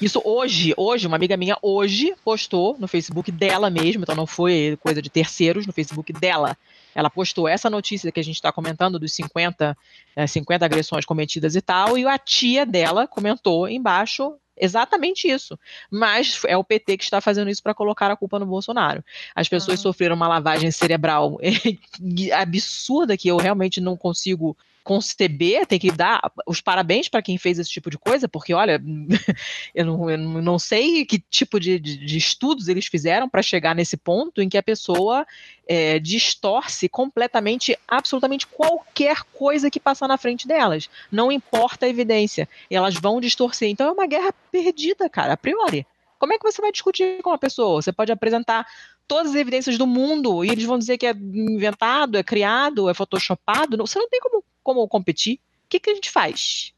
Isso 0.02 0.22
hoje, 0.24 0.74
hoje, 0.76 1.08
uma 1.08 1.16
amiga 1.16 1.38
minha 1.38 1.58
hoje 1.62 2.14
postou 2.24 2.76
no 2.80 2.88
Facebook 2.88 3.32
dela 3.32 3.70
mesma, 3.70 4.04
então 4.04 4.16
não 4.16 4.28
foi 4.28 4.78
coisa 4.82 5.02
de 5.02 5.10
terceiros, 5.10 5.66
no 5.66 5.74
Facebook 5.74 6.12
dela. 6.12 6.58
Ela 6.96 7.10
postou 7.10 7.48
essa 7.48 7.70
notícia 7.70 8.12
que 8.12 8.20
a 8.20 8.24
gente 8.24 8.36
está 8.36 8.52
comentando 8.52 9.00
dos 9.00 9.14
50, 9.14 9.78
é, 10.16 10.28
50 10.28 10.66
agressões 10.66 11.06
cometidas 11.06 11.56
e 11.56 11.62
tal, 11.62 11.98
e 11.98 12.06
a 12.06 12.18
tia 12.18 12.66
dela 12.66 13.08
comentou 13.08 13.68
embaixo 13.68 14.36
exatamente 14.56 15.28
isso. 15.28 15.58
Mas 15.90 16.42
é 16.46 16.56
o 16.56 16.64
PT 16.64 16.98
que 16.98 17.04
está 17.04 17.20
fazendo 17.20 17.50
isso 17.50 17.64
para 17.64 17.74
colocar 17.74 18.12
a 18.12 18.16
culpa 18.16 18.40
no 18.40 18.46
Bolsonaro. 18.46 19.04
As 19.36 19.50
pessoas 19.50 19.80
ah. 19.80 19.84
sofreram 19.84 20.16
uma 20.16 20.28
lavagem 20.28 20.72
cerebral 20.72 21.40
absurda 22.38 23.18
que 23.18 23.28
eu 23.28 23.38
realmente 23.38 23.82
não 23.82 23.98
consigo 23.98 24.56
conceber, 24.84 25.66
tem 25.66 25.80
que 25.80 25.92
dar 25.92 26.22
os 26.46 26.60
parabéns 26.60 27.08
para 27.08 27.22
quem 27.22 27.38
fez 27.38 27.58
esse 27.58 27.70
tipo 27.70 27.90
de 27.90 27.98
coisa, 27.98 28.28
porque 28.28 28.54
olha, 28.54 28.82
eu 29.74 29.86
não, 29.86 30.10
eu 30.10 30.18
não 30.18 30.60
sei 30.60 31.06
que 31.06 31.20
tipo 31.20 31.60
de, 31.60 31.80
de, 31.80 31.98
de 31.98 32.18
estudos 32.18 32.68
eles 32.68 32.88
fizeram 32.88 33.30
para 33.30 33.42
chegar 33.42 33.74
nesse 33.74 33.96
ponto 33.96 34.42
em 34.42 34.50
que 34.50 34.58
a 34.58 34.64
pessoa 34.64 35.26
é, 35.68 36.00
distorce 36.00 36.90
completamente, 36.90 37.78
absolutamente 37.88 38.46
qualquer 38.46 39.24
coisa 39.34 39.72
que 39.72 39.80
passar 39.80 40.08
na 40.08 40.18
frente 40.18 40.48
delas. 40.48 40.90
Não 41.12 41.32
importa 41.32 41.86
a 41.86 41.90
evidência, 41.90 42.48
elas 42.70 42.96
vão 42.96 43.22
distorcer. 43.22 43.70
Então 43.70 43.88
é 43.88 43.92
uma 43.92 44.08
guerra 44.08 44.34
perdida, 44.52 45.10
cara, 45.10 45.34
a 45.34 45.38
priori. 45.38 45.88
Como 46.20 46.34
é 46.34 46.38
que 46.38 46.44
você 46.44 46.62
vai 46.62 46.72
discutir 46.72 47.22
com 47.22 47.32
a 47.32 47.38
pessoa? 47.38 47.82
Você 47.82 47.92
pode 47.92 48.12
apresentar 48.12 48.66
todas 49.08 49.32
as 49.32 49.38
evidências 49.38 49.78
do 49.78 49.86
mundo 49.86 50.44
e 50.44 50.50
eles 50.50 50.64
vão 50.64 50.78
dizer 50.78 50.98
que 50.98 51.06
é 51.06 51.12
inventado, 51.12 52.18
é 52.18 52.24
criado, 52.24 52.90
é 52.90 52.94
photoshopado. 52.94 53.78
Você 53.78 54.00
não 54.00 54.10
tem 54.10 54.20
como 54.22 54.44
como 54.64 54.88
competir, 54.88 55.40
o 55.66 55.70
que, 55.70 55.80
que 55.80 55.90
a 55.90 55.96
gente 55.96 56.10
faz? 56.10 56.74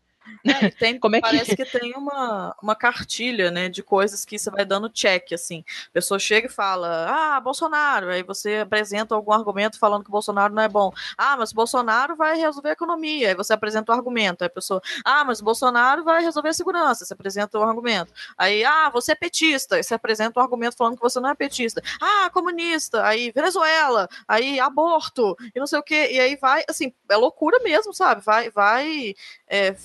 É, 0.45 0.69
tem, 0.69 0.97
Como 0.99 1.15
é 1.15 1.21
que... 1.21 1.27
Parece 1.27 1.55
que 1.55 1.65
tem 1.65 1.93
uma, 1.95 2.55
uma 2.61 2.75
cartilha, 2.75 3.51
né, 3.51 3.69
de 3.69 3.83
coisas 3.83 4.25
que 4.25 4.38
você 4.38 4.49
vai 4.49 4.65
dando 4.65 4.89
check, 4.89 5.33
assim. 5.33 5.63
A 5.88 5.91
pessoa 5.93 6.19
chega 6.19 6.47
e 6.47 6.51
fala, 6.51 7.07
ah, 7.09 7.39
Bolsonaro, 7.39 8.09
aí 8.09 8.23
você 8.23 8.57
apresenta 8.57 9.15
algum 9.15 9.31
argumento 9.31 9.79
falando 9.79 10.03
que 10.03 10.11
Bolsonaro 10.11 10.53
não 10.53 10.63
é 10.63 10.69
bom. 10.69 10.91
Ah, 11.17 11.35
mas 11.38 11.51
Bolsonaro 11.51 12.15
vai 12.15 12.38
resolver 12.38 12.69
a 12.69 12.73
economia, 12.73 13.29
aí 13.29 13.35
você 13.35 13.53
apresenta 13.53 13.91
o 13.91 13.95
argumento. 13.95 14.43
Aí 14.43 14.47
a 14.47 14.49
pessoa, 14.49 14.81
ah, 15.03 15.23
mas 15.23 15.41
Bolsonaro 15.41 16.03
vai 16.03 16.23
resolver 16.23 16.49
a 16.49 16.53
segurança, 16.53 17.05
você 17.05 17.13
apresenta 17.13 17.57
o 17.59 17.63
argumento. 17.63 18.11
Aí, 18.38 18.63
ah, 18.63 18.89
você 18.89 19.11
é 19.11 19.15
petista, 19.15 19.75
aí 19.75 19.83
você 19.83 19.93
apresenta 19.93 20.39
o 20.39 20.43
argumento 20.43 20.77
falando 20.77 20.95
que 20.95 21.01
você 21.01 21.19
não 21.19 21.29
é 21.29 21.35
petista. 21.35 21.81
Ah, 22.01 22.29
comunista, 22.31 23.05
aí 23.05 23.31
Venezuela, 23.31 24.07
aí 24.27 24.59
aborto, 24.59 25.35
e 25.53 25.59
não 25.59 25.67
sei 25.67 25.79
o 25.79 25.83
quê, 25.83 26.09
e 26.11 26.19
aí 26.19 26.35
vai, 26.35 26.63
assim, 26.69 26.93
é 27.09 27.15
loucura 27.15 27.59
mesmo, 27.59 27.93
sabe? 27.93 28.21
Vai, 28.21 28.49
vai 28.49 29.13
é, 29.47 29.75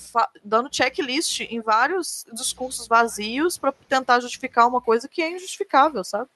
dando 0.43 0.73
checklist 0.73 1.41
em 1.41 1.61
vários 1.61 2.25
discursos 2.33 2.87
vazios 2.87 3.57
para 3.57 3.71
tentar 3.71 4.19
justificar 4.19 4.67
uma 4.67 4.81
coisa 4.81 5.07
que 5.07 5.21
é 5.21 5.31
injustificável, 5.31 6.03
sabe? 6.03 6.29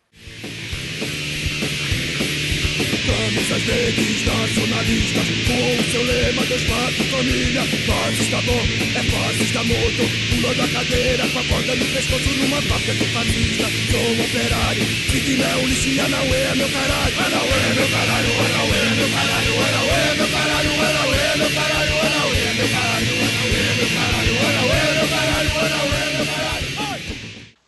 Camisas 3.05 3.61
verdes 3.63 4.25
nacionalistas 4.25 5.27
Com 5.45 5.79
o 5.79 5.91
seu 5.91 6.03
lema 6.03 6.45
Deus, 6.45 6.63
pátria, 6.63 7.05
família 7.11 7.61
Fascista 7.61 8.41
bom, 8.41 8.61
é 8.95 9.03
fascista 9.03 9.63
morto 9.63 10.03
Pulando 10.29 10.61
a 10.61 10.67
cadeira 10.67 11.29
com 11.29 11.39
a 11.39 11.43
corda 11.43 11.75
no 11.75 11.85
pescoço 11.85 12.29
Numa 12.29 12.61
fábrica 12.63 12.93
de 12.93 13.05
fascista 13.13 13.67
Sou 13.91 14.01
um 14.01 14.25
operário 14.25 15.05
tiver 15.25 15.55
um 15.55 15.67
lixia 15.67 16.07
não 16.07 16.19
é 16.19 16.55
meu 16.55 16.69
caralho 16.69 17.15
não 17.15 17.45
é 17.45 17.73
meu 17.73 17.89
caralho, 17.89 18.27
não 18.27 18.75
é 18.75 18.93
meu 18.95 19.09
caralho 19.09 19.49
não 19.49 19.65
é 19.65 20.15
meu 20.15 20.29
caralho, 20.29 20.69
não 20.69 20.83
é 20.85 20.95
meu 20.95 20.95
caralho 20.95 21.13
É 21.13 21.37
não 21.37 21.74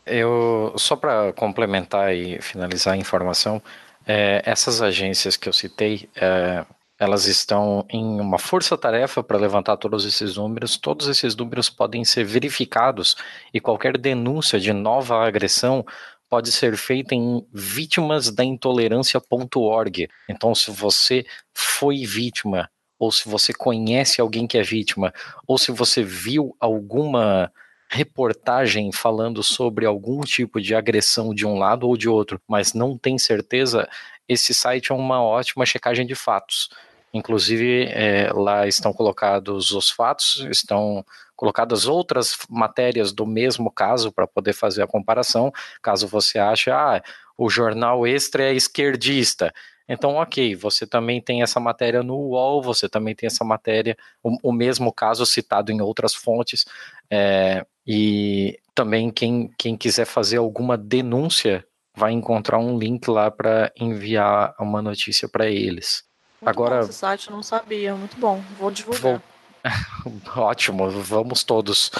eu, 0.07 0.73
só 0.77 0.95
para 0.95 1.33
complementar 1.33 2.15
e 2.15 2.41
finalizar 2.41 2.93
a 2.93 2.97
informação, 2.97 3.61
é, 4.05 4.41
essas 4.45 4.81
agências 4.81 5.35
que 5.35 5.49
eu 5.49 5.53
citei, 5.53 6.09
é, 6.15 6.65
elas 6.99 7.25
estão 7.25 7.85
em 7.89 8.19
uma 8.19 8.39
força-tarefa 8.39 9.23
para 9.23 9.37
levantar 9.37 9.77
todos 9.77 10.03
esses 10.05 10.37
números. 10.37 10.77
Todos 10.77 11.07
esses 11.07 11.35
números 11.35 11.69
podem 11.69 12.03
ser 12.03 12.23
verificados 12.23 13.15
e 13.53 13.59
qualquer 13.59 13.95
denúncia 13.97 14.59
de 14.59 14.73
nova 14.73 15.23
agressão 15.25 15.85
pode 16.29 16.51
ser 16.51 16.75
feita 16.75 17.15
em 17.15 17.45
vítimasdaintolerância.org. 17.53 20.09
Então, 20.27 20.55
se 20.55 20.71
você 20.71 21.25
foi 21.53 22.05
vítima, 22.05 22.69
ou 22.99 23.11
se 23.11 23.29
você 23.29 23.53
conhece 23.53 24.19
alguém 24.19 24.47
que 24.47 24.57
é 24.57 24.63
vítima, 24.63 25.13
ou 25.45 25.55
se 25.57 25.71
você 25.71 26.03
viu 26.03 26.53
alguma 26.59 27.51
reportagem 27.89 28.91
falando 28.91 29.41
sobre 29.41 29.85
algum 29.85 30.21
tipo 30.21 30.61
de 30.61 30.75
agressão 30.75 31.33
de 31.33 31.45
um 31.45 31.57
lado 31.57 31.87
ou 31.87 31.95
de 31.95 32.09
outro, 32.09 32.41
mas 32.47 32.73
não 32.73 32.97
tem 32.97 33.17
certeza, 33.17 33.87
esse 34.27 34.53
site 34.53 34.91
é 34.91 34.95
uma 34.95 35.21
ótima 35.21 35.65
checagem 35.65 36.05
de 36.05 36.15
fatos. 36.15 36.69
Inclusive, 37.13 37.85
é, 37.85 38.31
lá 38.33 38.67
estão 38.67 38.91
colocados 38.91 39.71
os 39.71 39.89
fatos, 39.89 40.45
estão 40.51 41.05
colocadas 41.35 41.87
outras 41.87 42.37
matérias 42.49 43.13
do 43.13 43.25
mesmo 43.25 43.71
caso 43.71 44.11
para 44.11 44.27
poder 44.27 44.53
fazer 44.53 44.81
a 44.81 44.87
comparação, 44.87 45.51
caso 45.81 46.07
você 46.07 46.39
ache, 46.39 46.69
ah, 46.69 47.01
o 47.37 47.49
jornal 47.49 48.05
extra 48.05 48.43
é 48.43 48.53
esquerdista. 48.53 49.53
Então, 49.87 50.15
ok, 50.15 50.55
você 50.55 50.85
também 50.85 51.21
tem 51.21 51.41
essa 51.41 51.59
matéria 51.59 52.03
no 52.03 52.15
UOL, 52.15 52.61
você 52.61 52.89
também 52.89 53.15
tem 53.15 53.27
essa 53.27 53.45
matéria, 53.45 53.97
o, 54.21 54.49
o 54.49 54.51
mesmo 54.51 54.91
caso 54.91 55.25
citado 55.25 55.71
em 55.71 55.81
outras 55.81 56.13
fontes, 56.13 56.65
é, 57.09 57.65
e 57.85 58.59
também 58.75 59.09
quem, 59.09 59.49
quem 59.57 59.77
quiser 59.77 60.05
fazer 60.05 60.37
alguma 60.37 60.77
denúncia 60.77 61.65
vai 61.95 62.11
encontrar 62.11 62.59
um 62.59 62.77
link 62.77 63.07
lá 63.09 63.31
para 63.31 63.71
enviar 63.75 64.53
uma 64.59 64.81
notícia 64.81 65.27
para 65.27 65.47
eles. 65.47 66.03
Muito 66.41 66.49
Agora, 66.49 66.75
bom 66.75 66.81
esse 66.81 66.93
site, 66.93 67.29
eu 67.29 67.35
não 67.35 67.41
sabia, 67.41 67.95
muito 67.95 68.17
bom, 68.17 68.43
vou 68.59 68.69
divulgar. 68.69 69.01
Vou... 69.01 69.21
Ótimo, 70.43 70.89
vamos 70.89 71.43
todos. 71.43 71.91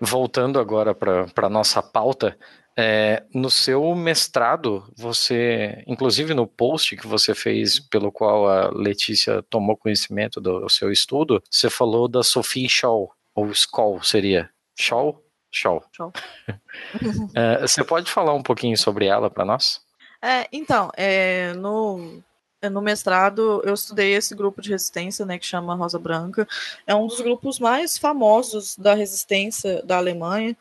Voltando 0.00 0.58
agora 0.58 0.94
para 0.94 1.46
a 1.46 1.48
nossa 1.48 1.80
pauta, 1.80 2.36
é, 2.76 3.22
no 3.34 3.50
seu 3.50 3.94
mestrado, 3.94 4.84
você, 4.96 5.82
inclusive 5.86 6.34
no 6.34 6.46
post 6.46 6.96
que 6.96 7.06
você 7.06 7.34
fez, 7.34 7.78
pelo 7.78 8.10
qual 8.10 8.48
a 8.48 8.70
Letícia 8.70 9.42
tomou 9.44 9.76
conhecimento 9.76 10.40
do 10.40 10.68
seu 10.68 10.90
estudo, 10.90 11.42
você 11.50 11.68
falou 11.68 12.08
da 12.08 12.22
Sophie 12.22 12.68
Scholl, 12.68 13.12
ou 13.34 13.50
Skoll 13.50 14.02
seria. 14.02 14.50
Scholl? 14.78 15.22
Scholl. 15.50 15.84
Scholl. 15.92 16.12
é, 17.34 17.60
você 17.60 17.84
pode 17.84 18.10
falar 18.10 18.32
um 18.32 18.42
pouquinho 18.42 18.76
sobre 18.76 19.06
ela 19.06 19.28
para 19.28 19.44
nós? 19.44 19.82
É, 20.22 20.48
então, 20.50 20.90
é, 20.96 21.52
no, 21.54 22.22
no 22.70 22.80
mestrado 22.80 23.60
eu 23.64 23.74
estudei 23.74 24.14
esse 24.14 24.34
grupo 24.34 24.62
de 24.62 24.70
resistência, 24.70 25.26
né, 25.26 25.38
que 25.38 25.44
chama 25.44 25.74
Rosa 25.74 25.98
Branca. 25.98 26.48
É 26.86 26.94
um 26.94 27.06
dos 27.06 27.20
grupos 27.20 27.58
mais 27.58 27.98
famosos 27.98 28.78
da 28.78 28.94
resistência 28.94 29.82
da 29.82 29.98
Alemanha. 29.98 30.56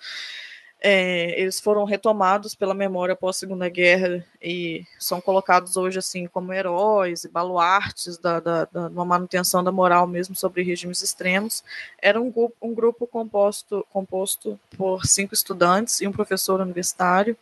É, 0.83 1.39
eles 1.39 1.59
foram 1.59 1.83
retomados 1.83 2.55
pela 2.55 2.73
memória 2.73 3.13
após 3.13 3.35
a 3.35 3.39
Segunda 3.39 3.69
Guerra 3.69 4.25
e 4.41 4.83
são 4.97 5.21
colocados 5.21 5.77
hoje 5.77 5.99
assim 5.99 6.25
como 6.25 6.51
heróis 6.51 7.23
e 7.23 7.29
baluartes 7.29 8.17
da, 8.17 8.39
da, 8.39 8.65
da 8.65 8.89
manutenção 8.89 9.63
da 9.63 9.71
moral 9.71 10.07
mesmo 10.07 10.35
sobre 10.35 10.63
regimes 10.63 11.03
extremos. 11.03 11.63
Era 12.01 12.19
um 12.19 12.31
grupo, 12.31 12.55
um 12.59 12.73
grupo 12.73 13.05
composto, 13.05 13.85
composto 13.91 14.59
por 14.75 15.05
cinco 15.05 15.35
estudantes 15.35 16.01
e 16.01 16.07
um 16.07 16.11
professor 16.11 16.59
universitário. 16.59 17.37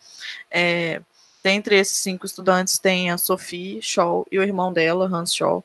É, 0.52 1.02
Dentre 1.44 1.78
esses 1.78 1.96
cinco 1.98 2.26
estudantes 2.26 2.78
tem 2.78 3.12
a 3.12 3.18
Sophie 3.18 3.82
Scholl 3.82 4.28
e 4.32 4.38
o 4.38 4.44
irmão 4.44 4.74
dela, 4.74 5.06
Hans 5.06 5.34
Scholl, 5.34 5.64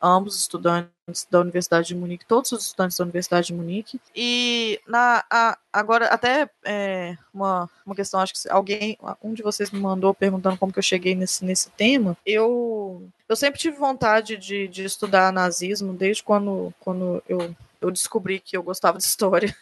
ambos 0.00 0.38
estudantes 0.38 1.26
da 1.30 1.40
Universidade 1.40 1.88
de 1.88 1.94
Munique, 1.94 2.24
todos 2.24 2.52
os 2.52 2.66
estudantes 2.66 2.96
da 2.96 3.04
Universidade 3.04 3.48
de 3.48 3.54
Munique. 3.54 4.00
E 4.14 4.80
na, 4.86 5.24
a, 5.28 5.58
agora, 5.72 6.06
até 6.06 6.48
é, 6.64 7.16
uma, 7.34 7.68
uma 7.84 7.94
questão, 7.96 8.20
acho 8.20 8.34
que 8.34 8.48
alguém, 8.48 8.96
um 9.22 9.34
de 9.34 9.42
vocês 9.42 9.70
me 9.70 9.80
mandou 9.80 10.14
perguntando 10.14 10.56
como 10.56 10.72
que 10.72 10.78
eu 10.78 10.82
cheguei 10.82 11.14
nesse, 11.14 11.44
nesse 11.44 11.70
tema. 11.70 12.16
Eu, 12.24 13.08
eu 13.28 13.34
sempre 13.34 13.58
tive 13.58 13.76
vontade 13.76 14.36
de, 14.36 14.68
de 14.68 14.84
estudar 14.84 15.32
nazismo, 15.32 15.92
desde 15.92 16.22
quando, 16.22 16.72
quando 16.78 17.22
eu, 17.28 17.54
eu 17.80 17.90
descobri 17.90 18.38
que 18.38 18.56
eu 18.56 18.62
gostava 18.62 18.98
de 18.98 19.04
história 19.04 19.54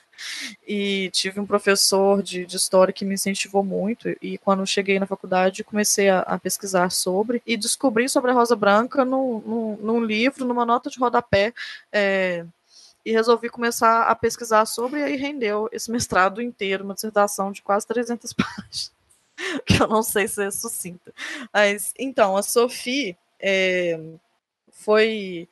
e 0.67 1.11
tive 1.13 1.41
um 1.41 1.47
professor 1.47 2.23
de, 2.23 2.47
de, 2.47 2.57
história 2.57 2.93
que 2.93 3.05
me 3.05 3.15
incentivou 3.15 3.63
muito 3.63 4.09
e 4.21 4.39
quando 4.39 4.67
cheguei 4.67 4.99
na 4.99 5.07
faculdade 5.07 5.65
comecei 5.65 6.09
a, 6.09 6.21
a 6.21 6.39
pesquisar 6.39 6.91
sobre 6.91 7.43
e 7.47 7.57
descobri 7.57 8.09
sobre 8.09 8.31
a 8.31 8.35
Rosa 8.35 8.57
Branca 8.57 9.05
num, 9.05 9.77
num, 9.81 10.05
livro, 10.05 10.45
numa 10.45 10.65
nota 10.65 10.91
de 10.91 10.99
rodapé 10.99 11.53
é, 11.93 12.45
e 13.05 13.13
resolvi 13.13 13.49
começar 13.49 14.03
a 14.03 14.15
pesquisar 14.17 14.67
sobre 14.67 15.01
e 15.01 15.03
aí 15.05 15.17
rendeu 15.17 15.69
esse 15.71 15.91
mestrado 15.91 16.43
inteiro, 16.43 16.85
uma 16.85 16.95
dissertação 16.95 17.53
de 17.53 17.63
quase 17.63 17.87
300 17.87 18.33
páginas, 18.35 18.93
que 19.65 19.81
eu 19.81 19.87
não 19.87 20.03
sei 20.03 20.27
se 20.27 20.43
é 20.43 20.51
sucinta. 20.51 21.15
Mas, 21.53 21.95
então, 21.97 22.37
a 22.37 22.43
Sophie 22.43 23.17
é, 23.39 24.01
foi 24.73 25.49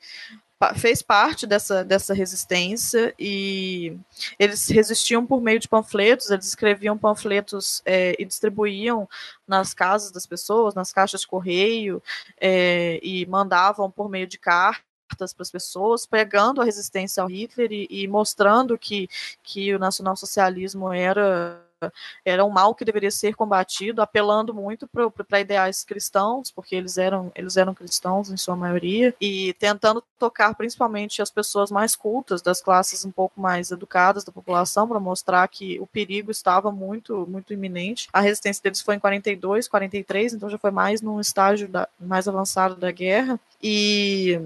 fez 0.75 1.01
parte 1.01 1.45
dessa, 1.45 1.83
dessa 1.83 2.13
resistência 2.13 3.13
e 3.19 3.97
eles 4.39 4.67
resistiam 4.69 5.25
por 5.25 5.41
meio 5.41 5.59
de 5.59 5.67
panfletos, 5.67 6.31
eles 6.31 6.47
escreviam 6.47 6.97
panfletos 6.97 7.81
é, 7.85 8.15
e 8.17 8.25
distribuíam 8.25 9.07
nas 9.47 9.73
casas 9.73 10.11
das 10.11 10.25
pessoas, 10.25 10.73
nas 10.73 10.93
caixas 10.93 11.21
de 11.21 11.27
correio, 11.27 12.01
é, 12.39 12.99
e 13.03 13.25
mandavam 13.25 13.91
por 13.91 14.09
meio 14.09 14.27
de 14.27 14.37
cartas 14.37 15.33
para 15.33 15.43
as 15.43 15.51
pessoas, 15.51 16.05
pregando 16.05 16.61
a 16.61 16.65
resistência 16.65 17.21
ao 17.21 17.29
Hitler 17.29 17.71
e, 17.71 17.87
e 17.89 18.07
mostrando 18.07 18.77
que, 18.77 19.09
que 19.43 19.73
o 19.73 19.79
nacionalsocialismo 19.79 20.91
era 20.91 21.61
era 22.23 22.43
um 22.45 22.49
mal 22.49 22.75
que 22.75 22.85
deveria 22.85 23.11
ser 23.11 23.35
combatido, 23.35 24.01
apelando 24.01 24.53
muito 24.53 24.87
para 25.27 25.39
ideais 25.39 25.83
cristãos, 25.83 26.51
porque 26.51 26.75
eles 26.75 26.97
eram, 26.97 27.31
eles 27.35 27.57
eram 27.57 27.73
cristãos 27.73 28.29
em 28.29 28.37
sua 28.37 28.55
maioria, 28.55 29.13
e 29.19 29.53
tentando 29.53 30.03
tocar 30.19 30.53
principalmente 30.55 31.21
as 31.21 31.29
pessoas 31.29 31.71
mais 31.71 31.95
cultas, 31.95 32.41
das 32.41 32.61
classes 32.61 33.05
um 33.05 33.11
pouco 33.11 33.39
mais 33.39 33.71
educadas 33.71 34.23
da 34.23 34.31
população, 34.31 34.87
para 34.87 34.99
mostrar 34.99 35.47
que 35.47 35.79
o 35.79 35.87
perigo 35.87 36.31
estava 36.31 36.71
muito, 36.71 37.25
muito 37.27 37.53
iminente. 37.53 38.07
A 38.11 38.21
resistência 38.21 38.61
deles 38.63 38.81
foi 38.81 38.95
em 38.95 38.99
42, 38.99 39.67
43, 39.67 40.33
então 40.33 40.49
já 40.49 40.57
foi 40.57 40.71
mais 40.71 41.01
num 41.01 41.19
estágio 41.19 41.67
da, 41.67 41.87
mais 41.99 42.27
avançado 42.27 42.75
da 42.75 42.91
guerra. 42.91 43.39
E 43.61 44.39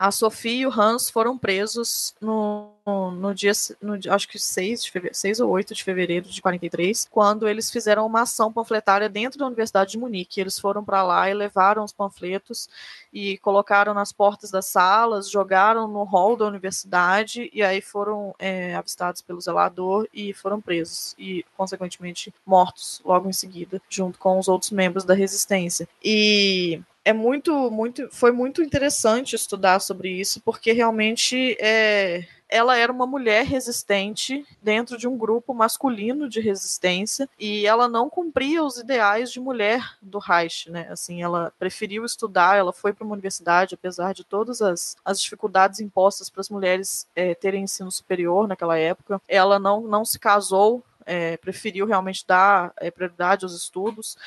a 0.00 0.10
Sofia 0.10 0.62
e 0.62 0.66
o 0.66 0.72
Hans 0.72 1.10
foram 1.10 1.36
presos 1.36 2.14
no, 2.22 2.70
no, 2.86 3.34
dia, 3.34 3.52
no, 3.82 3.98
acho 4.10 4.26
que 4.26 4.38
6, 4.38 4.84
de 4.84 4.90
fevereiro, 4.90 5.14
6 5.14 5.40
ou 5.40 5.50
8 5.50 5.74
de 5.74 5.84
fevereiro 5.84 6.26
de 6.26 6.40
43, 6.40 7.06
quando 7.10 7.46
eles 7.46 7.70
fizeram 7.70 8.06
uma 8.06 8.22
ação 8.22 8.50
panfletária 8.50 9.10
dentro 9.10 9.38
da 9.38 9.46
Universidade 9.46 9.90
de 9.90 9.98
Munique. 9.98 10.40
Eles 10.40 10.58
foram 10.58 10.82
para 10.82 11.02
lá 11.02 11.28
e 11.28 11.34
levaram 11.34 11.84
os 11.84 11.92
panfletos 11.92 12.66
e 13.12 13.36
colocaram 13.38 13.92
nas 13.92 14.10
portas 14.10 14.50
das 14.50 14.64
salas, 14.64 15.30
jogaram 15.30 15.86
no 15.86 16.02
hall 16.04 16.34
da 16.34 16.46
universidade 16.46 17.50
e 17.52 17.62
aí 17.62 17.82
foram 17.82 18.34
é, 18.38 18.74
avistados 18.74 19.20
pelo 19.20 19.38
zelador 19.38 20.08
e 20.14 20.32
foram 20.32 20.62
presos 20.62 21.14
e, 21.18 21.44
consequentemente, 21.58 22.32
mortos 22.46 23.02
logo 23.04 23.28
em 23.28 23.34
seguida, 23.34 23.82
junto 23.86 24.18
com 24.18 24.38
os 24.38 24.48
outros 24.48 24.70
membros 24.70 25.04
da 25.04 25.12
resistência. 25.12 25.86
E 26.02 26.80
é 27.04 27.12
muito, 27.12 27.70
muito, 27.70 28.08
foi 28.10 28.30
muito 28.30 28.62
interessante 28.62 29.34
estudar 29.34 29.80
sobre 29.80 30.10
isso, 30.10 30.40
porque 30.40 30.72
realmente 30.72 31.56
é, 31.58 32.26
ela 32.50 32.76
era 32.76 32.92
uma 32.92 33.06
mulher 33.06 33.46
resistente 33.46 34.44
dentro 34.60 34.98
de 34.98 35.06
um 35.08 35.16
grupo 35.16 35.54
masculino 35.54 36.28
de 36.28 36.40
resistência 36.40 37.28
e 37.38 37.64
ela 37.64 37.88
não 37.88 38.10
cumpria 38.10 38.62
os 38.62 38.76
ideais 38.76 39.30
de 39.30 39.40
mulher 39.40 39.96
do 40.02 40.18
Reich, 40.18 40.68
né? 40.68 40.88
Assim, 40.90 41.22
ela 41.22 41.52
preferiu 41.58 42.04
estudar, 42.04 42.56
ela 42.56 42.72
foi 42.72 42.92
para 42.92 43.04
uma 43.04 43.14
universidade, 43.14 43.74
apesar 43.74 44.12
de 44.12 44.24
todas 44.24 44.60
as, 44.60 44.96
as 45.04 45.22
dificuldades 45.22 45.80
impostas 45.80 46.28
para 46.28 46.40
as 46.40 46.50
mulheres 46.50 47.06
é, 47.14 47.34
terem 47.34 47.62
ensino 47.62 47.90
superior 47.90 48.48
naquela 48.48 48.76
época. 48.76 49.22
Ela 49.28 49.58
não, 49.58 49.80
não 49.82 50.04
se 50.04 50.18
casou, 50.18 50.82
é, 51.06 51.36
preferiu 51.36 51.86
realmente 51.86 52.26
dar 52.26 52.72
é, 52.76 52.90
prioridade 52.90 53.44
aos 53.44 53.54
estudos. 53.54 54.18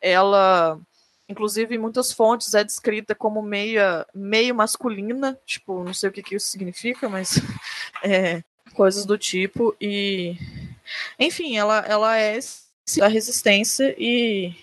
Ela 0.00 0.80
Inclusive, 1.32 1.74
em 1.74 1.78
muitas 1.78 2.12
fontes 2.12 2.54
é 2.54 2.62
descrita 2.62 3.14
como 3.14 3.42
meia, 3.42 4.06
meio 4.14 4.54
masculina, 4.54 5.38
tipo, 5.44 5.82
não 5.82 5.92
sei 5.92 6.10
o 6.10 6.12
que, 6.12 6.22
que 6.22 6.36
isso 6.36 6.46
significa, 6.46 7.08
mas 7.08 7.40
é, 8.04 8.42
coisas 8.74 9.04
do 9.04 9.18
tipo. 9.18 9.74
E, 9.80 10.36
enfim, 11.18 11.56
ela, 11.56 11.80
ela 11.80 12.16
é 12.16 12.38
da 12.98 13.08
resistência 13.08 13.94
e 13.98 14.54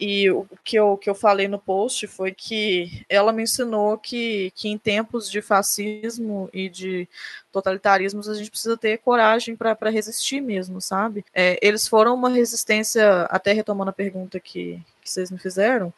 e 0.00 0.30
o 0.30 0.46
que 0.62 0.76
eu, 0.76 0.96
que 0.96 1.10
eu 1.10 1.14
falei 1.14 1.48
no 1.48 1.58
post 1.58 2.06
foi 2.06 2.32
que 2.32 3.04
ela 3.08 3.32
me 3.32 3.42
ensinou 3.42 3.98
que, 3.98 4.52
que 4.54 4.68
em 4.68 4.78
tempos 4.78 5.28
de 5.28 5.42
fascismo 5.42 6.48
e 6.52 6.68
de 6.68 7.08
totalitarismos 7.50 8.28
a 8.28 8.34
gente 8.34 8.50
precisa 8.50 8.76
ter 8.76 8.98
coragem 8.98 9.56
para 9.56 9.90
resistir 9.90 10.40
mesmo, 10.40 10.80
sabe? 10.80 11.24
É, 11.34 11.58
eles 11.60 11.88
foram 11.88 12.14
uma 12.14 12.28
resistência, 12.28 13.22
até 13.22 13.52
retomando 13.52 13.90
a 13.90 13.94
pergunta 13.94 14.38
que, 14.38 14.80
que 15.08 15.14
vocês 15.14 15.30
me 15.30 15.38
fizeram, 15.38 15.92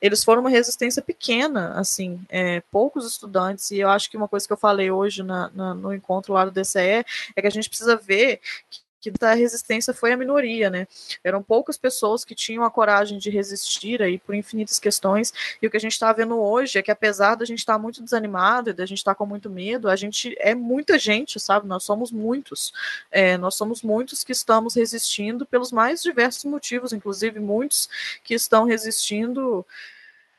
eles 0.00 0.24
foram 0.24 0.40
uma 0.40 0.50
resistência 0.50 1.02
pequena, 1.02 1.72
assim, 1.78 2.20
é, 2.28 2.62
poucos 2.70 3.06
estudantes, 3.06 3.70
e 3.70 3.78
eu 3.78 3.88
acho 3.88 4.10
que 4.10 4.16
uma 4.16 4.28
coisa 4.28 4.46
que 4.46 4.52
eu 4.52 4.56
falei 4.56 4.90
hoje 4.90 5.22
na, 5.22 5.50
na, 5.54 5.74
no 5.74 5.94
encontro 5.94 6.32
lá 6.32 6.44
do 6.44 6.50
DCE 6.50 7.04
é 7.36 7.40
que 7.40 7.46
a 7.46 7.50
gente 7.50 7.68
precisa 7.68 7.96
ver 7.96 8.40
que 8.70 8.83
que 9.10 9.18
da 9.18 9.34
resistência 9.34 9.92
foi 9.92 10.12
a 10.12 10.16
minoria, 10.16 10.70
né? 10.70 10.86
Eram 11.22 11.42
poucas 11.42 11.76
pessoas 11.76 12.24
que 12.24 12.34
tinham 12.34 12.64
a 12.64 12.70
coragem 12.70 13.18
de 13.18 13.28
resistir 13.28 14.02
aí 14.02 14.18
por 14.18 14.34
infinitas 14.34 14.78
questões, 14.78 15.32
e 15.60 15.66
o 15.66 15.70
que 15.70 15.76
a 15.76 15.80
gente 15.80 15.92
está 15.92 16.12
vendo 16.12 16.38
hoje 16.38 16.78
é 16.78 16.82
que 16.82 16.90
apesar 16.90 17.34
da 17.34 17.44
gente 17.44 17.58
estar 17.58 17.74
tá 17.74 17.78
muito 17.78 18.02
desanimado 18.02 18.70
e 18.70 18.72
da 18.72 18.86
gente 18.86 18.98
estar 18.98 19.12
tá 19.12 19.14
com 19.14 19.26
muito 19.26 19.50
medo, 19.50 19.90
a 19.90 19.96
gente 19.96 20.34
é 20.38 20.54
muita 20.54 20.98
gente, 20.98 21.38
sabe? 21.38 21.66
Nós 21.66 21.84
somos 21.84 22.10
muitos, 22.10 22.72
é, 23.10 23.36
nós 23.36 23.54
somos 23.54 23.82
muitos 23.82 24.24
que 24.24 24.32
estamos 24.32 24.74
resistindo 24.74 25.44
pelos 25.44 25.70
mais 25.70 26.02
diversos 26.02 26.44
motivos, 26.44 26.92
inclusive 26.92 27.38
muitos 27.40 27.88
que 28.22 28.34
estão 28.34 28.64
resistindo 28.64 29.66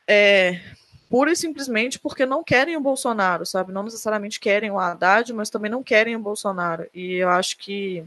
é, 0.08 0.60
pura 1.08 1.32
e 1.32 1.36
simplesmente 1.36 1.98
porque 1.98 2.26
não 2.26 2.42
querem 2.42 2.76
o 2.76 2.80
Bolsonaro, 2.80 3.46
sabe? 3.46 3.72
Não 3.72 3.82
necessariamente 3.82 4.40
querem 4.40 4.70
o 4.70 4.78
Haddad, 4.78 5.32
mas 5.32 5.50
também 5.50 5.70
não 5.70 5.82
querem 5.82 6.16
o 6.16 6.20
Bolsonaro. 6.20 6.88
E 6.94 7.14
eu 7.14 7.28
acho 7.28 7.56
que 7.58 8.04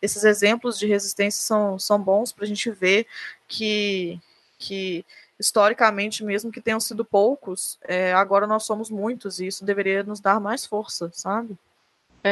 esses 0.00 0.24
exemplos 0.24 0.78
de 0.78 0.86
resistência 0.86 1.42
são, 1.42 1.78
são 1.78 2.00
bons 2.00 2.32
para 2.32 2.44
a 2.44 2.48
gente 2.48 2.70
ver 2.70 3.06
que, 3.46 4.20
que, 4.58 5.04
historicamente, 5.38 6.24
mesmo 6.24 6.50
que 6.50 6.60
tenham 6.60 6.80
sido 6.80 7.04
poucos, 7.04 7.78
é, 7.82 8.12
agora 8.12 8.46
nós 8.46 8.64
somos 8.64 8.90
muitos 8.90 9.40
e 9.40 9.46
isso 9.46 9.64
deveria 9.64 10.02
nos 10.02 10.20
dar 10.20 10.40
mais 10.40 10.66
força, 10.66 11.10
sabe? 11.12 11.56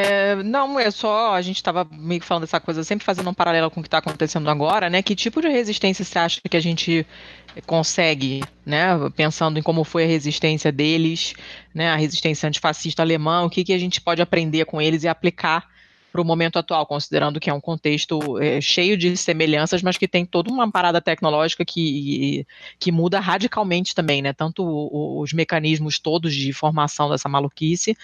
É, 0.05 0.36
não, 0.42 0.78
é 0.78 0.90
só, 0.90 1.34
a 1.34 1.42
gente 1.42 1.57
estava 1.57 1.86
meio 1.90 2.20
que 2.20 2.26
falando 2.26 2.42
dessa 2.42 2.61
coisa, 2.61 2.84
sempre 2.84 3.05
fazendo 3.05 3.30
um 3.30 3.34
paralelo 3.34 3.70
com 3.70 3.80
o 3.80 3.82
que 3.82 3.86
está 3.86 3.99
acontecendo 3.99 4.49
agora, 4.51 4.90
né? 4.90 5.03
Que 5.03 5.14
tipo 5.14 5.40
de 5.40 5.49
resistência 5.49 6.05
você 6.05 6.18
acha 6.18 6.40
que 6.49 6.57
a 6.57 6.61
gente 6.61 7.07
consegue, 7.66 8.42
né? 8.64 8.88
Pensando 9.14 9.59
em 9.59 9.62
como 9.62 9.84
foi 9.84 10.05
a 10.05 10.07
resistência 10.07 10.70
deles, 10.70 11.34
né? 11.74 11.90
A 11.90 11.97
resistência 11.97 12.49
antifascista 12.49 13.03
alemã, 13.03 13.42
o 13.42 13.51
que, 13.51 13.64
que 13.64 13.72
a 13.72 13.78
gente 13.78 14.01
pode 14.01 14.20
aprender 14.20 14.64
com 14.66 14.80
eles 14.80 15.05
e 15.05 15.09
aplicar 15.09 15.66
para 16.12 16.20
o 16.20 16.24
momento 16.24 16.59
atual, 16.59 16.86
considerando 16.86 17.38
que 17.38 17.50
é 17.50 17.52
um 17.52 17.61
contexto 17.61 18.38
é, 18.40 18.61
cheio 18.61 18.96
de 18.96 19.16
semelhanças, 19.16 19.82
mas 19.82 19.98
que 19.98 20.09
tem 20.09 20.24
toda 20.24 20.50
uma 20.50 20.70
parada 20.70 21.00
tecnológica 21.00 21.64
que, 21.64 22.46
que 22.78 22.90
muda 22.90 23.20
radicalmente 23.20 23.94
também, 23.94 24.22
né? 24.22 24.32
Tanto 24.32 24.64
os 25.20 25.32
mecanismos 25.32 25.98
todos 25.98 26.34
de 26.34 26.52
formação 26.52 27.11
dessa 27.11 27.28
maluquice, 27.28 27.96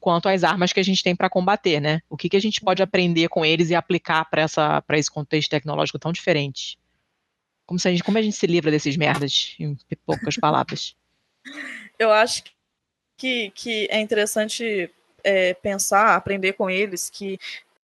quanto 0.00 0.28
as 0.28 0.42
armas 0.42 0.72
que 0.72 0.80
a 0.80 0.84
gente 0.84 1.02
tem 1.02 1.14
para 1.14 1.30
combater, 1.30 1.80
né? 1.80 2.00
O 2.08 2.16
que, 2.16 2.28
que 2.28 2.36
a 2.36 2.40
gente 2.40 2.60
pode 2.60 2.82
aprender 2.82 3.28
com 3.28 3.44
eles 3.44 3.70
e 3.70 3.74
aplicar 3.74 4.24
para 4.28 4.98
esse 4.98 5.10
contexto 5.10 5.50
tecnológico 5.50 5.98
tão 5.98 6.12
diferente? 6.12 6.78
Como, 7.66 7.78
se 7.78 7.86
a 7.86 7.90
gente, 7.92 8.02
como 8.02 8.18
a 8.18 8.22
gente 8.22 8.36
se 8.36 8.46
livra 8.46 8.70
desses 8.70 8.96
merdas, 8.96 9.54
em 9.60 9.76
poucas 10.04 10.36
palavras? 10.36 10.96
Eu 11.96 12.10
acho 12.10 12.42
que, 13.16 13.50
que 13.50 13.86
é 13.90 14.00
interessante 14.00 14.90
é, 15.24 15.54
pensar, 15.54 16.14
aprender 16.14 16.54
com 16.54 16.68
eles 16.68 17.10
que 17.10 17.38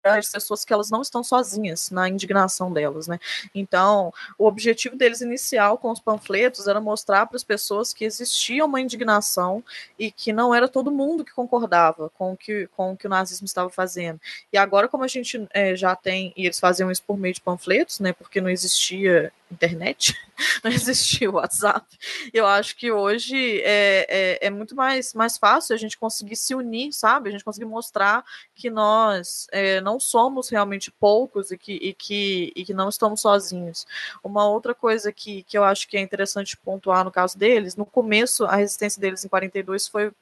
as 0.04 0.30
pessoas 0.30 0.64
que 0.64 0.72
elas 0.72 0.90
não 0.90 1.00
estão 1.00 1.24
sozinhas 1.24 1.90
na 1.90 2.08
indignação 2.08 2.72
delas, 2.72 3.06
né? 3.06 3.18
Então, 3.54 4.12
o 4.38 4.46
objetivo 4.46 4.96
deles 4.96 5.20
inicial 5.20 5.78
com 5.78 5.90
os 5.90 6.00
panfletos 6.00 6.66
era 6.66 6.80
mostrar 6.80 7.26
para 7.26 7.36
as 7.36 7.44
pessoas 7.44 7.92
que 7.92 8.04
existia 8.04 8.64
uma 8.64 8.80
indignação 8.80 9.64
e 9.98 10.10
que 10.10 10.32
não 10.32 10.54
era 10.54 10.68
todo 10.68 10.90
mundo 10.90 11.24
que 11.24 11.32
concordava 11.32 12.10
com 12.10 12.32
o 12.32 12.36
que, 12.36 12.68
com 12.76 12.92
o, 12.92 12.96
que 12.96 13.06
o 13.06 13.10
nazismo 13.10 13.46
estava 13.46 13.70
fazendo. 13.70 14.20
E 14.52 14.58
agora, 14.58 14.88
como 14.88 15.04
a 15.04 15.08
gente 15.08 15.46
é, 15.52 15.74
já 15.74 15.96
tem, 15.96 16.32
e 16.36 16.44
eles 16.44 16.60
faziam 16.60 16.90
isso 16.90 17.02
por 17.02 17.16
meio 17.16 17.34
de 17.34 17.40
panfletos, 17.40 18.00
né? 18.00 18.12
Porque 18.12 18.40
não 18.40 18.50
existia 18.50 19.32
internet, 19.50 20.14
não 20.62 20.70
existia 20.70 21.30
o 21.30 21.34
WhatsApp. 21.34 21.86
Eu 22.32 22.46
acho 22.46 22.76
que 22.76 22.90
hoje 22.90 23.60
é, 23.62 24.06
é, 24.08 24.46
é, 24.46 24.50
muito 24.50 24.74
mais, 24.74 25.14
mais 25.14 25.38
fácil 25.38 25.74
a 25.74 25.78
gente 25.78 25.96
conseguir 25.96 26.36
se 26.36 26.54
unir, 26.54 26.92
sabe? 26.92 27.28
A 27.28 27.32
gente 27.32 27.44
conseguir 27.44 27.66
mostrar 27.66 28.24
que 28.54 28.70
nós 28.70 29.46
é, 29.52 29.80
não 29.80 30.00
somos 30.00 30.48
realmente 30.48 30.90
poucos 30.90 31.50
e 31.50 31.58
que, 31.58 31.72
e, 31.74 31.94
que, 31.94 32.52
e 32.54 32.64
que 32.64 32.74
não 32.74 32.88
estamos 32.88 33.20
sozinhos. 33.20 33.86
Uma 34.22 34.48
outra 34.48 34.74
coisa 34.74 35.12
que, 35.12 35.42
que 35.44 35.56
eu 35.56 35.64
acho 35.64 35.88
que 35.88 35.96
é 35.96 36.00
interessante 36.00 36.56
pontuar 36.56 37.04
no 37.04 37.10
caso 37.10 37.38
deles, 37.38 37.76
no 37.76 37.86
começo, 37.86 38.44
a 38.44 38.56
resistência 38.56 39.00
deles 39.00 39.24
em 39.24 39.28
42 39.28 39.88
foi 39.88 40.12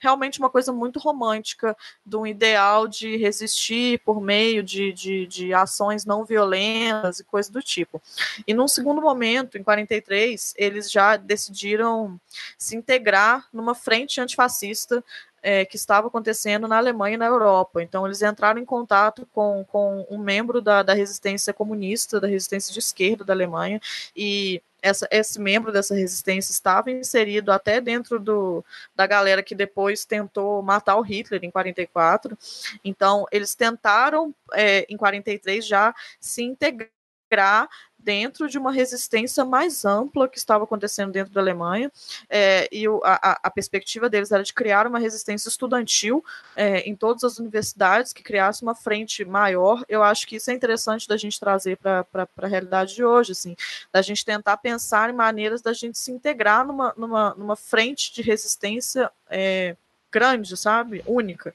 realmente 0.00 0.38
uma 0.38 0.50
coisa 0.50 0.72
muito 0.72 0.98
romântica, 0.98 1.76
de 2.04 2.16
um 2.16 2.26
ideal 2.26 2.86
de 2.86 3.16
resistir 3.16 4.00
por 4.04 4.20
meio 4.20 4.62
de, 4.62 4.92
de, 4.92 5.26
de 5.26 5.54
ações 5.54 6.04
não 6.04 6.24
violentas 6.24 7.20
e 7.20 7.24
coisa 7.24 7.50
do 7.50 7.62
tipo. 7.62 8.00
E 8.46 8.54
num 8.54 8.68
segundo 8.68 9.00
momento, 9.00 9.58
em 9.58 9.62
43, 9.62 10.54
eles 10.56 10.90
já 10.90 11.16
decidiram 11.16 12.20
se 12.58 12.76
integrar 12.76 13.46
numa 13.52 13.74
frente 13.74 14.20
antifascista 14.20 15.02
é, 15.42 15.64
que 15.64 15.76
estava 15.76 16.08
acontecendo 16.08 16.66
na 16.66 16.76
Alemanha 16.76 17.14
e 17.14 17.18
na 17.18 17.26
Europa. 17.26 17.80
Então, 17.80 18.04
eles 18.04 18.20
entraram 18.20 18.60
em 18.60 18.64
contato 18.64 19.28
com, 19.32 19.64
com 19.68 20.04
um 20.10 20.18
membro 20.18 20.60
da, 20.60 20.82
da 20.82 20.92
resistência 20.92 21.52
comunista, 21.52 22.20
da 22.20 22.26
resistência 22.26 22.72
de 22.72 22.80
esquerda 22.80 23.24
da 23.24 23.32
Alemanha, 23.32 23.80
e 24.16 24.60
essa, 24.86 25.08
esse 25.10 25.40
membro 25.40 25.72
dessa 25.72 25.94
resistência 25.94 26.52
estava 26.52 26.92
inserido 26.92 27.50
até 27.50 27.80
dentro 27.80 28.20
do, 28.20 28.64
da 28.94 29.04
galera 29.04 29.42
que 29.42 29.54
depois 29.54 30.04
tentou 30.04 30.62
matar 30.62 30.96
o 30.96 31.02
Hitler 31.02 31.44
em 31.44 31.50
44. 31.50 32.38
Então, 32.84 33.26
eles 33.32 33.54
tentaram, 33.54 34.32
é, 34.54 34.86
em 34.88 34.96
43, 34.96 35.66
já 35.66 35.92
se 36.20 36.44
integrar 36.44 37.68
dentro 38.06 38.48
de 38.48 38.56
uma 38.56 38.70
resistência 38.70 39.44
mais 39.44 39.84
ampla 39.84 40.28
que 40.28 40.38
estava 40.38 40.62
acontecendo 40.62 41.10
dentro 41.10 41.34
da 41.34 41.40
Alemanha, 41.40 41.90
é, 42.30 42.68
e 42.70 42.88
o, 42.88 43.00
a, 43.04 43.40
a, 43.42 43.50
perspectiva 43.50 44.08
deles 44.08 44.30
era 44.30 44.44
de 44.44 44.54
criar 44.54 44.86
uma 44.86 45.00
resistência 45.00 45.48
estudantil 45.48 46.24
é, 46.54 46.88
em 46.88 46.94
todas 46.94 47.24
as 47.24 47.40
universidades, 47.40 48.12
que 48.12 48.22
criasse 48.22 48.62
uma 48.62 48.76
frente 48.76 49.24
maior. 49.24 49.84
Eu 49.88 50.04
acho 50.04 50.24
que 50.24 50.36
isso 50.36 50.52
é 50.52 50.54
interessante 50.54 51.08
da 51.08 51.16
gente 51.16 51.40
trazer 51.40 51.76
para 51.78 52.06
a 52.14 52.46
realidade 52.46 52.94
de 52.94 53.04
hoje, 53.04 53.32
assim, 53.32 53.56
da 53.92 54.00
gente 54.00 54.24
tentar 54.24 54.56
pensar 54.58 55.10
em 55.10 55.12
maneiras 55.12 55.60
da 55.60 55.72
gente 55.72 55.98
se 55.98 56.12
integrar 56.12 56.64
numa, 56.64 56.94
numa, 56.96 57.34
numa 57.34 57.56
frente 57.56 58.14
de 58.14 58.22
resistência. 58.22 59.10
É, 59.28 59.74
grande, 60.12 60.56
sabe? 60.56 61.02
Única. 61.04 61.52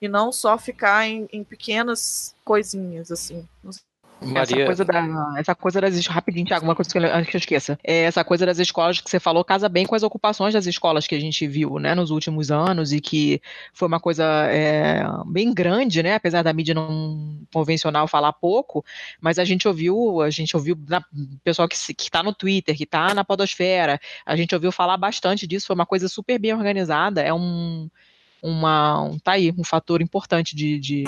E 0.00 0.06
não 0.06 0.30
só 0.30 0.56
ficar 0.58 1.08
em, 1.08 1.26
em 1.32 1.42
pequenas 1.42 2.34
coisinhas, 2.44 3.10
assim. 3.10 3.48
Maria... 4.20 4.56
Essa 4.56 4.66
coisa, 4.66 4.84
da, 4.84 5.34
essa 5.36 5.54
coisa 5.54 5.80
das 5.80 5.94
escolas. 5.94 6.14
Rapidinho, 6.14 6.46
Thiago, 6.46 6.64
uma 6.64 6.74
coisa 6.74 6.90
que 6.90 6.98
eu, 6.98 7.02
que 7.24 7.36
eu 7.36 7.38
esqueça. 7.38 7.78
É, 7.82 8.04
essa 8.04 8.24
coisa 8.24 8.46
das 8.46 8.58
escolas 8.58 9.00
que 9.00 9.10
você 9.10 9.20
falou 9.20 9.44
casa 9.44 9.68
bem 9.68 9.86
com 9.86 9.94
as 9.94 10.02
ocupações 10.02 10.54
das 10.54 10.66
escolas 10.66 11.06
que 11.06 11.14
a 11.14 11.20
gente 11.20 11.46
viu 11.46 11.78
né, 11.78 11.94
nos 11.94 12.10
últimos 12.10 12.50
anos 12.50 12.92
e 12.92 13.00
que 13.00 13.40
foi 13.72 13.88
uma 13.88 14.00
coisa 14.00 14.24
é, 14.50 15.04
bem 15.26 15.52
grande, 15.52 16.02
né? 16.02 16.14
Apesar 16.14 16.42
da 16.42 16.52
mídia 16.52 16.74
não 16.74 17.40
convencional 17.52 18.08
falar 18.08 18.32
pouco, 18.32 18.84
mas 19.20 19.38
a 19.38 19.44
gente 19.44 19.68
ouviu, 19.68 20.20
a 20.20 20.30
gente 20.30 20.56
ouviu 20.56 20.76
na, 20.88 21.02
pessoal 21.42 21.68
que 21.68 21.76
está 21.76 22.22
no 22.22 22.34
Twitter, 22.34 22.76
que 22.76 22.84
está 22.84 23.14
na 23.14 23.24
Podosfera, 23.24 24.00
a 24.24 24.36
gente 24.36 24.54
ouviu 24.54 24.72
falar 24.72 24.96
bastante 24.96 25.46
disso, 25.46 25.66
foi 25.66 25.74
uma 25.74 25.86
coisa 25.86 26.08
super 26.08 26.38
bem 26.38 26.54
organizada, 26.54 27.20
é 27.20 27.32
um. 27.32 27.88
Uma, 28.46 29.00
um, 29.00 29.18
tá 29.18 29.32
aí, 29.32 29.54
um 29.56 29.64
fator 29.64 30.02
importante 30.02 30.54
de, 30.54 30.78
de 30.78 31.04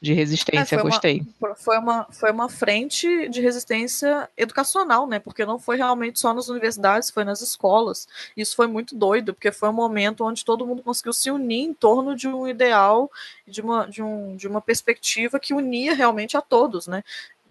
de 0.00 0.12
resistência, 0.12 0.76
é, 0.76 0.82
gostei. 0.82 1.22
Uma, 1.40 1.54
foi, 1.54 1.78
uma, 1.78 2.04
foi 2.10 2.30
uma 2.30 2.48
frente 2.48 3.28
de 3.28 3.40
resistência 3.40 4.28
educacional, 4.36 5.06
né? 5.06 5.18
Porque 5.18 5.46
não 5.46 5.58
foi 5.58 5.76
realmente 5.76 6.20
só 6.20 6.34
nas 6.34 6.48
universidades, 6.48 7.10
foi 7.10 7.24
nas 7.24 7.40
escolas. 7.40 8.06
Isso 8.36 8.54
foi 8.54 8.66
muito 8.66 8.94
doido, 8.94 9.32
porque 9.32 9.50
foi 9.50 9.68
um 9.70 9.72
momento 9.74 10.24
onde 10.24 10.44
todo 10.44 10.66
mundo 10.66 10.82
conseguiu 10.82 11.12
se 11.14 11.30
unir 11.30 11.64
em 11.64 11.72
torno 11.72 12.14
de 12.14 12.28
um 12.28 12.46
ideal, 12.46 13.10
de 13.46 13.62
uma, 13.62 13.86
de 13.86 14.02
um, 14.02 14.36
de 14.36 14.46
uma 14.46 14.60
perspectiva 14.60 15.40
que 15.40 15.54
unia 15.54 15.94
realmente 15.94 16.36
a 16.36 16.42
todos, 16.42 16.86
né? 16.86 17.02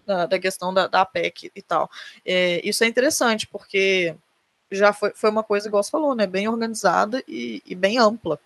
Da, 0.06 0.26
da 0.26 0.38
questão 0.38 0.72
da, 0.72 0.86
da 0.86 1.04
PEC 1.04 1.50
e 1.56 1.62
tal. 1.62 1.90
É, 2.24 2.60
isso 2.62 2.84
é 2.84 2.86
interessante, 2.86 3.46
porque 3.48 4.14
já 4.70 4.92
foi, 4.92 5.10
foi 5.14 5.30
uma 5.30 5.42
coisa, 5.42 5.66
igual 5.66 5.82
você 5.82 5.90
falou, 5.90 6.14
né? 6.14 6.26
Bem 6.26 6.46
organizada 6.46 7.22
e, 7.26 7.62
e 7.66 7.74
bem 7.74 7.98
ampla. 7.98 8.38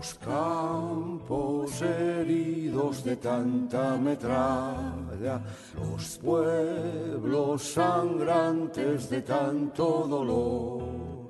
Los 0.00 0.14
campos 0.14 1.82
heridos 1.82 3.04
de 3.04 3.16
tanta 3.16 3.98
metralla, 3.98 5.42
los 5.76 6.16
pueblos 6.16 7.62
sangrantes 7.62 9.10
de 9.10 9.20
tanto 9.20 10.06
dolor, 10.08 11.28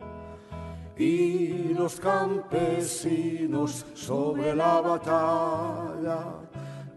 y 0.96 1.74
los 1.74 1.98
campesinos 1.98 3.84
sobre 3.92 4.54
la 4.54 4.80
batalla 4.80 6.26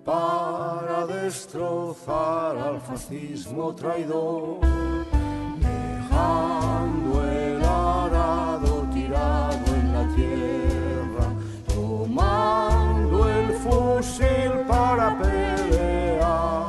para 0.05 1.07
destrozar 1.07 2.55
al 2.55 2.81
fascismo 2.81 3.73
traidor, 3.73 4.59
dejando 5.59 7.02
fusil 14.03 14.51
para 14.67 15.17
pelear. 15.17 16.67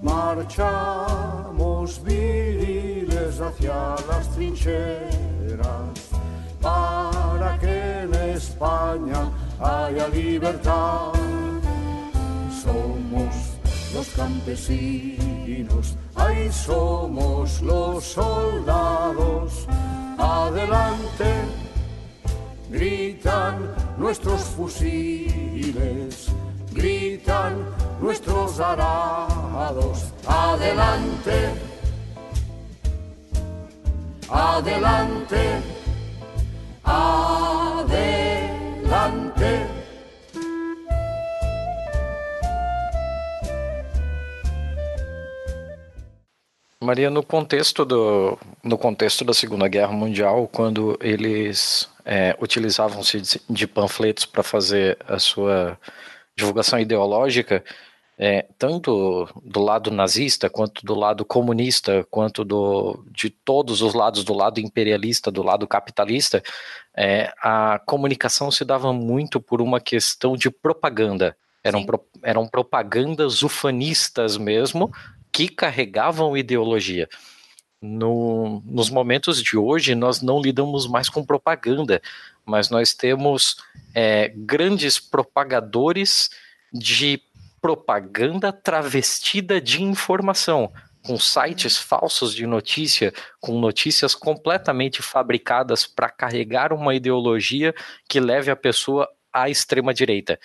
Marchamos 0.00 2.00
viriles 2.04 3.40
hacia 3.40 3.96
las 4.08 4.28
trincheras 4.34 5.98
para 6.60 7.58
que 7.58 8.34
España 8.34 9.30
haya 9.60 10.06
libertad. 10.08 11.12
Somos 12.62 13.34
los 13.92 14.08
campesinos, 14.10 15.96
ahí 16.14 16.50
somos 16.52 17.60
los 17.62 18.04
soldados. 18.04 19.66
Adelante, 20.18 21.30
gritan 22.70 23.74
nuestros 23.96 24.42
fusiles, 24.42 26.28
gritan 26.72 27.64
nuestros 28.00 28.60
arados. 28.60 30.12
Adelante, 30.26 31.50
adelante, 34.28 35.62
adelante. 36.84 38.08
Maria, 46.80 47.10
no 47.10 47.22
contexto, 47.22 47.84
do, 47.84 48.38
no 48.62 48.78
contexto 48.78 49.22
da 49.22 49.34
Segunda 49.34 49.68
Guerra 49.68 49.92
Mundial, 49.92 50.48
quando 50.50 50.96
eles 51.02 51.86
é, 52.08 52.34
utilizavam-se 52.40 53.42
de, 53.50 53.66
panfletos 53.66 54.24
para 54.24 54.42
fazer 54.42 54.96
a 55.06 55.18
sua 55.18 55.78
divulgação 56.34 56.80
ideológica, 56.80 57.62
é, 58.18 58.46
tanto 58.58 59.28
do 59.44 59.60
lado 59.60 59.90
nazista, 59.90 60.48
quanto 60.48 60.86
do 60.86 60.94
lado 60.94 61.22
comunista, 61.22 62.06
quanto 62.10 62.46
do, 62.46 63.04
de 63.10 63.28
todos 63.28 63.82
os 63.82 63.92
lados, 63.92 64.24
do 64.24 64.32
lado 64.32 64.58
imperialista, 64.58 65.30
do 65.30 65.42
lado 65.42 65.68
capitalista, 65.68 66.42
é, 66.96 67.30
a 67.42 67.78
comunicação 67.84 68.50
se 68.50 68.64
dava 68.64 68.90
muito 68.90 69.38
por 69.38 69.60
uma 69.60 69.78
questão 69.78 70.34
de 70.34 70.50
propaganda. 70.50 71.36
Eram, 71.62 71.84
pro, 71.84 72.02
eram 72.22 72.48
propagandas 72.48 73.42
ufanistas 73.42 74.38
mesmo, 74.38 74.90
que 75.30 75.46
carregavam 75.46 76.36
ideologia. 76.38 77.06
No, 77.80 78.60
nos 78.64 78.90
momentos 78.90 79.40
de 79.40 79.56
hoje, 79.56 79.94
nós 79.94 80.20
não 80.20 80.40
lidamos 80.40 80.88
mais 80.88 81.08
com 81.08 81.24
propaganda, 81.24 82.02
mas 82.44 82.70
nós 82.70 82.92
temos 82.92 83.56
é, 83.94 84.32
grandes 84.34 84.98
propagadores 84.98 86.28
de 86.72 87.22
propaganda 87.60 88.52
travestida 88.52 89.60
de 89.60 89.82
informação, 89.82 90.72
com 91.04 91.18
sites 91.18 91.76
falsos 91.76 92.34
de 92.34 92.46
notícia, 92.46 93.12
com 93.40 93.58
notícias 93.58 94.14
completamente 94.14 95.00
fabricadas 95.00 95.86
para 95.86 96.10
carregar 96.10 96.72
uma 96.72 96.94
ideologia 96.94 97.74
que 98.08 98.18
leve 98.20 98.50
a 98.50 98.56
pessoa 98.56 99.08
à 99.32 99.48
extrema 99.48 99.94
direita. 99.94 100.38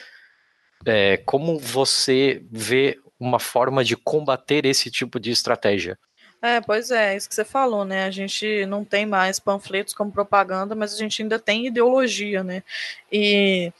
É, 0.85 1.17
como 1.17 1.57
você 1.57 2.45
vê 2.51 2.99
uma 3.19 3.39
forma 3.39 3.83
de 3.83 3.95
combater 3.95 4.65
esse 4.65 4.91
tipo 4.91 5.19
de 5.19 5.31
estratégia. 5.31 5.97
É, 6.45 6.59
pois 6.59 6.91
é, 6.91 7.15
isso 7.15 7.29
que 7.29 7.35
você 7.35 7.45
falou, 7.45 7.85
né? 7.85 8.03
A 8.03 8.11
gente 8.11 8.65
não 8.65 8.83
tem 8.83 9.05
mais 9.05 9.39
panfletos 9.39 9.93
como 9.93 10.11
propaganda, 10.11 10.75
mas 10.75 10.93
a 10.93 10.97
gente 10.97 11.21
ainda 11.21 11.39
tem 11.39 11.67
ideologia, 11.67 12.43
né? 12.43 12.63
E 13.09 13.71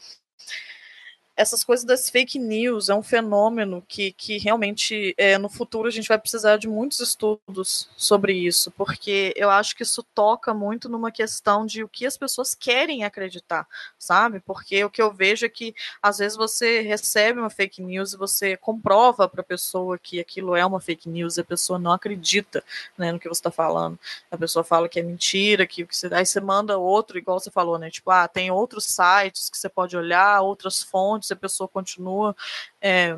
essas 1.36 1.64
coisas 1.64 1.84
das 1.84 2.08
fake 2.08 2.38
news 2.38 2.88
é 2.88 2.94
um 2.94 3.02
fenômeno 3.02 3.82
que, 3.88 4.12
que 4.12 4.38
realmente 4.38 5.14
é, 5.18 5.36
no 5.36 5.48
futuro 5.48 5.88
a 5.88 5.90
gente 5.90 6.08
vai 6.08 6.18
precisar 6.18 6.56
de 6.56 6.68
muitos 6.68 7.00
estudos 7.00 7.88
sobre 7.96 8.32
isso, 8.32 8.70
porque 8.70 9.32
eu 9.36 9.50
acho 9.50 9.74
que 9.74 9.82
isso 9.82 10.02
toca 10.14 10.54
muito 10.54 10.88
numa 10.88 11.10
questão 11.10 11.66
de 11.66 11.82
o 11.82 11.88
que 11.88 12.06
as 12.06 12.16
pessoas 12.16 12.54
querem 12.54 13.02
acreditar, 13.02 13.66
sabe? 13.98 14.40
Porque 14.40 14.84
o 14.84 14.90
que 14.90 15.02
eu 15.02 15.12
vejo 15.12 15.44
é 15.44 15.48
que 15.48 15.74
às 16.00 16.18
vezes 16.18 16.36
você 16.36 16.80
recebe 16.82 17.40
uma 17.40 17.50
fake 17.50 17.82
news 17.82 18.12
e 18.12 18.16
você 18.16 18.56
comprova 18.56 19.28
para 19.28 19.40
a 19.40 19.44
pessoa 19.44 19.98
que 19.98 20.20
aquilo 20.20 20.54
é 20.54 20.64
uma 20.64 20.80
fake 20.80 21.08
news 21.08 21.36
e 21.36 21.40
a 21.40 21.44
pessoa 21.44 21.78
não 21.78 21.92
acredita 21.92 22.62
né, 22.96 23.10
no 23.10 23.18
que 23.18 23.28
você 23.28 23.40
está 23.40 23.50
falando. 23.50 23.98
A 24.30 24.36
pessoa 24.36 24.62
fala 24.62 24.88
que 24.88 25.00
é 25.00 25.02
mentira, 25.02 25.66
que, 25.66 25.84
que 25.84 25.96
você, 25.96 26.08
aí 26.12 26.24
você 26.24 26.40
manda 26.40 26.78
outro, 26.78 27.18
igual 27.18 27.40
você 27.40 27.50
falou, 27.50 27.78
né? 27.78 27.90
Tipo, 27.90 28.10
ah, 28.12 28.28
tem 28.28 28.50
outros 28.50 28.84
sites 28.84 29.50
que 29.50 29.58
você 29.58 29.68
pode 29.68 29.96
olhar, 29.96 30.40
outras 30.40 30.82
fontes 30.82 31.23
se 31.24 31.32
a 31.32 31.36
pessoa 31.36 31.68
continua 31.68 32.36
é, 32.80 33.16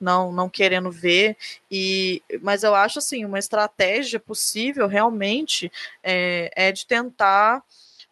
não, 0.00 0.32
não 0.32 0.48
querendo 0.48 0.90
ver. 0.90 1.36
E, 1.70 2.22
mas 2.40 2.62
eu 2.62 2.74
acho 2.74 2.98
assim, 2.98 3.24
uma 3.24 3.38
estratégia 3.38 4.18
possível 4.18 4.86
realmente 4.86 5.70
é, 6.02 6.50
é 6.54 6.72
de 6.72 6.86
tentar 6.86 7.62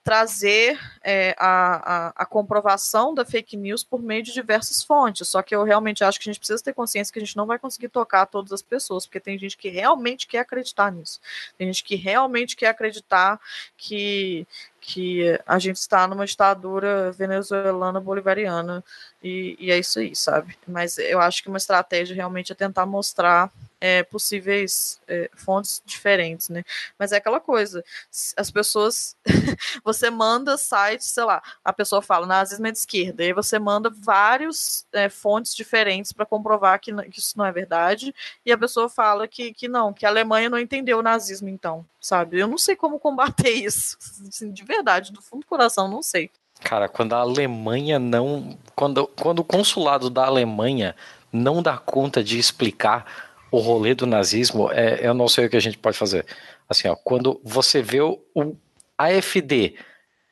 trazer 0.08 0.80
é, 1.04 1.36
a, 1.38 2.06
a, 2.06 2.12
a, 2.16 2.24
comprovação 2.24 3.14
da 3.14 3.26
fake 3.26 3.58
news 3.58 3.84
por 3.84 4.00
meio 4.00 4.22
de 4.22 4.32
diversas 4.32 4.82
fontes. 4.82 5.28
Só 5.28 5.42
que 5.42 5.54
eu 5.54 5.62
realmente 5.62 6.02
acho 6.02 6.18
que 6.18 6.30
a 6.30 6.32
gente 6.32 6.40
precisa 6.40 6.64
ter 6.64 6.72
consciência 6.72 7.12
que 7.12 7.18
a 7.18 7.22
gente 7.22 7.36
não 7.36 7.44
vai 7.44 7.58
conseguir 7.58 7.90
tocar 7.90 8.24
todas 8.24 8.50
as 8.50 8.62
pessoas, 8.62 9.04
porque 9.04 9.20
tem 9.20 9.38
gente 9.38 9.54
que 9.54 9.68
realmente 9.68 10.26
quer 10.26 10.38
acreditar 10.38 10.90
nisso. 10.90 11.20
Tem 11.58 11.66
gente 11.66 11.84
que 11.84 11.94
realmente 11.94 12.56
quer 12.56 12.68
acreditar 12.68 13.38
que, 13.76 14.46
que 14.80 15.38
a 15.46 15.58
gente 15.58 15.76
está 15.76 16.08
numa 16.08 16.24
ditadura 16.24 17.12
venezuelana 17.12 18.00
bolivariana 18.00 18.82
e, 19.22 19.58
e, 19.60 19.70
é 19.70 19.78
isso 19.78 19.98
aí, 19.98 20.16
sabe? 20.16 20.56
Mas 20.66 20.96
eu 20.96 21.20
acho 21.20 21.42
que 21.42 21.50
uma 21.50 21.58
estratégia 21.58 22.16
realmente 22.16 22.50
é 22.50 22.54
tentar 22.54 22.86
mostrar 22.86 23.52
é, 23.80 24.02
possíveis 24.02 25.00
é, 25.06 25.30
fontes 25.34 25.82
diferentes, 25.84 26.48
né? 26.48 26.64
Mas 26.98 27.12
é 27.12 27.16
aquela 27.16 27.40
coisa, 27.40 27.84
as 28.36 28.50
pessoas, 28.50 29.16
você 29.84 30.10
manda 30.10 30.56
sites, 30.56 31.06
sei 31.06 31.24
lá, 31.24 31.42
a 31.64 31.72
pessoa 31.72 32.02
fala 32.02 32.26
nazismo 32.26 32.66
é 32.66 32.72
de 32.72 32.78
esquerda, 32.78 33.22
e 33.22 33.26
aí 33.26 33.32
você 33.32 33.58
manda 33.58 33.90
vários 33.90 34.86
é, 34.92 35.08
fontes 35.08 35.54
diferentes 35.54 36.12
para 36.12 36.26
comprovar 36.26 36.80
que, 36.80 36.92
que, 37.10 37.18
isso 37.18 37.38
não 37.38 37.44
é 37.44 37.52
verdade, 37.52 38.14
e 38.44 38.52
a 38.52 38.58
pessoa 38.58 38.88
fala 38.88 39.28
que, 39.28 39.52
que 39.52 39.68
não, 39.68 39.92
que 39.92 40.04
a 40.04 40.08
Alemanha 40.08 40.50
não 40.50 40.58
entendeu 40.58 40.98
o 40.98 41.02
nazismo, 41.02 41.48
então, 41.48 41.84
sabe? 42.00 42.38
Eu 42.38 42.48
não 42.48 42.58
sei 42.58 42.74
como 42.74 42.98
combater 43.00 43.52
isso, 43.52 43.96
assim, 44.28 44.50
de 44.50 44.64
verdade, 44.64 45.12
do 45.12 45.22
fundo 45.22 45.40
do 45.40 45.46
coração, 45.46 45.88
não 45.88 46.02
sei. 46.02 46.30
Cara, 46.60 46.88
quando 46.88 47.12
a 47.12 47.18
Alemanha 47.18 48.00
não. 48.00 48.58
Quando, 48.74 49.06
quando 49.06 49.38
o 49.38 49.44
consulado 49.44 50.10
da 50.10 50.26
Alemanha 50.26 50.96
não 51.32 51.62
dá 51.62 51.76
conta 51.76 52.22
de 52.24 52.38
explicar 52.38 53.27
o 53.50 53.58
rolê 53.58 53.94
do 53.94 54.06
nazismo, 54.06 54.70
é, 54.70 55.06
eu 55.06 55.14
não 55.14 55.28
sei 55.28 55.46
o 55.46 55.50
que 55.50 55.56
a 55.56 55.60
gente 55.60 55.78
pode 55.78 55.96
fazer. 55.96 56.26
Assim, 56.68 56.88
ó, 56.88 56.96
quando 56.96 57.40
você 57.42 57.82
vê 57.82 58.00
o, 58.00 58.20
o 58.34 58.56
AFD 58.96 59.76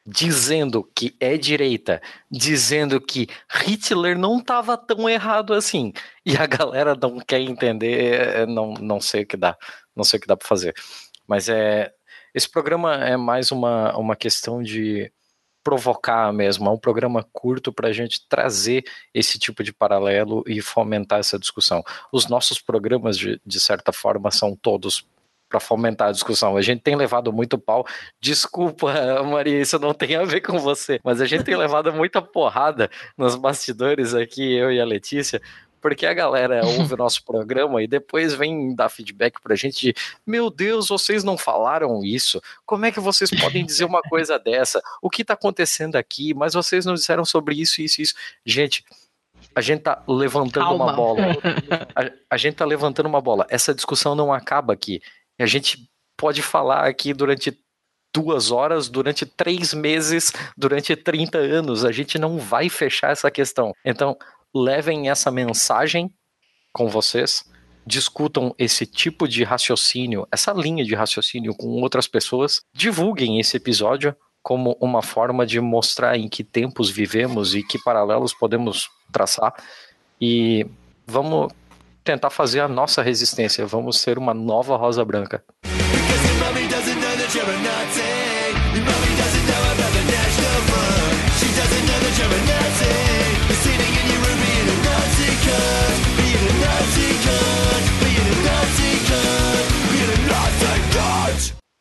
dizendo 0.07 0.89
que 0.95 1.17
é 1.19 1.37
direita, 1.37 2.01
dizendo 2.31 3.01
que 3.01 3.27
Hitler 3.51 4.17
não 4.17 4.39
estava 4.39 4.77
tão 4.77 5.09
errado 5.09 5.53
assim, 5.53 5.93
e 6.25 6.37
a 6.37 6.47
galera 6.47 6.95
não 6.95 7.19
quer 7.19 7.41
entender, 7.41 8.21
é, 8.21 8.47
não, 8.47 8.75
não 8.75 9.01
sei 9.01 9.23
o 9.23 9.27
que 9.27 9.37
dá, 9.37 9.57
não 9.95 10.05
sei 10.05 10.19
o 10.19 10.21
que 10.21 10.29
dá 10.29 10.37
para 10.37 10.47
fazer. 10.47 10.75
Mas 11.27 11.49
é 11.49 11.93
esse 12.37 12.51
programa 12.51 12.95
é 12.97 13.17
mais 13.17 13.51
uma, 13.51 13.97
uma 13.97 14.15
questão 14.15 14.63
de 14.63 15.11
provocar 15.67 16.33
mesmo, 16.33 16.69
é 16.69 16.71
um 16.71 16.79
programa 16.79 17.27
curto 17.33 17.73
para 17.73 17.89
a 17.89 17.93
gente 17.93 18.25
trazer 18.29 18.85
esse 19.13 19.37
tipo 19.37 19.65
de 19.65 19.73
paralelo 19.73 20.45
e 20.47 20.63
fomentar 20.63 21.19
essa 21.19 21.37
discussão. 21.37 21.83
Os 22.13 22.29
nossos 22.29 22.61
programas, 22.61 23.19
de, 23.19 23.41
de 23.45 23.59
certa 23.59 23.93
forma, 23.93 24.31
são 24.31 24.55
todos 24.55 25.05
para 25.49 25.59
fomentar 25.59 26.11
a 26.11 26.13
discussão. 26.13 26.57
A 26.57 26.63
gente 26.63 26.83
tem 26.83 26.95
levado 26.95 27.33
muito 27.33 27.59
pau. 27.59 27.85
Desculpa, 28.21 28.93
Maria, 29.25 29.61
isso 29.61 29.77
não 29.81 29.93
tem 29.93 30.15
a 30.15 30.25
ver 30.25 30.41
com 30.41 30.57
você, 30.57 31.01
mas 31.03 31.21
a 31.21 31.27
gente 31.27 31.43
tem 31.43 31.57
levado 31.57 31.93
muita 31.93 32.23
porrada 32.23 32.89
nos 33.19 33.35
bastidores 33.35 34.15
aqui, 34.15 34.55
eu 34.55 34.71
e 34.71 34.81
a 34.81 34.85
Letícia, 34.85 35.43
porque 35.89 36.05
a 36.05 36.13
galera 36.13 36.67
ouve 36.67 36.95
o 36.95 36.97
nosso 36.97 37.25
programa 37.25 37.81
e 37.81 37.87
depois 37.87 38.35
vem 38.35 38.75
dar 38.75 38.89
feedback 38.89 39.41
pra 39.41 39.55
gente 39.55 39.87
de, 39.87 39.95
meu 40.27 40.51
Deus, 40.51 40.89
vocês 40.89 41.23
não 41.23 41.39
falaram 41.39 42.05
isso? 42.05 42.43
Como 42.65 42.85
é 42.85 42.91
que 42.91 42.99
vocês 42.99 43.31
podem 43.31 43.65
dizer 43.65 43.85
uma 43.85 44.03
coisa 44.03 44.37
dessa? 44.45 44.83
O 45.01 45.09
que 45.09 45.25
tá 45.25 45.35
acontecendo 45.35 45.95
aqui? 45.95 46.35
Mas 46.35 46.55
vocês 46.55 46.85
não 46.85 46.95
disseram 46.95 47.25
sobre 47.25 47.55
isso, 47.55 47.81
isso, 47.81 48.03
isso. 48.03 48.15
Gente, 48.45 48.85
a 49.55 49.61
gente 49.61 49.83
tá 49.83 50.03
levantando 50.09 50.67
Calma. 50.67 50.87
uma 50.87 50.93
bola. 50.93 51.23
A, 51.95 52.35
a 52.35 52.37
gente 52.37 52.57
tá 52.57 52.65
levantando 52.65 53.07
uma 53.07 53.21
bola. 53.21 53.47
Essa 53.49 53.73
discussão 53.73 54.17
não 54.17 54.33
acaba 54.33 54.73
aqui. 54.73 55.01
A 55.39 55.47
gente 55.47 55.89
pode 56.17 56.43
falar 56.43 56.85
aqui 56.85 57.15
durante 57.15 57.57
duas 58.13 58.51
horas, 58.51 58.89
durante 58.89 59.25
três 59.25 59.73
meses, 59.73 60.33
durante 60.57 60.97
30 60.97 61.39
anos. 61.39 61.85
A 61.85 61.93
gente 61.93 62.19
não 62.19 62.39
vai 62.39 62.69
fechar 62.69 63.13
essa 63.13 63.31
questão. 63.31 63.73
Então, 63.85 64.17
levem 64.63 65.11
essa 65.11 65.31
mensagem 65.31 66.11
com 66.73 66.89
vocês, 66.89 67.45
discutam 67.87 68.55
esse 68.59 68.85
tipo 68.87 69.29
de 69.29 69.45
raciocínio, 69.45 70.27
essa 70.33 70.53
linha 70.53 70.85
de 70.85 70.95
raciocínio 70.95 71.55
com 71.55 71.69
outras 71.81 72.09
pessoas, 72.09 72.63
divulguem 72.75 73.39
esse 73.39 73.57
episódio 73.57 74.15
como 74.43 74.77
uma 74.81 75.03
forma 75.03 75.45
de 75.45 75.61
mostrar 75.61 76.17
em 76.17 76.29
que 76.29 76.45
tempos 76.45 76.91
vivemos 76.91 77.55
e 77.55 77.63
que 77.63 77.83
paralelos 77.83 78.33
podemos 78.33 78.89
traçar 79.13 79.55
e 80.21 80.67
vamos 81.07 81.53
tentar 82.05 82.31
fazer 82.31 82.61
a 82.61 82.69
nossa 82.69 83.03
resistência, 83.03 83.67
vamos 83.67 83.99
ser 83.99 84.19
uma 84.19 84.33
nova 84.33 84.77
Rosa 84.77 85.05
Branca. 85.05 85.45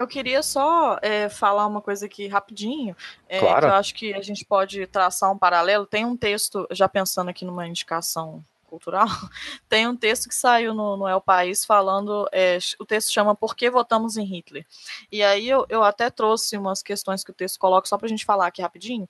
Eu 0.06 0.08
queria 0.08 0.44
só 0.44 1.00
é, 1.02 1.28
falar 1.30 1.66
uma 1.66 1.82
coisa 1.82 2.06
aqui 2.06 2.28
rapidinho, 2.28 2.96
é, 3.28 3.40
Claro. 3.40 3.62
que 3.62 3.66
eu 3.66 3.74
acho 3.74 3.96
que 3.96 4.14
a 4.14 4.22
gente 4.22 4.46
pode 4.46 4.86
traçar 4.86 5.32
um 5.32 5.38
paralelo. 5.38 5.88
Tem 5.88 6.06
um 6.06 6.16
texto, 6.16 6.68
já 6.70 6.88
pensando 6.88 7.30
aqui 7.30 7.44
numa 7.44 7.68
indicação 7.68 8.46
cultural, 8.66 9.08
tem 9.70 9.88
um 9.88 9.96
texto 9.96 10.28
que 10.28 10.36
saiu 10.36 10.74
no, 10.74 10.98
no 10.98 11.08
El 11.08 11.22
País 11.22 11.64
falando, 11.64 12.28
é, 12.32 12.58
o 12.80 12.86
texto 12.86 13.12
chama 13.12 13.36
Por 13.36 13.56
que 13.56 13.70
votamos 13.70 14.18
em 14.18 14.26
Hitler? 14.26 14.66
E 15.12 15.24
aí 15.24 15.48
eu, 15.48 15.66
eu 15.70 15.84
até 15.84 16.10
trouxe 16.10 16.58
umas 16.58 16.82
questões 16.84 17.24
que 17.24 17.32
o 17.32 17.34
texto 17.34 17.58
coloca, 17.58 17.88
só 17.88 17.98
para 17.98 18.08
a 18.08 18.10
gente 18.10 18.26
falar 18.26 18.48
aqui 18.48 18.62
rapidinho, 18.62 19.08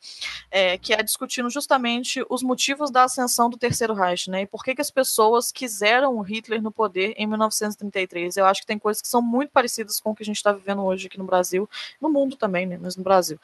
é, 0.51 0.77
que 0.77 0.93
é 0.93 1.01
discutindo 1.01 1.49
justamente 1.49 2.25
os 2.29 2.43
motivos 2.43 2.91
da 2.91 3.03
ascensão 3.03 3.49
do 3.49 3.57
Terceiro 3.57 3.93
Reich, 3.93 4.29
né? 4.29 4.41
E 4.41 4.47
por 4.47 4.63
que, 4.63 4.75
que 4.75 4.81
as 4.81 4.91
pessoas 4.91 5.51
quiseram 5.51 6.17
o 6.17 6.21
Hitler 6.21 6.61
no 6.61 6.71
poder 6.71 7.13
em 7.17 7.25
1933. 7.25 8.37
Eu 8.37 8.45
acho 8.45 8.61
que 8.61 8.67
tem 8.67 8.77
coisas 8.77 9.01
que 9.01 9.07
são 9.07 9.21
muito 9.21 9.51
parecidas 9.51 9.99
com 9.99 10.11
o 10.11 10.15
que 10.15 10.23
a 10.23 10.25
gente 10.25 10.37
está 10.37 10.51
vivendo 10.51 10.83
hoje 10.83 11.07
aqui 11.07 11.17
no 11.17 11.23
Brasil, 11.23 11.69
no 12.01 12.09
mundo 12.09 12.35
também, 12.35 12.65
né? 12.65 12.77
Mas 12.79 12.95
no 12.95 13.03
Brasil. 13.03 13.39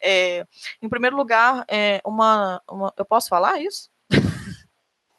É, 0.00 0.46
em 0.80 0.88
primeiro 0.88 1.16
lugar, 1.16 1.64
é, 1.68 2.00
uma, 2.04 2.62
uma. 2.70 2.92
Eu 2.96 3.04
posso 3.04 3.28
falar 3.28 3.60
isso? 3.60 3.90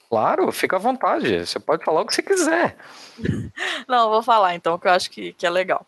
Claro, 0.10 0.52
fica 0.52 0.78
à 0.78 0.80
vontade. 0.80 1.46
Você 1.46 1.60
pode 1.60 1.84
falar 1.84 2.02
o 2.02 2.06
que 2.06 2.16
você 2.16 2.22
quiser. 2.22 2.78
Não, 3.88 4.10
vou 4.10 4.24
falar 4.24 4.56
então, 4.56 4.78
que 4.78 4.88
eu 4.88 4.92
acho 4.92 5.10
que, 5.10 5.34
que 5.34 5.46
é 5.46 5.50
legal. 5.50 5.86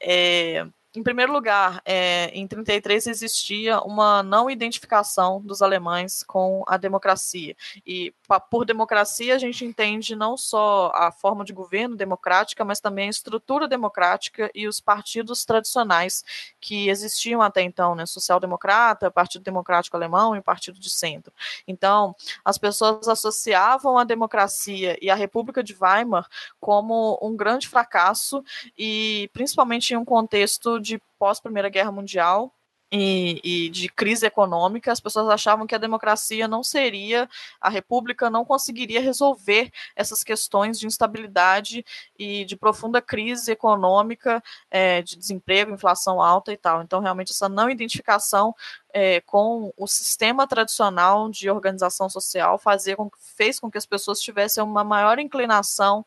É, 0.00 0.66
em 0.96 1.02
primeiro 1.02 1.32
lugar, 1.32 1.82
é, 1.84 2.30
em 2.32 2.46
33 2.46 3.06
existia 3.06 3.78
uma 3.80 4.22
não 4.22 4.50
identificação 4.50 5.40
dos 5.40 5.60
alemães 5.60 6.22
com 6.22 6.64
a 6.66 6.78
democracia. 6.78 7.54
E 7.86 8.14
por 8.50 8.64
democracia 8.64 9.34
a 9.34 9.38
gente 9.38 9.64
entende 9.64 10.16
não 10.16 10.36
só 10.36 10.90
a 10.94 11.12
forma 11.12 11.44
de 11.44 11.52
governo 11.52 11.94
democrática, 11.94 12.64
mas 12.64 12.80
também 12.80 13.08
a 13.08 13.10
estrutura 13.10 13.68
democrática 13.68 14.50
e 14.54 14.66
os 14.66 14.80
partidos 14.80 15.44
tradicionais 15.44 16.24
que 16.58 16.88
existiam 16.88 17.42
até 17.42 17.60
então, 17.62 17.94
né? 17.94 18.06
Social-democrata, 18.06 19.10
Partido 19.10 19.42
Democrático 19.42 19.96
Alemão 19.96 20.34
e 20.34 20.40
Partido 20.40 20.80
de 20.80 20.88
Centro. 20.88 21.32
Então, 21.66 22.16
as 22.42 22.56
pessoas 22.56 23.08
associavam 23.08 23.98
a 23.98 24.04
democracia 24.04 24.96
e 25.02 25.10
a 25.10 25.14
República 25.14 25.62
de 25.62 25.76
Weimar 25.78 26.26
como 26.58 27.18
um 27.22 27.36
grande 27.36 27.68
fracasso 27.68 28.42
e 28.76 29.28
principalmente 29.34 29.92
em 29.92 29.96
um 29.96 30.04
contexto 30.04 30.77
de 30.80 31.00
pós-Primeira 31.18 31.68
Guerra 31.68 31.92
Mundial 31.92 32.54
e, 32.90 33.40
e 33.44 33.68
de 33.68 33.88
crise 33.88 34.26
econômica, 34.26 34.90
as 34.90 35.00
pessoas 35.00 35.28
achavam 35.28 35.66
que 35.66 35.74
a 35.74 35.78
democracia 35.78 36.48
não 36.48 36.62
seria, 36.62 37.28
a 37.60 37.68
república 37.68 38.30
não 38.30 38.44
conseguiria 38.44 39.00
resolver 39.00 39.70
essas 39.94 40.24
questões 40.24 40.78
de 40.78 40.86
instabilidade 40.86 41.84
e 42.18 42.44
de 42.46 42.56
profunda 42.56 43.02
crise 43.02 43.52
econômica, 43.52 44.42
é, 44.70 45.02
de 45.02 45.16
desemprego, 45.16 45.74
inflação 45.74 46.22
alta 46.22 46.52
e 46.52 46.56
tal. 46.56 46.82
Então, 46.82 47.00
realmente, 47.00 47.32
essa 47.32 47.48
não 47.48 47.68
identificação 47.68 48.54
é, 48.92 49.20
com 49.20 49.72
o 49.76 49.86
sistema 49.86 50.46
tradicional 50.46 51.30
de 51.30 51.50
organização 51.50 52.08
social 52.08 52.58
fazia 52.58 52.96
com, 52.96 53.10
fez 53.18 53.60
com 53.60 53.70
que 53.70 53.78
as 53.78 53.86
pessoas 53.86 54.20
tivessem 54.20 54.62
uma 54.62 54.82
maior 54.82 55.18
inclinação 55.18 56.04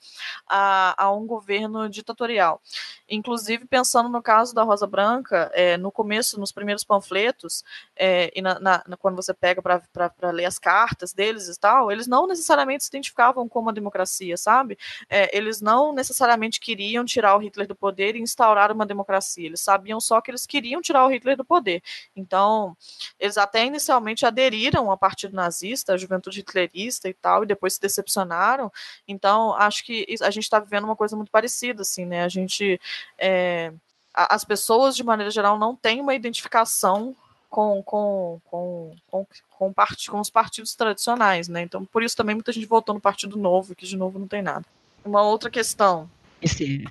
a, 0.47 0.95
a 0.97 1.11
um 1.11 1.25
governo 1.25 1.89
ditatorial. 1.89 2.61
Inclusive, 3.09 3.65
pensando 3.65 4.09
no 4.09 4.21
caso 4.21 4.53
da 4.55 4.63
Rosa 4.63 4.87
Branca, 4.87 5.51
é, 5.53 5.77
no 5.77 5.91
começo, 5.91 6.39
nos 6.39 6.51
primeiros 6.51 6.83
panfletos, 6.83 7.63
é, 7.95 8.31
e 8.35 8.41
na, 8.41 8.59
na, 8.59 8.83
quando 8.97 9.15
você 9.15 9.33
pega 9.33 9.61
para 9.61 10.31
ler 10.31 10.45
as 10.45 10.57
cartas 10.57 11.13
deles 11.13 11.47
e 11.47 11.59
tal, 11.59 11.91
eles 11.91 12.07
não 12.07 12.25
necessariamente 12.25 12.83
se 12.83 12.89
identificavam 12.89 13.47
como 13.47 13.69
a 13.69 13.73
democracia, 13.73 14.37
sabe? 14.37 14.77
É, 15.09 15.35
eles 15.35 15.61
não 15.61 15.93
necessariamente 15.93 16.59
queriam 16.59 17.03
tirar 17.05 17.35
o 17.35 17.39
Hitler 17.39 17.67
do 17.67 17.75
poder 17.75 18.15
e 18.15 18.21
instaurar 18.21 18.71
uma 18.71 18.85
democracia. 18.85 19.45
Eles 19.45 19.61
sabiam 19.61 19.99
só 19.99 20.21
que 20.21 20.31
eles 20.31 20.45
queriam 20.45 20.81
tirar 20.81 21.05
o 21.05 21.09
Hitler 21.09 21.35
do 21.35 21.45
poder. 21.45 21.83
Então, 22.15 22.70
eles 23.19 23.37
até 23.37 23.65
inicialmente 23.65 24.25
aderiram 24.25 24.89
ao 24.89 24.97
partido 24.97 25.35
nazista, 25.35 25.93
à 25.93 25.97
juventude 25.97 26.39
hitlerista 26.39 27.09
e 27.09 27.13
tal, 27.13 27.43
e 27.43 27.47
depois 27.47 27.73
se 27.73 27.81
decepcionaram. 27.81 28.71
Então, 29.07 29.53
acho 29.53 29.83
que 29.85 30.05
a 30.21 30.31
gente 30.31 30.43
está 30.43 30.59
vivendo 30.59 30.85
uma 30.85 30.95
coisa 30.95 31.15
muito 31.15 31.31
parecida, 31.31 31.81
assim, 31.81 32.05
né? 32.05 32.23
A 32.23 32.29
gente. 32.29 32.79
É, 33.17 33.71
as 34.13 34.43
pessoas, 34.43 34.95
de 34.95 35.03
maneira 35.03 35.31
geral, 35.31 35.57
não 35.57 35.73
têm 35.73 36.01
uma 36.01 36.13
identificação 36.13 37.15
com, 37.49 37.83
com, 37.83 38.41
com, 38.45 38.95
com, 39.07 39.27
com, 39.49 39.73
part, 39.73 40.09
com 40.09 40.19
os 40.19 40.29
partidos 40.29 40.73
tradicionais, 40.73 41.47
né? 41.47 41.61
Então, 41.61 41.85
por 41.85 42.01
isso 42.01 42.15
também 42.15 42.35
muita 42.35 42.51
gente 42.51 42.65
votou 42.65 42.95
no 42.95 43.01
Partido 43.01 43.37
Novo, 43.37 43.75
que 43.75 43.85
de 43.85 43.97
novo 43.97 44.17
não 44.17 44.27
tem 44.27 44.41
nada. 44.41 44.65
Uma 45.03 45.21
outra 45.21 45.49
questão. 45.49 46.09
Esse, 46.41 46.85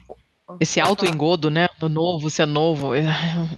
esse 0.58 0.80
auto-engodo, 0.80 1.50
né? 1.50 1.68
Do 1.78 1.88
novo, 1.88 2.30
ser 2.30 2.46
novo, 2.46 2.94
é, 2.94 3.04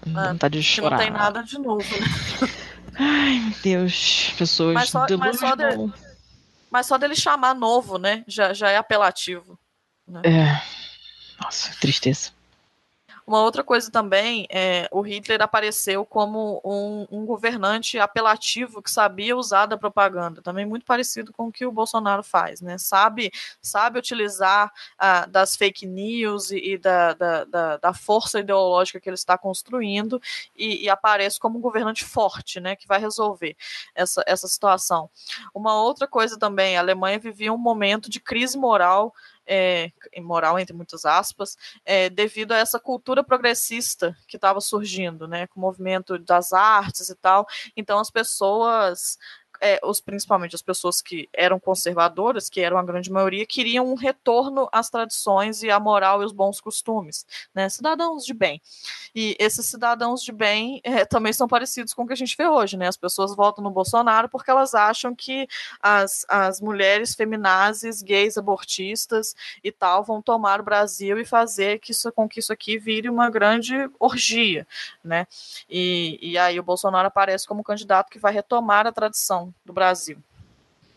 vontade 0.06 0.58
de 0.58 0.64
chorar. 0.64 0.96
não 0.96 0.98
tem 0.98 1.10
nada 1.10 1.42
de 1.42 1.58
novo, 1.58 1.78
né? 1.78 2.48
Ai, 2.94 3.40
meu 3.40 3.54
Deus, 3.62 4.34
pessoas 4.36 4.74
mas 4.74 4.90
só, 4.90 5.06
mas 5.16 5.38
só, 5.38 5.54
de, 5.54 5.64
mas 6.70 6.86
só 6.86 6.98
dele 6.98 7.14
chamar 7.14 7.54
novo, 7.54 7.98
né? 7.98 8.24
Já, 8.26 8.52
já 8.52 8.70
é 8.70 8.76
apelativo. 8.76 9.58
Né? 10.06 10.20
É. 10.24 10.62
Nossa, 11.42 11.74
tristeza. 11.80 12.30
Uma 13.32 13.40
outra 13.44 13.64
coisa 13.64 13.90
também, 13.90 14.46
é, 14.50 14.86
o 14.92 15.00
Hitler 15.00 15.40
apareceu 15.40 16.04
como 16.04 16.60
um, 16.62 17.06
um, 17.10 17.24
governante 17.24 17.98
apelativo 17.98 18.82
que 18.82 18.90
sabia 18.90 19.34
usar 19.34 19.64
da 19.64 19.74
propaganda, 19.74 20.42
também 20.42 20.66
muito 20.66 20.84
parecido 20.84 21.32
com 21.32 21.46
o 21.46 21.50
que 21.50 21.64
o 21.64 21.72
Bolsonaro 21.72 22.22
faz, 22.22 22.60
né? 22.60 22.76
Sabe, 22.76 23.32
sabe 23.62 23.98
utilizar 23.98 24.70
ah, 24.98 25.24
das 25.24 25.56
fake 25.56 25.86
news 25.86 26.50
e, 26.50 26.72
e 26.72 26.76
da, 26.76 27.14
da, 27.14 27.44
da, 27.44 27.76
da, 27.78 27.94
força 27.94 28.38
ideológica 28.38 29.00
que 29.00 29.08
ele 29.08 29.14
está 29.14 29.38
construindo 29.38 30.20
e, 30.54 30.84
e, 30.84 30.90
aparece 30.90 31.40
como 31.40 31.56
um 31.56 31.62
governante 31.62 32.04
forte, 32.04 32.60
né? 32.60 32.76
Que 32.76 32.86
vai 32.86 33.00
resolver 33.00 33.56
essa, 33.94 34.22
essa 34.26 34.46
situação. 34.46 35.08
Uma 35.54 35.80
outra 35.80 36.06
coisa 36.06 36.38
também, 36.38 36.76
a 36.76 36.80
Alemanha 36.80 37.18
vivia 37.18 37.50
um 37.50 37.56
momento 37.56 38.10
de 38.10 38.20
crise 38.20 38.58
moral 38.58 39.14
é, 39.46 39.90
moral 40.20 40.58
entre 40.58 40.74
muitas 40.74 41.04
aspas, 41.04 41.56
é, 41.84 42.08
devido 42.08 42.52
a 42.52 42.58
essa 42.58 42.78
cultura 42.78 43.24
progressista 43.24 44.16
que 44.26 44.36
estava 44.36 44.60
surgindo, 44.60 45.26
né, 45.26 45.46
com 45.46 45.58
o 45.58 45.62
movimento 45.62 46.18
das 46.18 46.52
artes 46.52 47.08
e 47.08 47.14
tal. 47.16 47.46
Então 47.76 47.98
as 47.98 48.10
pessoas 48.10 49.18
é, 49.62 49.78
os, 49.84 50.00
principalmente 50.00 50.56
as 50.56 50.60
pessoas 50.60 51.00
que 51.00 51.28
eram 51.32 51.60
conservadoras, 51.60 52.50
que 52.50 52.60
eram 52.60 52.76
a 52.76 52.82
grande 52.82 53.12
maioria, 53.12 53.46
queriam 53.46 53.86
um 53.86 53.94
retorno 53.94 54.68
às 54.72 54.90
tradições 54.90 55.62
e 55.62 55.70
à 55.70 55.78
moral 55.78 56.20
e 56.20 56.24
os 56.24 56.32
bons 56.32 56.60
costumes, 56.60 57.24
né? 57.54 57.68
Cidadãos 57.68 58.26
de 58.26 58.34
bem. 58.34 58.60
E 59.14 59.36
esses 59.38 59.64
cidadãos 59.66 60.20
de 60.20 60.32
bem 60.32 60.80
é, 60.82 61.04
também 61.04 61.32
são 61.32 61.46
parecidos 61.46 61.94
com 61.94 62.02
o 62.02 62.06
que 62.08 62.12
a 62.12 62.16
gente 62.16 62.36
vê 62.36 62.48
hoje, 62.48 62.76
né? 62.76 62.88
As 62.88 62.96
pessoas 62.96 63.36
votam 63.36 63.62
no 63.62 63.70
Bolsonaro 63.70 64.28
porque 64.28 64.50
elas 64.50 64.74
acham 64.74 65.14
que 65.14 65.46
as, 65.80 66.26
as 66.28 66.60
mulheres 66.60 67.14
feminazes, 67.14 68.02
gays, 68.02 68.36
abortistas 68.36 69.32
e 69.62 69.70
tal 69.70 70.02
vão 70.02 70.20
tomar 70.20 70.60
o 70.60 70.64
Brasil 70.64 71.20
e 71.20 71.24
fazer 71.24 71.78
que 71.78 71.92
isso, 71.92 72.10
com 72.10 72.28
que 72.28 72.40
isso 72.40 72.52
aqui 72.52 72.78
vire 72.78 73.08
uma 73.08 73.30
grande 73.30 73.88
orgia, 74.00 74.66
né? 75.04 75.24
E, 75.70 76.18
e 76.20 76.36
aí 76.36 76.58
o 76.58 76.64
Bolsonaro 76.64 77.06
aparece 77.06 77.46
como 77.46 77.62
candidato 77.62 78.10
que 78.10 78.18
vai 78.18 78.32
retomar 78.32 78.88
a 78.88 78.92
tradição 78.92 79.51
do 79.64 79.72
Brasil. 79.72 80.18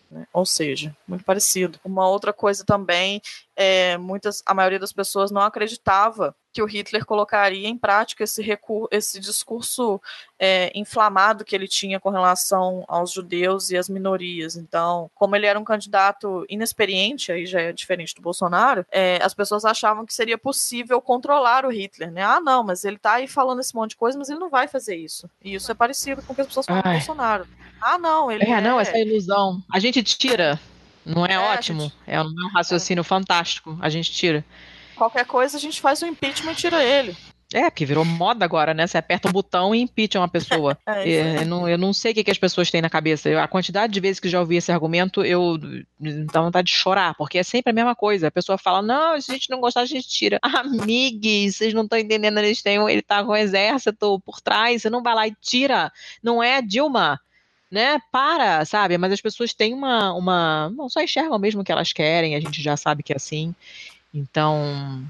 Né? 0.09 0.27
Ou 0.31 0.45
seja, 0.45 0.95
muito 1.07 1.23
parecido. 1.23 1.79
Uma 1.83 2.07
outra 2.07 2.31
coisa 2.31 2.63
também, 2.63 3.21
é, 3.55 3.97
muitas, 3.97 4.41
a 4.45 4.53
maioria 4.53 4.79
das 4.79 4.93
pessoas 4.93 5.31
não 5.31 5.41
acreditava 5.41 6.35
que 6.55 6.61
o 6.61 6.65
Hitler 6.65 7.05
colocaria 7.05 7.67
em 7.67 7.77
prática 7.77 8.23
esse, 8.23 8.41
recurso, 8.41 8.87
esse 8.89 9.19
discurso 9.19 10.01
é, 10.39 10.71
inflamado 10.73 11.43
que 11.43 11.53
ele 11.53 11.67
tinha 11.67 11.99
com 11.99 12.09
relação 12.09 12.85
aos 12.87 13.11
judeus 13.11 13.71
e 13.71 13.77
às 13.77 13.89
minorias. 13.89 14.55
Então, 14.55 15.11
como 15.13 15.35
ele 15.35 15.47
era 15.47 15.59
um 15.59 15.65
candidato 15.65 16.45
inexperiente, 16.47 17.29
aí 17.29 17.45
já 17.45 17.59
é 17.59 17.73
diferente 17.73 18.15
do 18.15 18.21
Bolsonaro, 18.21 18.85
é, 18.89 19.19
as 19.21 19.33
pessoas 19.33 19.65
achavam 19.65 20.05
que 20.05 20.13
seria 20.13 20.37
possível 20.37 21.01
controlar 21.01 21.65
o 21.65 21.69
Hitler, 21.69 22.09
né? 22.09 22.23
Ah, 22.23 22.39
não, 22.39 22.63
mas 22.63 22.85
ele 22.85 22.97
tá 22.97 23.15
aí 23.15 23.27
falando 23.27 23.59
esse 23.59 23.75
monte 23.75 23.89
de 23.89 23.97
coisa, 23.97 24.17
mas 24.17 24.29
ele 24.29 24.39
não 24.39 24.49
vai 24.49 24.69
fazer 24.69 24.95
isso. 24.95 25.29
E 25.43 25.55
isso 25.55 25.69
é 25.69 25.75
parecido 25.75 26.21
com 26.21 26.31
o 26.31 26.35
que 26.35 26.39
as 26.39 26.47
pessoas 26.47 26.65
falam 26.65 26.81
do 26.81 26.89
Bolsonaro. 26.89 27.45
Ah, 27.81 27.97
não, 27.97 28.31
ele 28.31 28.45
é. 28.45 28.51
É, 28.51 28.61
não, 28.61 28.79
essa 28.79 28.97
ilusão. 28.97 29.61
A 29.69 29.77
gente 29.77 30.01
tira. 30.01 30.57
Não 31.05 31.25
é, 31.25 31.33
é 31.33 31.39
ótimo? 31.39 31.81
Gente... 31.81 31.95
É 32.07 32.21
um 32.21 32.33
raciocínio 32.53 33.03
fantástico. 33.03 33.77
A 33.81 33.89
gente 33.89 34.09
tira. 34.09 34.45
Qualquer 34.95 35.25
coisa 35.25 35.57
a 35.57 35.59
gente 35.59 35.81
faz 35.81 36.01
o 36.01 36.05
impeachment 36.05 36.53
e 36.53 36.55
tira 36.55 36.83
ele. 36.83 37.15
É, 37.53 37.69
porque 37.69 37.85
virou 37.85 38.03
moda 38.03 38.43
agora, 38.43 38.73
né? 38.73 38.87
Você 38.87 38.97
aperta 38.97 39.29
um 39.29 39.31
botão 39.31 39.73
e 39.73 39.79
impeachment 39.79 40.21
uma 40.21 40.27
pessoa. 40.27 40.77
é, 40.87 41.09
é, 41.09 41.37
eu, 41.41 41.45
não, 41.45 41.69
eu 41.69 41.77
não 41.77 41.93
sei 41.93 42.11
o 42.11 42.15
que, 42.15 42.23
que 42.23 42.31
as 42.31 42.37
pessoas 42.37 42.71
têm 42.71 42.81
na 42.81 42.89
cabeça. 42.89 43.29
Eu, 43.29 43.39
a 43.39 43.47
quantidade 43.47 43.93
de 43.93 43.99
vezes 43.99 44.19
que 44.19 44.27
já 44.27 44.39
ouvi 44.39 44.57
esse 44.57 44.71
argumento, 44.71 45.23
eu 45.23 45.57
dá 46.31 46.41
vontade 46.41 46.67
de 46.67 46.73
chorar, 46.73 47.13
porque 47.15 47.37
é 47.37 47.43
sempre 47.43 47.69
a 47.69 47.73
mesma 47.73 47.95
coisa. 47.95 48.27
A 48.27 48.31
pessoa 48.31 48.57
fala, 48.57 48.81
não, 48.81 49.19
se 49.21 49.31
a 49.31 49.35
gente 49.35 49.49
não 49.49 49.61
gostar, 49.61 49.81
a 49.81 49.85
gente 49.85 50.07
tira. 50.07 50.39
Amigues, 50.41 51.57
vocês 51.57 51.73
não 51.73 51.83
estão 51.83 51.99
entendendo, 51.99 52.39
eles 52.39 52.61
têm, 52.63 52.77
ele 52.89 53.01
tá 53.01 53.23
com 53.23 53.31
o 53.31 53.35
exército 53.35 54.19
por 54.25 54.41
trás, 54.41 54.81
você 54.81 54.89
não 54.89 55.03
vai 55.03 55.13
lá 55.13 55.27
e 55.27 55.35
tira. 55.39 55.91
Não 56.23 56.41
é 56.41 56.61
Dilma 56.61 57.19
né? 57.69 57.99
Para, 58.11 58.63
sabe? 58.63 58.97
Mas 58.97 59.11
as 59.11 59.19
pessoas 59.19 59.53
têm 59.53 59.73
uma, 59.73 60.13
uma. 60.13 60.69
Não 60.69 60.87
só 60.87 61.01
enxergam 61.01 61.37
mesmo 61.37 61.61
o 61.61 61.63
que 61.63 61.71
elas 61.71 61.91
querem, 61.91 62.35
a 62.35 62.39
gente 62.39 62.61
já 62.61 62.77
sabe 62.77 63.03
que 63.03 63.11
é 63.11 63.17
assim. 63.17 63.53
Então, 64.15 65.05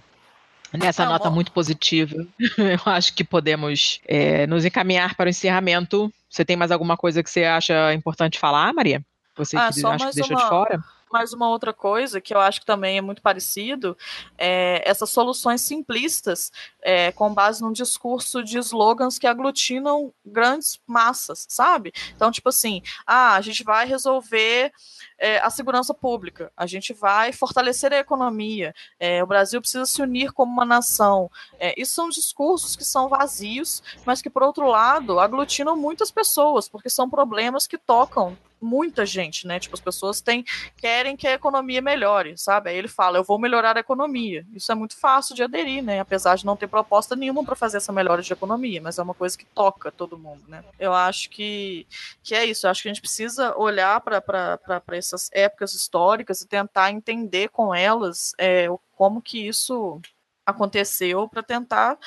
Nessa 0.73 1.05
Não, 1.05 1.13
nota 1.13 1.29
bom. 1.29 1.35
muito 1.35 1.51
positiva, 1.53 2.15
eu 2.57 2.91
acho 2.91 3.13
que 3.13 3.23
podemos 3.23 4.01
é, 4.05 4.45
nos 4.47 4.65
encaminhar 4.65 5.15
para 5.15 5.27
o 5.27 5.29
encerramento. 5.29 6.11
Você 6.29 6.43
tem 6.43 6.57
mais 6.57 6.71
alguma 6.71 6.97
coisa 6.97 7.23
que 7.23 7.29
você 7.29 7.45
acha 7.45 7.93
importante 7.93 8.37
falar, 8.37 8.73
Maria? 8.73 9.01
Você 9.37 9.55
Ah, 9.57 9.67
que 9.67 9.79
só 9.79 9.89
acha 9.89 9.97
que 9.97 10.03
mais 10.05 10.15
deixou 10.15 10.35
uma- 10.35 10.43
de 10.43 10.49
fora? 10.49 10.83
Mas 11.13 11.31
uma 11.31 11.47
outra 11.47 11.71
coisa 11.71 12.19
que 12.19 12.33
eu 12.33 12.39
acho 12.41 12.59
que 12.59 12.65
também 12.65 12.97
é 12.97 13.01
muito 13.01 13.21
parecido 13.21 13.95
é 14.37 14.81
essas 14.89 15.09
soluções 15.11 15.61
simplistas 15.61 16.51
é, 16.81 17.11
com 17.11 17.33
base 17.33 17.61
num 17.61 17.71
discurso 17.71 18.43
de 18.43 18.57
slogans 18.57 19.17
que 19.17 19.27
aglutinam 19.27 20.11
grandes 20.25 20.77
massas, 20.85 21.45
sabe? 21.47 21.93
Então, 22.15 22.31
tipo 22.31 22.49
assim, 22.49 22.81
ah, 23.07 23.35
a 23.35 23.41
gente 23.41 23.63
vai 23.63 23.85
resolver 23.87 24.73
é, 25.17 25.39
a 25.39 25.49
segurança 25.49 25.93
pública, 25.93 26.51
a 26.55 26.65
gente 26.65 26.93
vai 26.93 27.31
fortalecer 27.31 27.93
a 27.93 27.99
economia, 27.99 28.73
é, 28.99 29.23
o 29.23 29.27
Brasil 29.27 29.61
precisa 29.61 29.85
se 29.85 30.01
unir 30.01 30.31
como 30.31 30.51
uma 30.51 30.65
nação. 30.65 31.29
É, 31.59 31.79
isso 31.79 31.93
são 31.93 32.09
discursos 32.09 32.75
que 32.75 32.83
são 32.83 33.09
vazios, 33.09 33.81
mas 34.05 34.21
que, 34.21 34.29
por 34.29 34.43
outro 34.43 34.67
lado, 34.67 35.19
aglutinam 35.19 35.75
muitas 35.75 36.11
pessoas, 36.11 36.67
porque 36.67 36.89
são 36.89 37.09
problemas 37.09 37.67
que 37.67 37.77
tocam 37.77 38.37
muita 38.65 39.05
gente, 39.05 39.45
né? 39.47 39.59
Tipo, 39.59 39.75
as 39.75 39.81
pessoas 39.81 40.21
têm 40.21 40.43
querem 40.77 41.15
que 41.15 41.27
a 41.27 41.33
economia 41.33 41.81
melhore, 41.81 42.37
sabe? 42.37 42.69
Aí 42.69 42.77
ele 42.77 42.87
fala, 42.87 43.17
eu 43.17 43.23
vou 43.23 43.37
melhorar 43.39 43.77
a 43.77 43.79
economia. 43.79 44.45
Isso 44.53 44.71
é 44.71 44.75
muito 44.75 44.97
fácil 44.97 45.35
de 45.35 45.43
aderir, 45.43 45.83
né? 45.83 45.99
Apesar 45.99 46.35
de 46.35 46.45
não 46.45 46.55
ter 46.55 46.67
proposta 46.67 47.15
nenhuma 47.15 47.43
para 47.43 47.55
fazer 47.55 47.77
essa 47.77 47.93
melhora 47.93 48.21
de 48.21 48.33
economia, 48.33 48.81
mas 48.81 48.97
é 48.97 49.03
uma 49.03 49.13
coisa 49.13 49.37
que 49.37 49.45
toca 49.45 49.91
todo 49.91 50.17
mundo, 50.17 50.43
né? 50.47 50.63
Eu 50.79 50.93
acho 50.93 51.29
que, 51.29 51.85
que 52.23 52.33
é 52.33 52.45
isso. 52.45 52.65
Eu 52.65 52.71
acho 52.71 52.81
que 52.81 52.89
a 52.89 52.93
gente 52.93 53.01
precisa 53.01 53.55
olhar 53.57 54.01
para 54.01 54.81
essas 55.05 55.29
épocas 55.31 55.73
históricas 55.73 56.41
e 56.41 56.47
tentar 56.47 56.91
entender 56.91 57.49
com 57.49 57.73
elas 57.73 58.33
é, 58.37 58.67
como 58.95 59.21
que 59.21 59.47
isso 59.47 60.01
aconteceu 60.45 61.27
para 61.27 61.43
tentar 61.43 61.97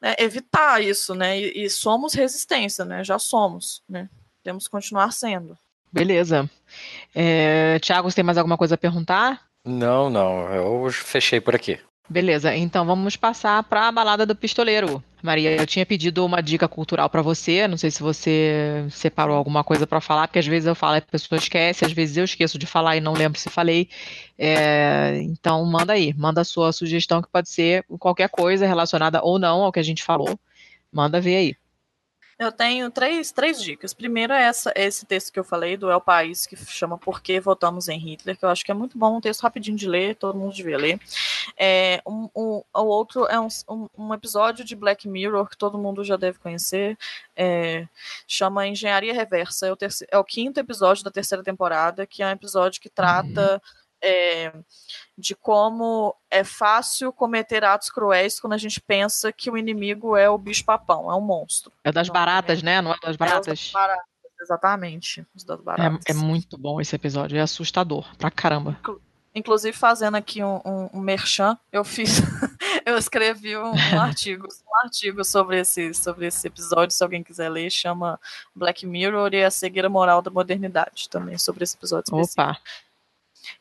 né, 0.00 0.14
evitar 0.18 0.82
isso, 0.82 1.14
né? 1.14 1.38
E, 1.38 1.64
e 1.64 1.70
somos 1.70 2.14
resistência, 2.14 2.84
né? 2.84 3.02
Já 3.04 3.18
somos, 3.18 3.82
né? 3.88 4.08
Temos 4.42 4.64
que 4.64 4.70
continuar 4.70 5.12
sendo. 5.12 5.56
Beleza. 5.92 6.48
É, 7.14 7.78
Tiago, 7.80 8.10
você 8.10 8.16
tem 8.16 8.24
mais 8.24 8.38
alguma 8.38 8.58
coisa 8.58 8.74
a 8.74 8.78
perguntar? 8.78 9.46
Não, 9.64 10.10
não, 10.10 10.52
eu 10.52 10.90
fechei 10.92 11.40
por 11.40 11.54
aqui. 11.54 11.80
Beleza, 12.08 12.54
então 12.54 12.86
vamos 12.86 13.16
passar 13.16 13.62
para 13.64 13.88
a 13.88 13.92
balada 13.92 14.24
do 14.24 14.36
pistoleiro. 14.36 15.02
Maria, 15.20 15.56
eu 15.56 15.66
tinha 15.66 15.84
pedido 15.84 16.24
uma 16.24 16.40
dica 16.40 16.68
cultural 16.68 17.10
para 17.10 17.20
você, 17.20 17.66
não 17.66 17.76
sei 17.76 17.90
se 17.90 18.00
você 18.00 18.86
separou 18.90 19.36
alguma 19.36 19.64
coisa 19.64 19.88
para 19.88 20.00
falar, 20.00 20.28
porque 20.28 20.38
às 20.38 20.46
vezes 20.46 20.68
eu 20.68 20.74
falo 20.76 20.94
e 20.94 20.98
a 20.98 21.02
pessoa 21.02 21.36
esquece, 21.36 21.84
às 21.84 21.90
vezes 21.90 22.16
eu 22.16 22.24
esqueço 22.24 22.58
de 22.58 22.66
falar 22.66 22.96
e 22.96 23.00
não 23.00 23.12
lembro 23.12 23.40
se 23.40 23.50
falei. 23.50 23.88
É, 24.38 25.18
então 25.22 25.64
manda 25.64 25.94
aí, 25.94 26.14
manda 26.16 26.42
a 26.42 26.44
sua 26.44 26.70
sugestão 26.70 27.20
que 27.20 27.28
pode 27.28 27.48
ser 27.50 27.84
qualquer 27.98 28.28
coisa 28.28 28.66
relacionada 28.66 29.20
ou 29.20 29.36
não 29.36 29.62
ao 29.62 29.72
que 29.72 29.80
a 29.80 29.84
gente 29.84 30.04
falou. 30.04 30.38
Manda 30.92 31.20
ver 31.20 31.36
aí. 31.36 31.56
Eu 32.38 32.52
tenho 32.52 32.90
três, 32.90 33.32
três 33.32 33.62
dicas. 33.62 33.94
Primeiro 33.94 34.30
é 34.32 34.42
essa, 34.42 34.70
esse 34.76 35.06
texto 35.06 35.32
que 35.32 35.38
eu 35.38 35.44
falei 35.44 35.74
do 35.76 35.90
É 35.90 35.96
o 35.96 36.00
País, 36.02 36.44
que 36.44 36.54
chama 36.54 36.98
Por 36.98 37.22
que 37.22 37.40
Votamos 37.40 37.88
em 37.88 37.98
Hitler, 37.98 38.36
que 38.36 38.44
eu 38.44 38.50
acho 38.50 38.62
que 38.62 38.70
é 38.70 38.74
muito 38.74 38.98
bom, 38.98 39.16
um 39.16 39.20
texto 39.22 39.40
rapidinho 39.40 39.76
de 39.76 39.88
ler, 39.88 40.16
todo 40.16 40.36
mundo 40.38 40.54
devia 40.54 40.76
ler. 40.76 41.00
É, 41.56 42.02
um, 42.06 42.28
um- 42.36 42.62
o 42.74 42.82
outro 42.84 43.24
é 43.26 43.40
um, 43.40 43.48
um- 43.96 44.12
episódio 44.12 44.66
de 44.66 44.76
Black 44.76 45.08
Mirror 45.08 45.48
que 45.48 45.56
todo 45.56 45.78
mundo 45.78 46.04
já 46.04 46.16
deve 46.16 46.38
conhecer, 46.38 46.98
é, 47.34 47.88
chama 48.28 48.66
Engenharia 48.66 49.14
Reversa. 49.14 49.66
É 49.68 49.72
o, 49.72 49.76
terce- 49.76 50.06
é 50.10 50.18
o 50.18 50.24
quinto 50.24 50.60
episódio 50.60 51.02
da 51.04 51.10
terceira 51.10 51.42
temporada, 51.42 52.06
que 52.06 52.22
é 52.22 52.26
um 52.26 52.30
episódio 52.32 52.82
que 52.82 52.90
trata 52.90 53.62
é, 54.02 54.52
de 55.16 55.34
como 55.34 56.14
é 56.30 56.44
fácil 56.44 57.12
cometer 57.12 57.64
atos 57.64 57.90
cruéis 57.90 58.38
quando 58.38 58.52
a 58.52 58.58
gente 58.58 58.80
pensa 58.80 59.32
que 59.32 59.50
o 59.50 59.56
inimigo 59.56 60.16
é 60.16 60.28
o 60.28 60.38
bicho-papão, 60.38 61.10
é 61.10 61.14
um 61.14 61.20
monstro. 61.20 61.72
É 61.84 61.90
das 61.90 62.08
Não, 62.08 62.14
baratas, 62.14 62.62
né? 62.62 62.80
Não 62.80 62.92
é 62.92 62.96
das 62.96 63.02
É 63.04 63.08
das 63.08 63.16
baratas? 63.16 63.70
baratas, 63.72 64.04
exatamente. 64.40 65.26
Das 65.46 65.60
baratas. 65.60 66.04
É, 66.06 66.12
é 66.12 66.14
muito 66.14 66.56
bom 66.58 66.80
esse 66.80 66.94
episódio, 66.94 67.38
é 67.38 67.40
assustador 67.40 68.06
pra 68.16 68.30
caramba. 68.30 68.78
Inclusive, 69.34 69.76
fazendo 69.76 70.16
aqui 70.16 70.42
um, 70.42 70.62
um, 70.64 70.90
um 70.94 71.00
merchan, 71.00 71.58
eu 71.70 71.84
fiz. 71.84 72.20
eu 72.86 72.96
escrevi 72.96 73.54
um, 73.56 73.72
um 73.72 74.00
artigo, 74.00 74.46
um 74.46 74.86
artigo 74.86 75.22
sobre 75.24 75.60
esse, 75.60 75.92
sobre 75.92 76.28
esse 76.28 76.46
episódio, 76.46 76.94
se 76.96 77.02
alguém 77.04 77.22
quiser 77.22 77.50
ler, 77.50 77.68
chama 77.70 78.18
Black 78.54 78.86
Mirror 78.86 79.34
e 79.34 79.44
a 79.44 79.50
cegueira 79.50 79.90
moral 79.90 80.22
da 80.22 80.30
modernidade, 80.30 81.10
também 81.10 81.36
sobre 81.36 81.64
esse 81.64 81.76
episódio 81.76 82.04
específico. 82.04 82.42
Opa, 82.42 82.58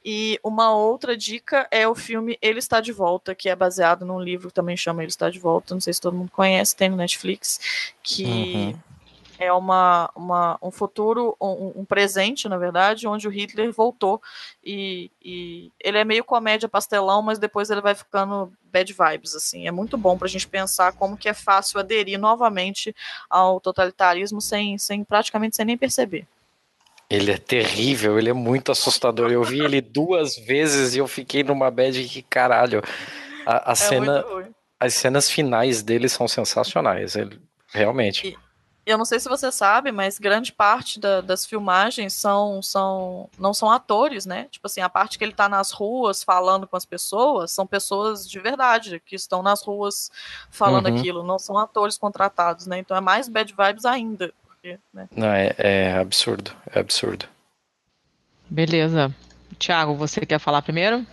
E 0.04 0.40
uma 0.44 0.74
outra 0.74 1.16
dica 1.18 1.68
é 1.72 1.88
o 1.88 1.96
filme 1.96 2.38
Ele 2.42 2.60
Está 2.60 2.80
de 2.82 2.92
Volta, 2.92 3.36
que 3.36 3.50
é 3.50 3.56
baseado 3.56 4.06
num 4.06 4.20
livro 4.20 4.50
que 4.50 4.54
também 4.54 4.78
chama 4.78 5.02
Ele 5.04 5.10
Está 5.10 5.30
de 5.30 5.40
Volta, 5.40 5.74
não 5.74 5.82
sei 5.82 5.94
se 5.94 6.02
todo 6.02 6.16
mundo 6.16 6.32
conhece, 6.32 6.76
tem 6.76 6.90
no 6.90 6.96
Netflix, 6.96 7.94
que 8.04 8.26
Uhum. 8.26 8.80
é 9.40 9.52
uma, 9.52 10.10
uma, 10.16 10.58
um 10.62 10.72
futuro, 10.72 11.36
um, 11.42 11.82
um 11.82 11.86
presente, 11.86 12.48
na 12.48 12.58
verdade, 12.58 13.08
onde 13.08 13.28
o 13.28 13.32
Hitler 13.32 13.72
voltou 13.72 14.22
e, 14.64 15.12
e 15.24 15.72
ele 15.80 15.98
é 15.98 16.06
meio 16.06 16.24
comédia 16.24 16.70
pastelão, 16.70 17.22
mas 17.22 17.40
depois 17.40 17.70
ele 17.70 17.82
vai 17.82 17.96
ficando 17.96 18.52
bad 18.72 18.94
vibes, 18.94 19.36
assim. 19.36 19.68
É 19.68 19.72
muito 19.72 19.98
bom 19.98 20.18
pra 20.18 20.28
gente 20.28 20.48
pensar 20.48 20.94
como 20.94 21.18
que 21.18 21.30
é 21.30 21.34
fácil 21.34 21.80
aderir 21.80 22.20
novamente 22.20 22.96
ao 23.30 23.60
totalitarismo 23.60 24.42
sem, 24.42 24.78
sem 24.78 25.04
praticamente 25.04 25.56
sem 25.56 25.66
nem 25.66 25.78
perceber. 25.78 26.28
Ele 27.10 27.32
é 27.32 27.38
terrível, 27.38 28.18
ele 28.18 28.30
é 28.30 28.34
muito 28.34 28.72
assustador. 28.72 29.32
Eu 29.32 29.44
vi 29.44 29.60
ele 29.60 29.80
duas 29.80 30.36
vezes 30.38 30.96
e 30.96 30.98
eu 31.00 31.08
fiquei 31.08 31.44
numa 31.44 31.70
bad 31.70 32.04
que 32.08 32.22
caralho. 32.24 32.82
A, 33.46 33.70
a 33.70 33.72
É 33.74 33.76
cena, 33.76 34.26
as 34.80 34.94
cenas 34.96 35.30
finais 35.30 35.84
dele 35.84 36.10
são 36.10 36.28
sensacionais, 36.28 37.16
ele, 37.16 37.40
realmente. 37.72 38.38
Eu 38.88 39.00
não 39.00 39.06
sei 39.06 39.20
se 39.20 39.28
você 39.28 39.52
sabe, 39.52 39.92
mas 39.92 40.20
grande 40.20 40.52
parte 40.54 41.00
da- 41.00 41.20
das 41.20 41.44
filmagens 41.44 42.14
são, 42.14 42.62
são 42.62 43.28
não 43.40 43.52
são 43.52 43.72
atores, 43.72 44.28
né? 44.28 44.48
Tipo 44.52 44.68
assim, 44.68 44.80
a 44.82 44.88
parte 44.90 45.18
que 45.18 45.24
ele 45.24 45.34
tá 45.34 45.50
nas 45.50 45.72
ruas 45.72 46.24
falando 46.24 46.68
com 46.68 46.78
as 46.78 46.86
pessoas 46.86 47.52
são 47.52 47.66
pessoas 47.66 48.30
de 48.30 48.40
verdade 48.40 49.02
que 49.04 49.16
estão 49.16 49.42
nas 49.42 49.64
ruas 49.64 50.12
falando 50.52 50.88
Uhum. 50.88 50.96
aquilo, 51.00 51.24
não 51.24 51.40
são 51.40 51.58
atores 51.58 51.98
contratados, 51.98 52.68
né? 52.68 52.78
Então 52.78 52.96
é 52.96 53.02
mais 53.02 53.28
bad 53.28 53.52
vibes 53.58 53.86
ainda, 53.86 54.32
porque, 54.66 54.80
né? 54.94 55.08
Não, 55.16 55.28
é, 55.28 55.54
é 55.58 55.94
absurdo, 55.94 56.52
é 56.74 56.80
absurdo. 56.80 57.26
beleza. 58.50 59.14
Tiago, 59.60 59.96
você 59.96 60.26
quer 60.26 60.40
falar 60.40 60.62
primeiro? 60.64 61.06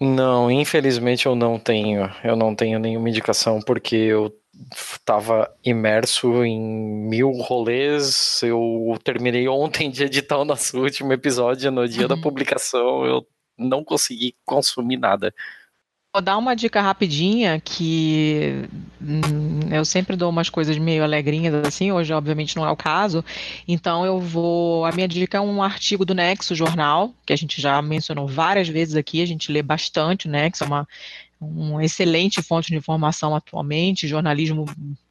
Não, 0.00 0.50
infelizmente 0.50 1.26
eu 1.26 1.34
não 1.36 1.58
tenho, 1.58 2.10
eu 2.24 2.34
não 2.34 2.54
tenho 2.54 2.78
nenhuma 2.78 3.08
indicação 3.08 3.60
porque 3.60 3.94
eu 3.94 4.34
estava 4.74 5.54
imerso 5.64 6.44
em 6.44 6.58
mil 6.60 7.30
rolês. 7.32 8.40
Eu 8.42 8.98
terminei 9.04 9.46
ontem 9.48 9.90
de 9.90 10.04
editar 10.04 10.38
o 10.38 10.44
nosso 10.44 10.80
último 10.80 11.12
episódio 11.12 11.70
no 11.70 11.86
dia 11.86 12.08
da 12.08 12.14
Uhum. 12.14 12.20
publicação. 12.20 13.04
Eu 13.04 13.26
não 13.56 13.84
consegui 13.84 14.34
consumir 14.44 14.96
nada. 14.96 15.32
Vou 16.14 16.20
dar 16.20 16.36
uma 16.36 16.54
dica 16.54 16.82
rapidinha 16.82 17.58
que 17.58 18.68
hum, 19.00 19.60
eu 19.72 19.82
sempre 19.82 20.14
dou 20.14 20.28
umas 20.28 20.50
coisas 20.50 20.76
meio 20.76 21.02
alegrinhas 21.02 21.54
assim, 21.54 21.90
hoje 21.90 22.12
obviamente 22.12 22.54
não 22.54 22.66
é 22.66 22.70
o 22.70 22.76
caso. 22.76 23.24
Então 23.66 24.04
eu 24.04 24.20
vou, 24.20 24.84
a 24.84 24.92
minha 24.92 25.08
dica 25.08 25.38
é 25.38 25.40
um 25.40 25.62
artigo 25.62 26.04
do 26.04 26.14
Nexo 26.14 26.54
Jornal, 26.54 27.14
que 27.24 27.32
a 27.32 27.36
gente 27.36 27.62
já 27.62 27.80
mencionou 27.80 28.28
várias 28.28 28.68
vezes 28.68 28.94
aqui, 28.94 29.22
a 29.22 29.26
gente 29.26 29.50
lê 29.50 29.62
bastante 29.62 30.28
o 30.28 30.30
Nexo, 30.30 30.64
é 30.64 30.66
uma 30.66 30.86
uma 31.40 31.84
excelente 31.84 32.40
fonte 32.40 32.68
de 32.68 32.76
informação 32.76 33.34
atualmente, 33.34 34.06
jornalismo 34.06 34.66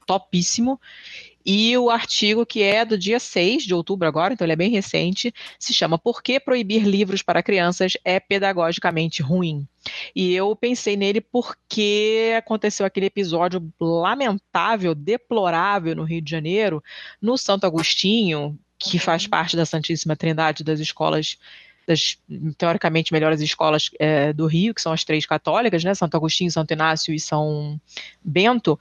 topíssimo. 0.05 0.79
E 1.45 1.77
o 1.77 1.89
artigo 1.89 2.45
que 2.45 2.61
é 2.61 2.85
do 2.85 2.97
dia 2.97 3.19
6 3.19 3.63
de 3.63 3.73
outubro 3.73 4.07
agora, 4.07 4.33
então 4.33 4.45
ele 4.45 4.53
é 4.53 4.55
bem 4.55 4.69
recente, 4.69 5.33
se 5.57 5.73
chama 5.73 5.97
Por 5.97 6.21
que 6.21 6.39
proibir 6.39 6.83
livros 6.83 7.21
para 7.21 7.43
crianças 7.43 7.93
é 8.05 8.19
pedagogicamente 8.19 9.21
ruim? 9.21 9.67
E 10.15 10.33
eu 10.33 10.55
pensei 10.55 10.95
nele 10.95 11.21
porque 11.21 12.33
aconteceu 12.37 12.85
aquele 12.85 13.07
episódio 13.07 13.71
lamentável, 13.79 14.93
deplorável 14.93 15.95
no 15.95 16.03
Rio 16.03 16.21
de 16.21 16.29
Janeiro, 16.29 16.83
no 17.21 17.37
Santo 17.37 17.65
Agostinho, 17.65 18.57
que 18.77 18.99
faz 18.99 19.25
parte 19.27 19.55
da 19.55 19.65
Santíssima 19.65 20.15
Trindade 20.15 20.63
das 20.63 20.79
escolas, 20.79 21.37
das 21.87 22.17
teoricamente 22.57 23.11
melhores 23.11 23.41
escolas 23.41 23.89
é, 23.99 24.31
do 24.33 24.45
Rio, 24.45 24.73
que 24.73 24.81
são 24.81 24.91
as 24.91 25.03
três 25.03 25.25
católicas, 25.25 25.83
né? 25.83 25.93
Santo 25.95 26.15
Agostinho, 26.15 26.51
Santo 26.51 26.71
Inácio 26.73 27.13
e 27.13 27.19
São 27.19 27.79
Bento. 28.23 28.79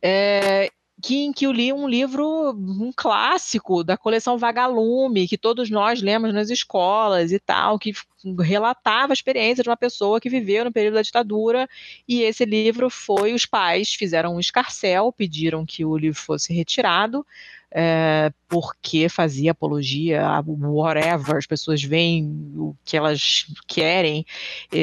É, 0.00 0.70
que, 1.02 1.24
em 1.24 1.32
que 1.32 1.46
eu 1.46 1.52
li 1.52 1.72
um 1.72 1.88
livro, 1.88 2.52
um 2.52 2.92
clássico 2.94 3.82
da 3.82 3.96
coleção 3.96 4.38
Vagalume, 4.38 5.26
que 5.26 5.36
todos 5.36 5.68
nós 5.68 6.00
lemos 6.00 6.32
nas 6.32 6.48
escolas 6.48 7.32
e 7.32 7.40
tal, 7.40 7.76
que 7.78 7.92
relatava 8.40 9.12
a 9.12 9.14
experiência 9.14 9.64
de 9.64 9.68
uma 9.68 9.76
pessoa 9.76 10.20
que 10.20 10.30
viveu 10.30 10.64
no 10.64 10.72
período 10.72 10.94
da 10.94 11.02
ditadura, 11.02 11.68
e 12.06 12.22
esse 12.22 12.44
livro 12.44 12.88
foi, 12.88 13.34
os 13.34 13.44
pais 13.44 13.92
fizeram 13.92 14.36
um 14.36 14.40
escarcel, 14.40 15.12
pediram 15.12 15.66
que 15.66 15.84
o 15.84 15.98
livro 15.98 16.20
fosse 16.20 16.54
retirado, 16.54 17.26
é, 17.74 18.30
porque 18.48 19.08
fazia 19.08 19.52
apologia, 19.52 20.22
whatever, 20.46 21.36
as 21.36 21.46
pessoas 21.46 21.82
veem 21.82 22.52
o 22.54 22.76
que 22.84 22.98
elas 22.98 23.46
querem, 23.66 24.26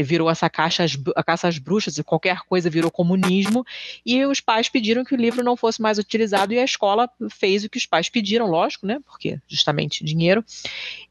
virou 0.04 0.28
essa 0.28 0.50
caixa, 0.50 0.86
a 1.16 1.24
caça 1.24 1.48
às 1.48 1.60
bruxas, 1.60 1.98
e 1.98 2.04
qualquer 2.04 2.40
coisa 2.48 2.68
virou 2.68 2.90
comunismo, 2.90 3.64
e 4.04 4.26
os 4.26 4.40
pais 4.40 4.68
pediram 4.68 5.04
que 5.04 5.14
o 5.14 5.18
livro 5.18 5.44
não 5.44 5.56
fosse 5.56 5.80
mais 5.82 6.00
utilizado, 6.00 6.52
e 6.52 6.60
a 6.60 6.64
escola 6.64 7.08
fez 7.30 7.64
o 7.64 7.70
que 7.70 7.78
os 7.78 7.86
pais 7.86 8.10
pediram, 8.10 8.48
lógico, 8.48 8.88
né, 8.88 9.00
porque 9.06 9.40
justamente 9.48 10.04
dinheiro, 10.04 10.44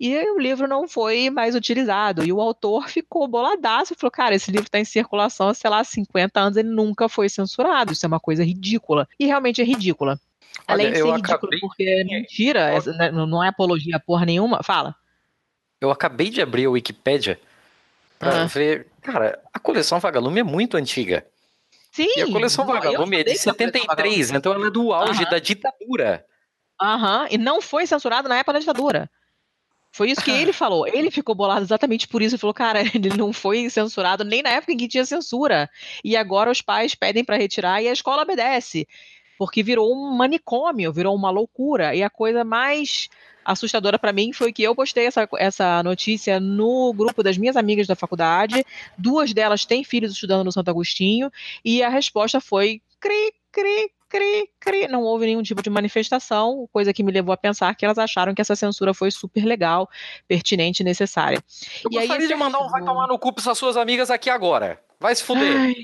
e 0.01 0.17
o 0.33 0.39
livro 0.39 0.67
não 0.67 0.89
foi 0.89 1.31
mais 1.31 1.55
utilizado, 1.55 2.25
e 2.25 2.33
o 2.33 2.41
autor 2.41 2.89
ficou 2.89 3.29
boladaço, 3.29 3.93
e 3.93 3.97
falou, 3.97 4.11
cara, 4.11 4.35
esse 4.35 4.51
livro 4.51 4.67
está 4.67 4.81
em 4.81 4.85
circulação 4.85 5.49
há, 5.49 5.55
sei 5.55 5.71
lá, 5.71 5.85
50 5.85 6.41
anos, 6.41 6.57
ele 6.57 6.71
nunca 6.71 7.09
foi 7.09 7.29
censurado, 7.29 7.93
isso 7.93 8.05
é 8.05 8.09
uma 8.09 8.19
coisa 8.19 8.43
ridícula, 8.43 9.09
e 9.17 9.27
realmente 9.27 9.63
é 9.63 9.65
ridícula. 9.65 10.19
Além 10.67 10.87
Olha, 10.87 10.95
de 10.95 11.01
ser 11.01 11.07
ridículo, 11.07 11.37
acabei... 11.37 11.61
porque 11.61 11.83
é 11.83 12.05
mentira, 12.05 12.81
né, 12.93 13.11
não 13.11 13.43
é 13.43 13.49
apologia 13.49 13.99
porra 13.99 14.27
nenhuma. 14.27 14.63
Fala. 14.63 14.95
Eu 15.81 15.91
acabei 15.91 16.29
de 16.29 16.43
abrir 16.43 16.67
a 16.67 16.71
Wikipédia 16.71 17.41
pra 18.19 18.45
ver. 18.45 18.87
Cara, 19.01 19.41
a 19.53 19.59
coleção 19.59 19.99
Vagalume 20.01 20.41
é 20.41 20.43
muito 20.45 20.77
antiga. 20.77 21.27
Sim. 21.93 22.09
E 22.17 22.23
a 22.23 22.31
coleção 22.31 22.67
Vagalume 22.67 23.21
é 23.21 23.25
de 23.25 23.37
73, 23.37 24.33
então 24.33 24.53
ela 24.53 24.67
é 24.67 24.71
do 24.71 24.93
auge 24.93 25.25
da 25.31 25.39
ditadura. 25.39 26.25
Aham, 26.81 27.27
e 27.31 27.39
não 27.39 27.61
foi 27.61 27.87
censurado 27.87 28.29
na 28.29 28.37
época 28.37 28.53
da 28.53 28.59
ditadura. 28.59 29.11
Foi 29.91 30.11
isso 30.11 30.23
que 30.23 30.31
ele 30.31 30.53
falou. 30.55 30.87
Ele 30.87 31.11
ficou 31.11 31.35
bolado 31.35 31.63
exatamente 31.63 32.07
por 32.07 32.23
isso. 32.23 32.35
Ele 32.35 32.41
falou, 32.41 32.55
cara, 32.55 32.81
ele 32.95 33.09
não 33.17 33.33
foi 33.33 33.69
censurado 33.71 34.23
nem 34.25 34.43
na 34.43 34.51
época 34.51 34.73
em 34.73 34.77
que 34.77 34.87
tinha 34.87 35.05
censura. 35.05 35.69
E 36.05 36.17
agora 36.17 36.51
os 36.51 36.61
pais 36.61 36.95
pedem 36.95 37.25
para 37.25 37.37
retirar 37.37 37.83
e 37.83 37.89
a 37.89 37.93
escola 37.93 38.23
obedece 38.23 38.87
porque 39.39 39.63
virou 39.63 39.95
um 39.95 40.11
manicômio, 40.11 40.93
virou 40.93 41.15
uma 41.15 41.31
loucura. 41.31 41.95
E 41.95 42.03
a 42.03 42.11
coisa 42.11 42.45
mais 42.45 43.09
assustadora 43.45 43.99
para 43.99 44.13
mim 44.13 44.33
foi 44.33 44.53
que 44.53 44.63
eu 44.63 44.75
postei 44.75 45.07
essa, 45.07 45.27
essa 45.39 45.83
notícia 45.83 46.39
no 46.39 46.93
grupo 46.93 47.23
das 47.23 47.39
minhas 47.39 47.57
amigas 47.57 47.87
da 47.87 47.97
faculdade. 47.97 48.67
Duas 48.99 49.33
delas 49.33 49.65
têm 49.65 49.85
filhos 49.85 50.13
estudando 50.13 50.45
no 50.45 50.53
Santo 50.53 50.71
Agostinho, 50.71 51.31
e 51.65 51.83
a 51.83 51.89
resposta 51.89 52.41
foi 52.41 52.83
cri, 53.01 53.33
cri, 53.51 53.91
cri, 54.09 54.51
cri. 54.61 54.89
Não 54.89 55.03
houve 55.03 55.27
nenhum 55.27 55.43
tipo 55.43 55.63
de 55.63 55.71
manifestação, 55.71 56.69
coisa 56.73 56.93
que 56.93 57.03
me 57.03 57.13
levou 57.13 57.33
a 57.33 57.37
pensar 57.37 57.75
que 57.75 57.85
elas 57.85 57.97
acharam 57.97 58.35
que 58.35 58.43
essa 58.43 58.57
censura 58.57 58.93
foi 58.93 59.11
super 59.11 59.45
legal, 59.45 59.89
pertinente 60.27 60.83
e 60.83 60.85
necessária. 60.85 61.43
Eu 61.85 61.91
e 61.93 61.95
gostaria 61.95 62.27
aí, 62.27 62.29
de 62.29 62.35
mandar 62.35 62.59
um 62.59 62.69
vai 62.69 62.85
tomar 62.85 63.07
no 63.07 63.19
cu 63.19 63.33
para 63.33 63.55
suas 63.55 63.77
amigas 63.77 64.11
aqui 64.11 64.29
agora. 64.29 64.83
Vai 65.01 65.15
se 65.15 65.23
fuder. 65.23 65.57
Ai. 65.57 65.75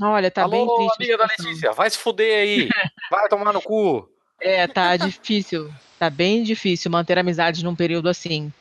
Olha, 0.00 0.30
tá 0.30 0.42
Alô, 0.42 0.50
bem 0.50 0.66
triste. 0.66 0.96
amiga 0.96 1.18
da 1.18 1.26
Letícia, 1.26 1.72
vai 1.72 1.90
se 1.90 1.98
fuder 1.98 2.42
aí. 2.42 2.68
vai 3.10 3.28
tomar 3.28 3.52
no 3.52 3.60
cu. 3.60 4.08
É, 4.40 4.66
tá 4.66 4.96
difícil. 4.96 5.72
Tá 5.98 6.10
bem 6.10 6.42
difícil 6.42 6.90
manter 6.90 7.18
amizades 7.18 7.62
num 7.62 7.76
período 7.76 8.08
assim. 8.08 8.52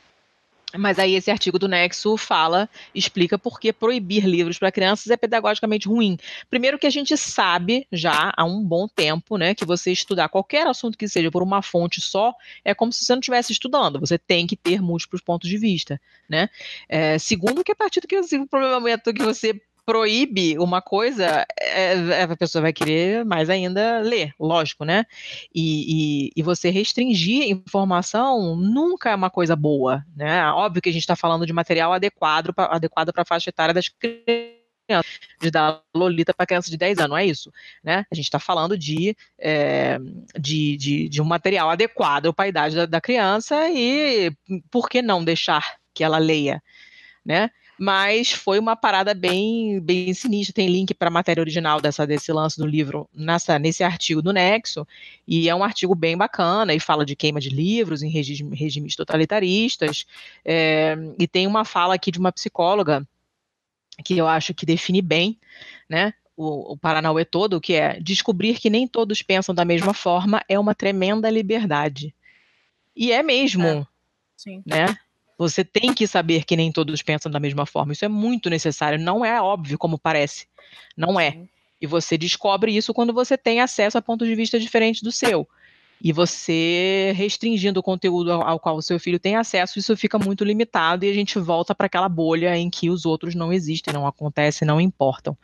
Mas 0.77 0.99
aí 0.99 1.15
esse 1.15 1.29
artigo 1.29 1.59
do 1.59 1.67
Nexo 1.67 2.15
fala, 2.17 2.69
explica 2.95 3.37
por 3.37 3.59
que 3.59 3.73
proibir 3.73 4.25
livros 4.25 4.57
para 4.57 4.71
crianças 4.71 5.09
é 5.11 5.17
pedagogicamente 5.17 5.87
ruim. 5.87 6.17
Primeiro 6.49 6.79
que 6.79 6.87
a 6.87 6.89
gente 6.89 7.17
sabe 7.17 7.85
já 7.91 8.31
há 8.35 8.45
um 8.45 8.63
bom 8.63 8.87
tempo, 8.87 9.37
né, 9.37 9.53
que 9.53 9.65
você 9.65 9.91
estudar 9.91 10.29
qualquer 10.29 10.67
assunto 10.67 10.97
que 10.97 11.07
seja 11.07 11.29
por 11.29 11.43
uma 11.43 11.61
fonte 11.61 11.99
só 11.99 12.33
é 12.63 12.73
como 12.73 12.93
se 12.93 13.03
você 13.03 13.13
não 13.13 13.19
estivesse 13.19 13.51
estudando. 13.51 13.99
Você 13.99 14.17
tem 14.17 14.47
que 14.47 14.55
ter 14.55 14.81
múltiplos 14.81 15.21
pontos 15.21 15.49
de 15.49 15.57
vista, 15.57 15.99
né? 16.29 16.49
É, 16.87 17.17
segundo 17.17 17.63
que 17.63 17.71
a 17.71 17.75
partir 17.75 17.99
do 17.99 18.07
que 18.07 18.15
assim, 18.15 18.39
o 18.39 18.47
problema 18.47 18.97
que 18.97 19.23
você 19.23 19.59
proíbe 19.91 20.57
uma 20.57 20.81
coisa, 20.81 21.45
é, 21.59 21.95
é, 21.95 22.23
a 22.23 22.37
pessoa 22.37 22.61
vai 22.61 22.71
querer 22.71 23.25
mais 23.25 23.49
ainda 23.49 23.99
ler, 23.99 24.33
lógico, 24.39 24.85
né? 24.85 25.05
E, 25.53 26.29
e, 26.29 26.31
e 26.33 26.41
você 26.41 26.69
restringir 26.69 27.49
informação 27.49 28.55
nunca 28.55 29.09
é 29.09 29.15
uma 29.15 29.29
coisa 29.29 29.53
boa, 29.53 30.01
né? 30.15 30.49
Óbvio 30.51 30.81
que 30.81 30.87
a 30.87 30.93
gente 30.93 31.01
está 31.01 31.17
falando 31.17 31.45
de 31.45 31.51
material 31.51 31.91
adequado 31.91 32.53
para 32.53 32.73
adequado 32.73 33.11
a 33.13 33.25
faixa 33.25 33.49
etária 33.49 33.73
das 33.73 33.89
crianças 33.89 35.19
de 35.41 35.51
dar 35.51 35.81
Lolita 35.93 36.33
para 36.33 36.45
criança 36.45 36.71
de 36.71 36.77
10 36.77 36.99
anos, 36.99 37.09
não 37.09 37.17
é 37.17 37.25
isso, 37.25 37.51
né? 37.83 38.05
A 38.09 38.15
gente 38.15 38.25
está 38.25 38.39
falando 38.39 38.77
de, 38.77 39.13
é, 39.37 39.99
de, 40.39 40.77
de, 40.77 41.09
de, 41.09 41.21
um 41.21 41.25
material 41.25 41.69
adequado 41.69 42.33
para 42.33 42.45
a 42.45 42.47
idade 42.47 42.77
da, 42.77 42.85
da 42.85 43.01
criança 43.01 43.69
e 43.69 44.31
por 44.71 44.87
que 44.87 45.01
não 45.01 45.21
deixar 45.21 45.75
que 45.93 46.01
ela 46.01 46.17
leia, 46.17 46.63
né? 47.25 47.49
Mas 47.81 48.31
foi 48.31 48.59
uma 48.59 48.75
parada 48.75 49.11
bem, 49.11 49.79
bem 49.79 50.13
sinistra. 50.13 50.53
Tem 50.53 50.67
link 50.67 50.93
para 50.93 51.07
a 51.07 51.11
matéria 51.11 51.41
original 51.41 51.81
dessa, 51.81 52.05
desse 52.05 52.31
lance 52.31 52.55
do 52.59 52.67
livro 52.67 53.09
nessa, 53.11 53.57
nesse 53.57 53.83
artigo 53.83 54.21
do 54.21 54.31
Nexo, 54.31 54.87
e 55.27 55.49
é 55.49 55.55
um 55.55 55.63
artigo 55.63 55.95
bem 55.95 56.15
bacana, 56.15 56.75
e 56.75 56.79
fala 56.79 57.03
de 57.03 57.15
queima 57.15 57.41
de 57.41 57.49
livros 57.49 58.03
em 58.03 58.09
regime, 58.11 58.55
regimes 58.55 58.95
totalitaristas, 58.95 60.05
é, 60.45 60.95
e 61.17 61.27
tem 61.27 61.47
uma 61.47 61.65
fala 61.65 61.95
aqui 61.95 62.11
de 62.11 62.19
uma 62.19 62.31
psicóloga 62.31 63.03
que 64.05 64.15
eu 64.15 64.27
acho 64.27 64.53
que 64.53 64.63
define 64.63 65.01
bem, 65.01 65.39
né, 65.89 66.13
o, 66.37 66.73
o 66.73 66.77
Paranauê 66.77 67.25
todo, 67.25 67.59
que 67.59 67.73
é 67.73 67.99
descobrir 67.99 68.59
que 68.59 68.69
nem 68.69 68.87
todos 68.87 69.23
pensam 69.23 69.55
da 69.55 69.65
mesma 69.65 69.95
forma 69.95 70.39
é 70.47 70.59
uma 70.59 70.75
tremenda 70.75 71.31
liberdade. 71.31 72.13
E 72.95 73.11
é 73.11 73.23
mesmo, 73.23 73.65
é. 73.65 73.87
Sim. 74.37 74.61
né? 74.67 74.95
Você 75.41 75.65
tem 75.65 75.91
que 75.91 76.05
saber 76.05 76.45
que 76.45 76.55
nem 76.55 76.71
todos 76.71 77.01
pensam 77.01 77.31
da 77.31 77.39
mesma 77.39 77.65
forma. 77.65 77.93
Isso 77.93 78.05
é 78.05 78.07
muito 78.07 78.47
necessário. 78.47 78.99
Não 78.99 79.25
é 79.25 79.41
óbvio 79.41 79.75
como 79.75 79.97
parece. 79.97 80.45
Não 80.95 81.19
é. 81.19 81.35
E 81.81 81.87
você 81.87 82.15
descobre 82.15 82.77
isso 82.77 82.93
quando 82.93 83.11
você 83.11 83.35
tem 83.35 83.59
acesso 83.59 83.97
a 83.97 84.03
pontos 84.03 84.27
de 84.27 84.35
vista 84.35 84.59
diferentes 84.59 85.01
do 85.01 85.11
seu. 85.11 85.49
E 85.99 86.13
você 86.13 87.11
restringindo 87.15 87.79
o 87.79 87.83
conteúdo 87.83 88.31
ao, 88.31 88.59
qual 88.59 88.75
o 88.75 88.83
seu 88.83 88.99
filho 88.99 89.17
tem 89.17 89.35
acesso, 89.35 89.79
isso 89.79 89.97
fica 89.97 90.19
muito 90.19 90.43
limitado 90.43 91.05
e 91.05 91.09
a 91.09 91.13
gente 91.13 91.39
volta 91.39 91.73
para 91.73 91.87
aquela 91.87 92.07
bolha 92.07 92.55
em 92.55 92.69
que 92.69 92.91
os 92.91 93.03
outros 93.03 93.33
não 93.33 93.51
existem, 93.51 93.91
não 93.91 94.05
acontecem, 94.05 94.67
não 94.67 94.79
importam. 94.79 95.35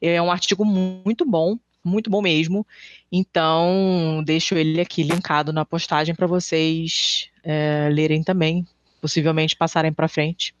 É 0.00 0.22
um 0.22 0.30
artigo 0.30 0.64
muito 0.64 1.24
bom, 1.24 1.58
muito 1.84 2.08
bom 2.08 2.22
mesmo. 2.22 2.64
Então, 3.10 4.22
deixo 4.24 4.54
ele 4.54 4.80
aqui 4.80 5.02
linkado 5.02 5.52
na 5.52 5.64
postagem 5.64 6.14
para 6.14 6.28
vocês 6.28 7.28
é, 7.42 7.88
lerem 7.90 8.22
também, 8.22 8.64
possivelmente 9.02 9.56
passarem 9.56 9.92
para 9.92 10.06
frente. 10.06 10.54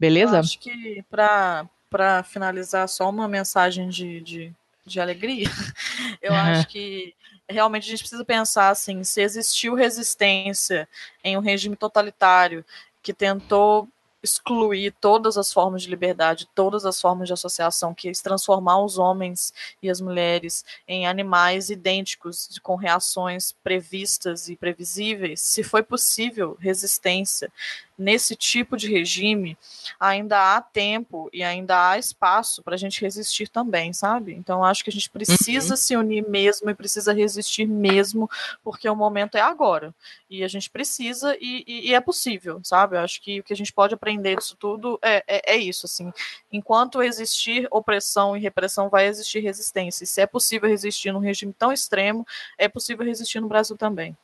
Beleza? 0.00 0.36
Eu 0.36 0.40
acho 0.40 0.58
que 0.58 1.04
para 1.10 2.22
finalizar, 2.24 2.88
só 2.88 3.08
uma 3.10 3.28
mensagem 3.28 3.88
de, 3.88 4.20
de, 4.22 4.52
de 4.84 4.98
alegria. 4.98 5.48
Eu 6.22 6.32
uhum. 6.32 6.38
acho 6.38 6.66
que 6.68 7.14
realmente 7.48 7.84
a 7.84 7.90
gente 7.90 8.00
precisa 8.00 8.24
pensar 8.24 8.70
assim: 8.70 9.04
se 9.04 9.20
existiu 9.20 9.74
resistência 9.74 10.88
em 11.22 11.36
um 11.36 11.40
regime 11.40 11.76
totalitário 11.76 12.64
que 13.02 13.12
tentou 13.12 13.86
excluir 14.22 14.92
todas 15.00 15.36
as 15.36 15.52
formas 15.52 15.82
de 15.82 15.90
liberdade, 15.90 16.48
todas 16.54 16.84
as 16.84 17.00
formas 17.00 17.28
de 17.28 17.34
associação, 17.34 17.94
que 17.94 18.10
transformar 18.22 18.82
os 18.82 18.98
homens 18.98 19.52
e 19.82 19.88
as 19.88 20.00
mulheres 20.00 20.64
em 20.88 21.06
animais 21.06 21.70
idênticos, 21.70 22.58
com 22.62 22.74
reações 22.74 23.52
previstas 23.62 24.48
e 24.48 24.56
previsíveis, 24.56 25.40
se 25.40 25.62
foi 25.62 25.82
possível 25.82 26.56
resistência 26.60 27.52
nesse 27.98 28.36
tipo 28.36 28.76
de 28.76 28.90
regime, 28.90 29.56
ainda 29.98 30.56
há 30.56 30.60
tempo 30.60 31.30
e 31.32 31.42
ainda 31.42 31.90
há 31.90 31.98
espaço 31.98 32.62
para 32.62 32.74
a 32.74 32.78
gente 32.78 33.00
resistir 33.00 33.48
também, 33.48 33.92
sabe? 33.92 34.34
Então 34.34 34.64
acho 34.64 34.84
que 34.84 34.90
a 34.90 34.92
gente 34.92 35.08
precisa 35.08 35.74
uhum. 35.74 35.76
se 35.76 35.96
unir 35.96 36.28
mesmo 36.28 36.68
e 36.68 36.74
precisa 36.74 37.12
resistir 37.12 37.66
mesmo, 37.66 38.28
porque 38.62 38.88
o 38.88 38.96
momento 38.96 39.36
é 39.36 39.40
agora. 39.40 39.94
E 40.28 40.44
a 40.44 40.48
gente 40.48 40.68
precisa 40.68 41.36
e, 41.40 41.64
e, 41.66 41.90
e 41.90 41.94
é 41.94 42.00
possível, 42.00 42.60
sabe? 42.62 42.96
Eu 42.96 43.00
acho 43.00 43.22
que 43.22 43.40
o 43.40 43.44
que 43.44 43.52
a 43.52 43.56
gente 43.56 43.72
pode 43.72 43.94
aprender 43.94 44.36
disso 44.36 44.56
tudo 44.58 44.98
é, 45.02 45.24
é, 45.26 45.54
é 45.54 45.56
isso, 45.56 45.86
assim. 45.86 46.12
Enquanto 46.52 47.02
existir 47.02 47.66
opressão 47.70 48.36
e 48.36 48.40
repressão, 48.40 48.88
vai 48.88 49.06
existir 49.06 49.40
resistência. 49.40 50.04
E 50.04 50.06
se 50.06 50.20
é 50.20 50.26
possível 50.26 50.68
resistir 50.68 51.12
num 51.12 51.18
regime 51.18 51.52
tão 51.52 51.72
extremo, 51.72 52.26
é 52.58 52.68
possível 52.68 53.06
resistir 53.06 53.40
no 53.40 53.48
Brasil 53.48 53.76
também. 53.76 54.16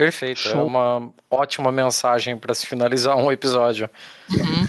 Perfeito, 0.00 0.38
é 0.38 0.52
Show. 0.52 0.60
é 0.60 0.64
uma 0.64 1.12
ótima 1.30 1.70
mensagem 1.70 2.34
para 2.34 2.54
se 2.54 2.66
finalizar 2.66 3.18
um 3.18 3.30
episódio. 3.30 3.90
Uhum. 4.30 4.66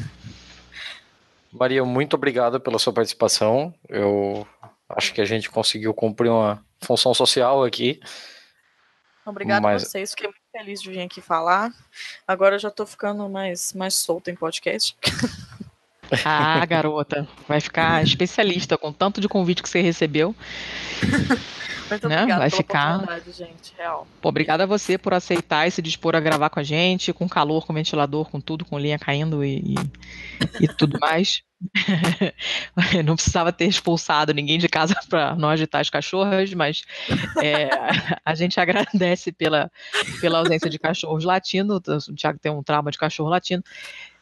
Maria, 1.53 1.85
muito 1.85 2.15
obrigado 2.15 2.59
pela 2.59 2.77
sua 2.77 2.91
participação. 2.91 3.73
Eu 3.87 4.45
acho 4.89 5.13
que 5.13 5.21
a 5.21 5.25
gente 5.25 5.49
conseguiu 5.49 5.93
cumprir 5.93 6.29
uma 6.29 6.61
função 6.81 7.13
social 7.13 7.63
aqui. 7.63 8.01
Obrigada 9.25 9.61
Mas... 9.61 9.83
a 9.83 9.85
vocês, 9.85 10.09
fiquei 10.09 10.27
muito 10.27 10.41
feliz 10.51 10.81
de 10.81 10.89
vir 10.89 11.01
aqui 11.01 11.21
falar. 11.21 11.71
Agora 12.27 12.55
eu 12.55 12.59
já 12.59 12.67
estou 12.67 12.85
ficando 12.85 13.29
mais, 13.29 13.71
mais 13.71 13.95
solta 13.95 14.29
em 14.31 14.35
podcast. 14.35 14.97
Ah, 16.25 16.65
garota, 16.65 17.25
vai 17.47 17.61
ficar 17.61 18.03
especialista 18.03 18.77
com 18.77 18.91
tanto 18.91 19.21
de 19.21 19.29
convite 19.29 19.63
que 19.63 19.69
você 19.69 19.79
recebeu. 19.79 20.35
Muito 21.91 22.09
né? 22.09 22.25
Vai 22.25 22.49
ficar. 22.49 23.05
gente. 23.31 23.73
Obrigada 24.21 24.63
a 24.63 24.67
você 24.67 24.97
por 24.97 25.13
aceitar 25.13 25.67
e 25.67 25.71
se 25.71 25.81
dispor 25.81 26.15
a 26.15 26.19
gravar 26.19 26.49
com 26.49 26.59
a 26.59 26.63
gente, 26.63 27.13
com 27.13 27.27
calor, 27.27 27.65
com 27.65 27.73
ventilador, 27.73 28.29
com 28.29 28.39
tudo, 28.39 28.65
com 28.65 28.79
linha 28.79 28.97
caindo 28.97 29.43
e, 29.43 29.75
e, 30.59 30.63
e 30.63 30.67
tudo 30.67 30.99
mais. 30.99 31.43
Não 33.05 33.15
precisava 33.15 33.51
ter 33.51 33.65
expulsado 33.65 34.33
ninguém 34.33 34.57
de 34.57 34.67
casa 34.67 34.95
para 35.07 35.35
não 35.35 35.49
agitar 35.49 35.81
as 35.81 35.89
cachorras, 35.89 36.53
mas 36.53 36.83
é, 37.41 37.69
a 38.25 38.33
gente 38.33 38.59
agradece 38.59 39.31
pela, 39.31 39.71
pela 40.19 40.39
ausência 40.39 40.69
de 40.69 40.79
cachorros 40.79 41.23
latindo. 41.23 41.75
O 41.75 42.15
Thiago 42.15 42.39
tem 42.39 42.51
um 42.51 42.63
trauma 42.63 42.91
de 42.91 42.97
cachorro 42.97 43.29
latino. 43.29 43.63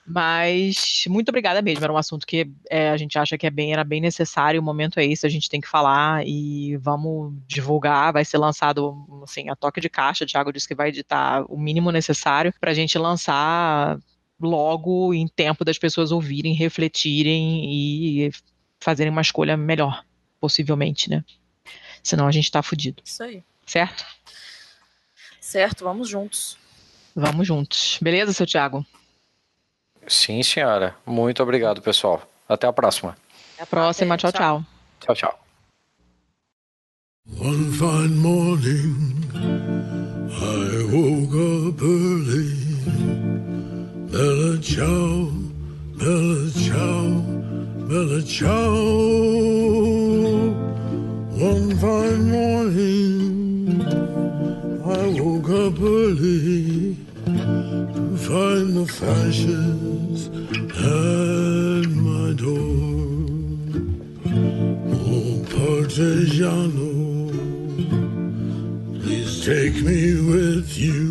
Mas 0.10 1.04
muito 1.08 1.30
obrigada 1.30 1.62
mesmo. 1.62 1.84
Era 1.84 1.94
um 1.94 1.98
assunto 1.98 2.26
que 2.26 2.50
é, 2.70 2.90
a 2.90 2.98
gente 2.98 3.20
acha 3.20 3.38
que 3.38 3.46
é 3.46 3.50
bem, 3.52 3.72
era 3.72 3.84
bem 3.84 4.02
necessário. 4.02 4.60
O 4.60 4.64
momento 4.64 5.00
é 5.00 5.06
esse, 5.06 5.26
a 5.26 5.30
gente 5.30 5.48
tem 5.48 5.62
que 5.62 5.68
falar 5.68 6.26
e 6.26 6.76
vamos 6.78 7.34
divulgar. 7.48 8.12
Vai 8.12 8.26
ser 8.26 8.40
lançado 8.40 9.06
assim, 9.24 9.50
a 9.50 9.56
toque 9.56 9.80
de 9.80 9.88
caixa. 9.88 10.24
O 10.24 10.28
Thiago 10.28 10.52
disse 10.52 10.68
que 10.68 10.74
vai 10.74 10.90
editar 10.90 11.46
o 11.48 11.60
mínimo 11.60 11.92
necessário 11.92 12.52
para 12.60 12.72
a 12.72 12.74
gente 12.74 12.98
lançar 12.98 14.00
logo 14.42 15.14
em 15.14 15.28
tempo 15.28 15.64
das 15.64 15.78
pessoas 15.78 16.12
ouvirem, 16.12 16.56
refletirem 16.56 17.66
e 17.72 18.32
fazerem 18.80 19.12
uma 19.12 19.22
escolha 19.22 19.56
melhor, 19.56 20.04
possivelmente, 20.40 21.08
né? 21.08 21.24
Senão 22.02 22.26
a 22.26 22.32
gente 22.32 22.50
tá 22.50 22.64
fudido. 22.64 23.04
Isso 23.06 23.22
aí. 23.22 23.44
Certo? 23.66 24.04
Certo, 25.40 25.84
vamos 25.84 26.10
juntos. 26.10 26.58
Vamos 27.16 27.46
juntos. 27.46 28.00
Beleza, 28.02 28.34
seu 28.34 28.48
Thiago? 28.48 28.84
Sim, 30.08 30.42
senhora. 30.44 30.96
Muito 31.06 31.42
obrigado, 31.44 31.82
pessoal. 31.82 32.22
Até 32.48 32.68
a 32.68 32.74
próxima. 32.74 33.16
Até 33.54 33.64
a 33.64 33.66
próxima. 33.66 34.16
Até, 34.16 34.32
tchau, 34.32 34.32
tchau. 34.32 34.66
Tchau, 35.00 35.16
tchau. 35.16 35.40
One 37.38 37.72
fine 37.74 38.18
morning, 38.18 39.24
I 40.32 40.84
woke 40.92 41.36
up 41.70 41.82
early. 41.82 42.56
Bella 44.12 44.58
ciao, 44.60 45.32
bella 45.96 46.50
ciao, 46.52 47.22
bella 47.88 48.22
ciao. 48.24 48.74
One 51.38 51.76
fine 51.78 52.32
morning, 52.32 53.82
I 54.84 55.22
woke 55.22 55.50
up 55.50 55.80
early 55.80 56.98
to 57.50 58.18
find 58.18 58.68
the 58.78 58.86
fashions 59.02 60.28
at 60.94 61.88
my 62.08 62.28
door. 62.34 62.90
Oh, 65.12 65.32
Partigiano, 65.54 66.90
please 69.02 69.34
take 69.46 69.78
me 69.82 70.02
with 70.34 70.78
you. 70.78 71.04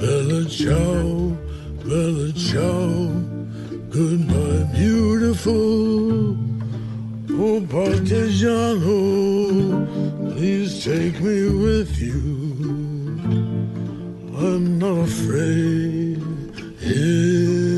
Bella 0.00 0.42
ciao, 0.48 1.36
bella 1.84 2.32
ciao, 2.32 2.88
goodbye, 3.90 4.64
beautiful. 4.74 6.36
Oh, 7.42 7.60
Partigiano, 7.74 8.96
please 10.34 10.84
take 10.84 11.20
me 11.20 11.38
with 11.64 11.98
you. 12.00 12.89
I'm 14.42 14.78
not 14.78 15.00
afraid 15.00 16.16
anymore. 16.82 17.69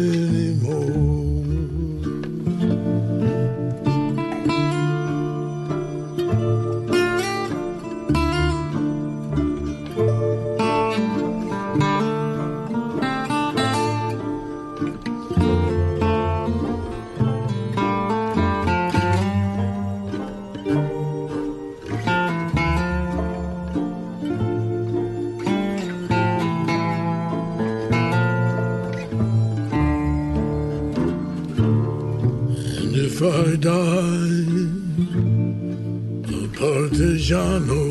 Die, 33.63 34.67
a 36.27 36.29
partigiano, 36.59 37.83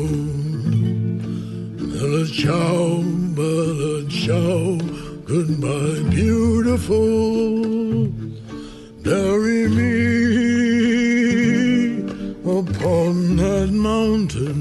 bella 1.78 2.26
ciao, 2.26 3.02
bella 3.34 4.06
ciao, 4.08 4.76
goodbye, 5.24 6.02
beautiful. 6.10 8.10
Bury 9.02 9.66
me 9.78 9.92
upon 12.44 13.36
that 13.36 13.70
mountain 13.72 14.60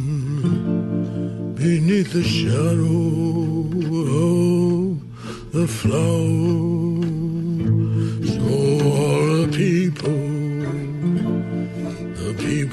beneath 1.55 2.14
the 2.14 2.24
shadow 2.24 3.68
of 4.07 4.97
the 5.51 5.68
flowers. 5.68 6.81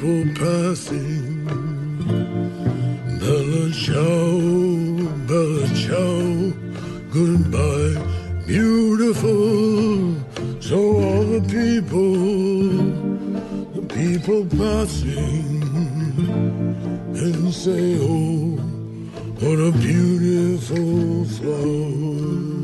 People 0.09 0.47
passing, 0.47 1.45
Bella 3.21 3.71
ciao, 3.73 4.41
Bella 5.27 5.67
ciao, 5.75 6.53
goodbye, 7.13 7.97
beautiful. 8.47 10.15
So 10.61 10.79
all 10.79 11.25
the 11.25 11.43
people, 11.43 12.15
the 13.75 13.83
people 13.95 14.47
passing, 14.57 15.63
and 17.15 17.53
say, 17.53 17.99
oh, 18.01 18.57
what 19.41 19.59
a 19.59 19.73
beautiful 19.79 21.25
flower. 21.37 22.58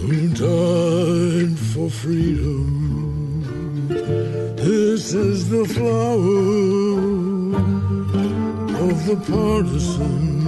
Who 0.00 0.28
died 0.28 1.58
for 1.58 1.88
freedom. 1.90 2.68
This 4.56 5.14
is 5.14 5.48
the 5.48 5.64
flower 5.64 6.20
of 8.86 9.06
the 9.06 9.16
partisan 9.30 10.39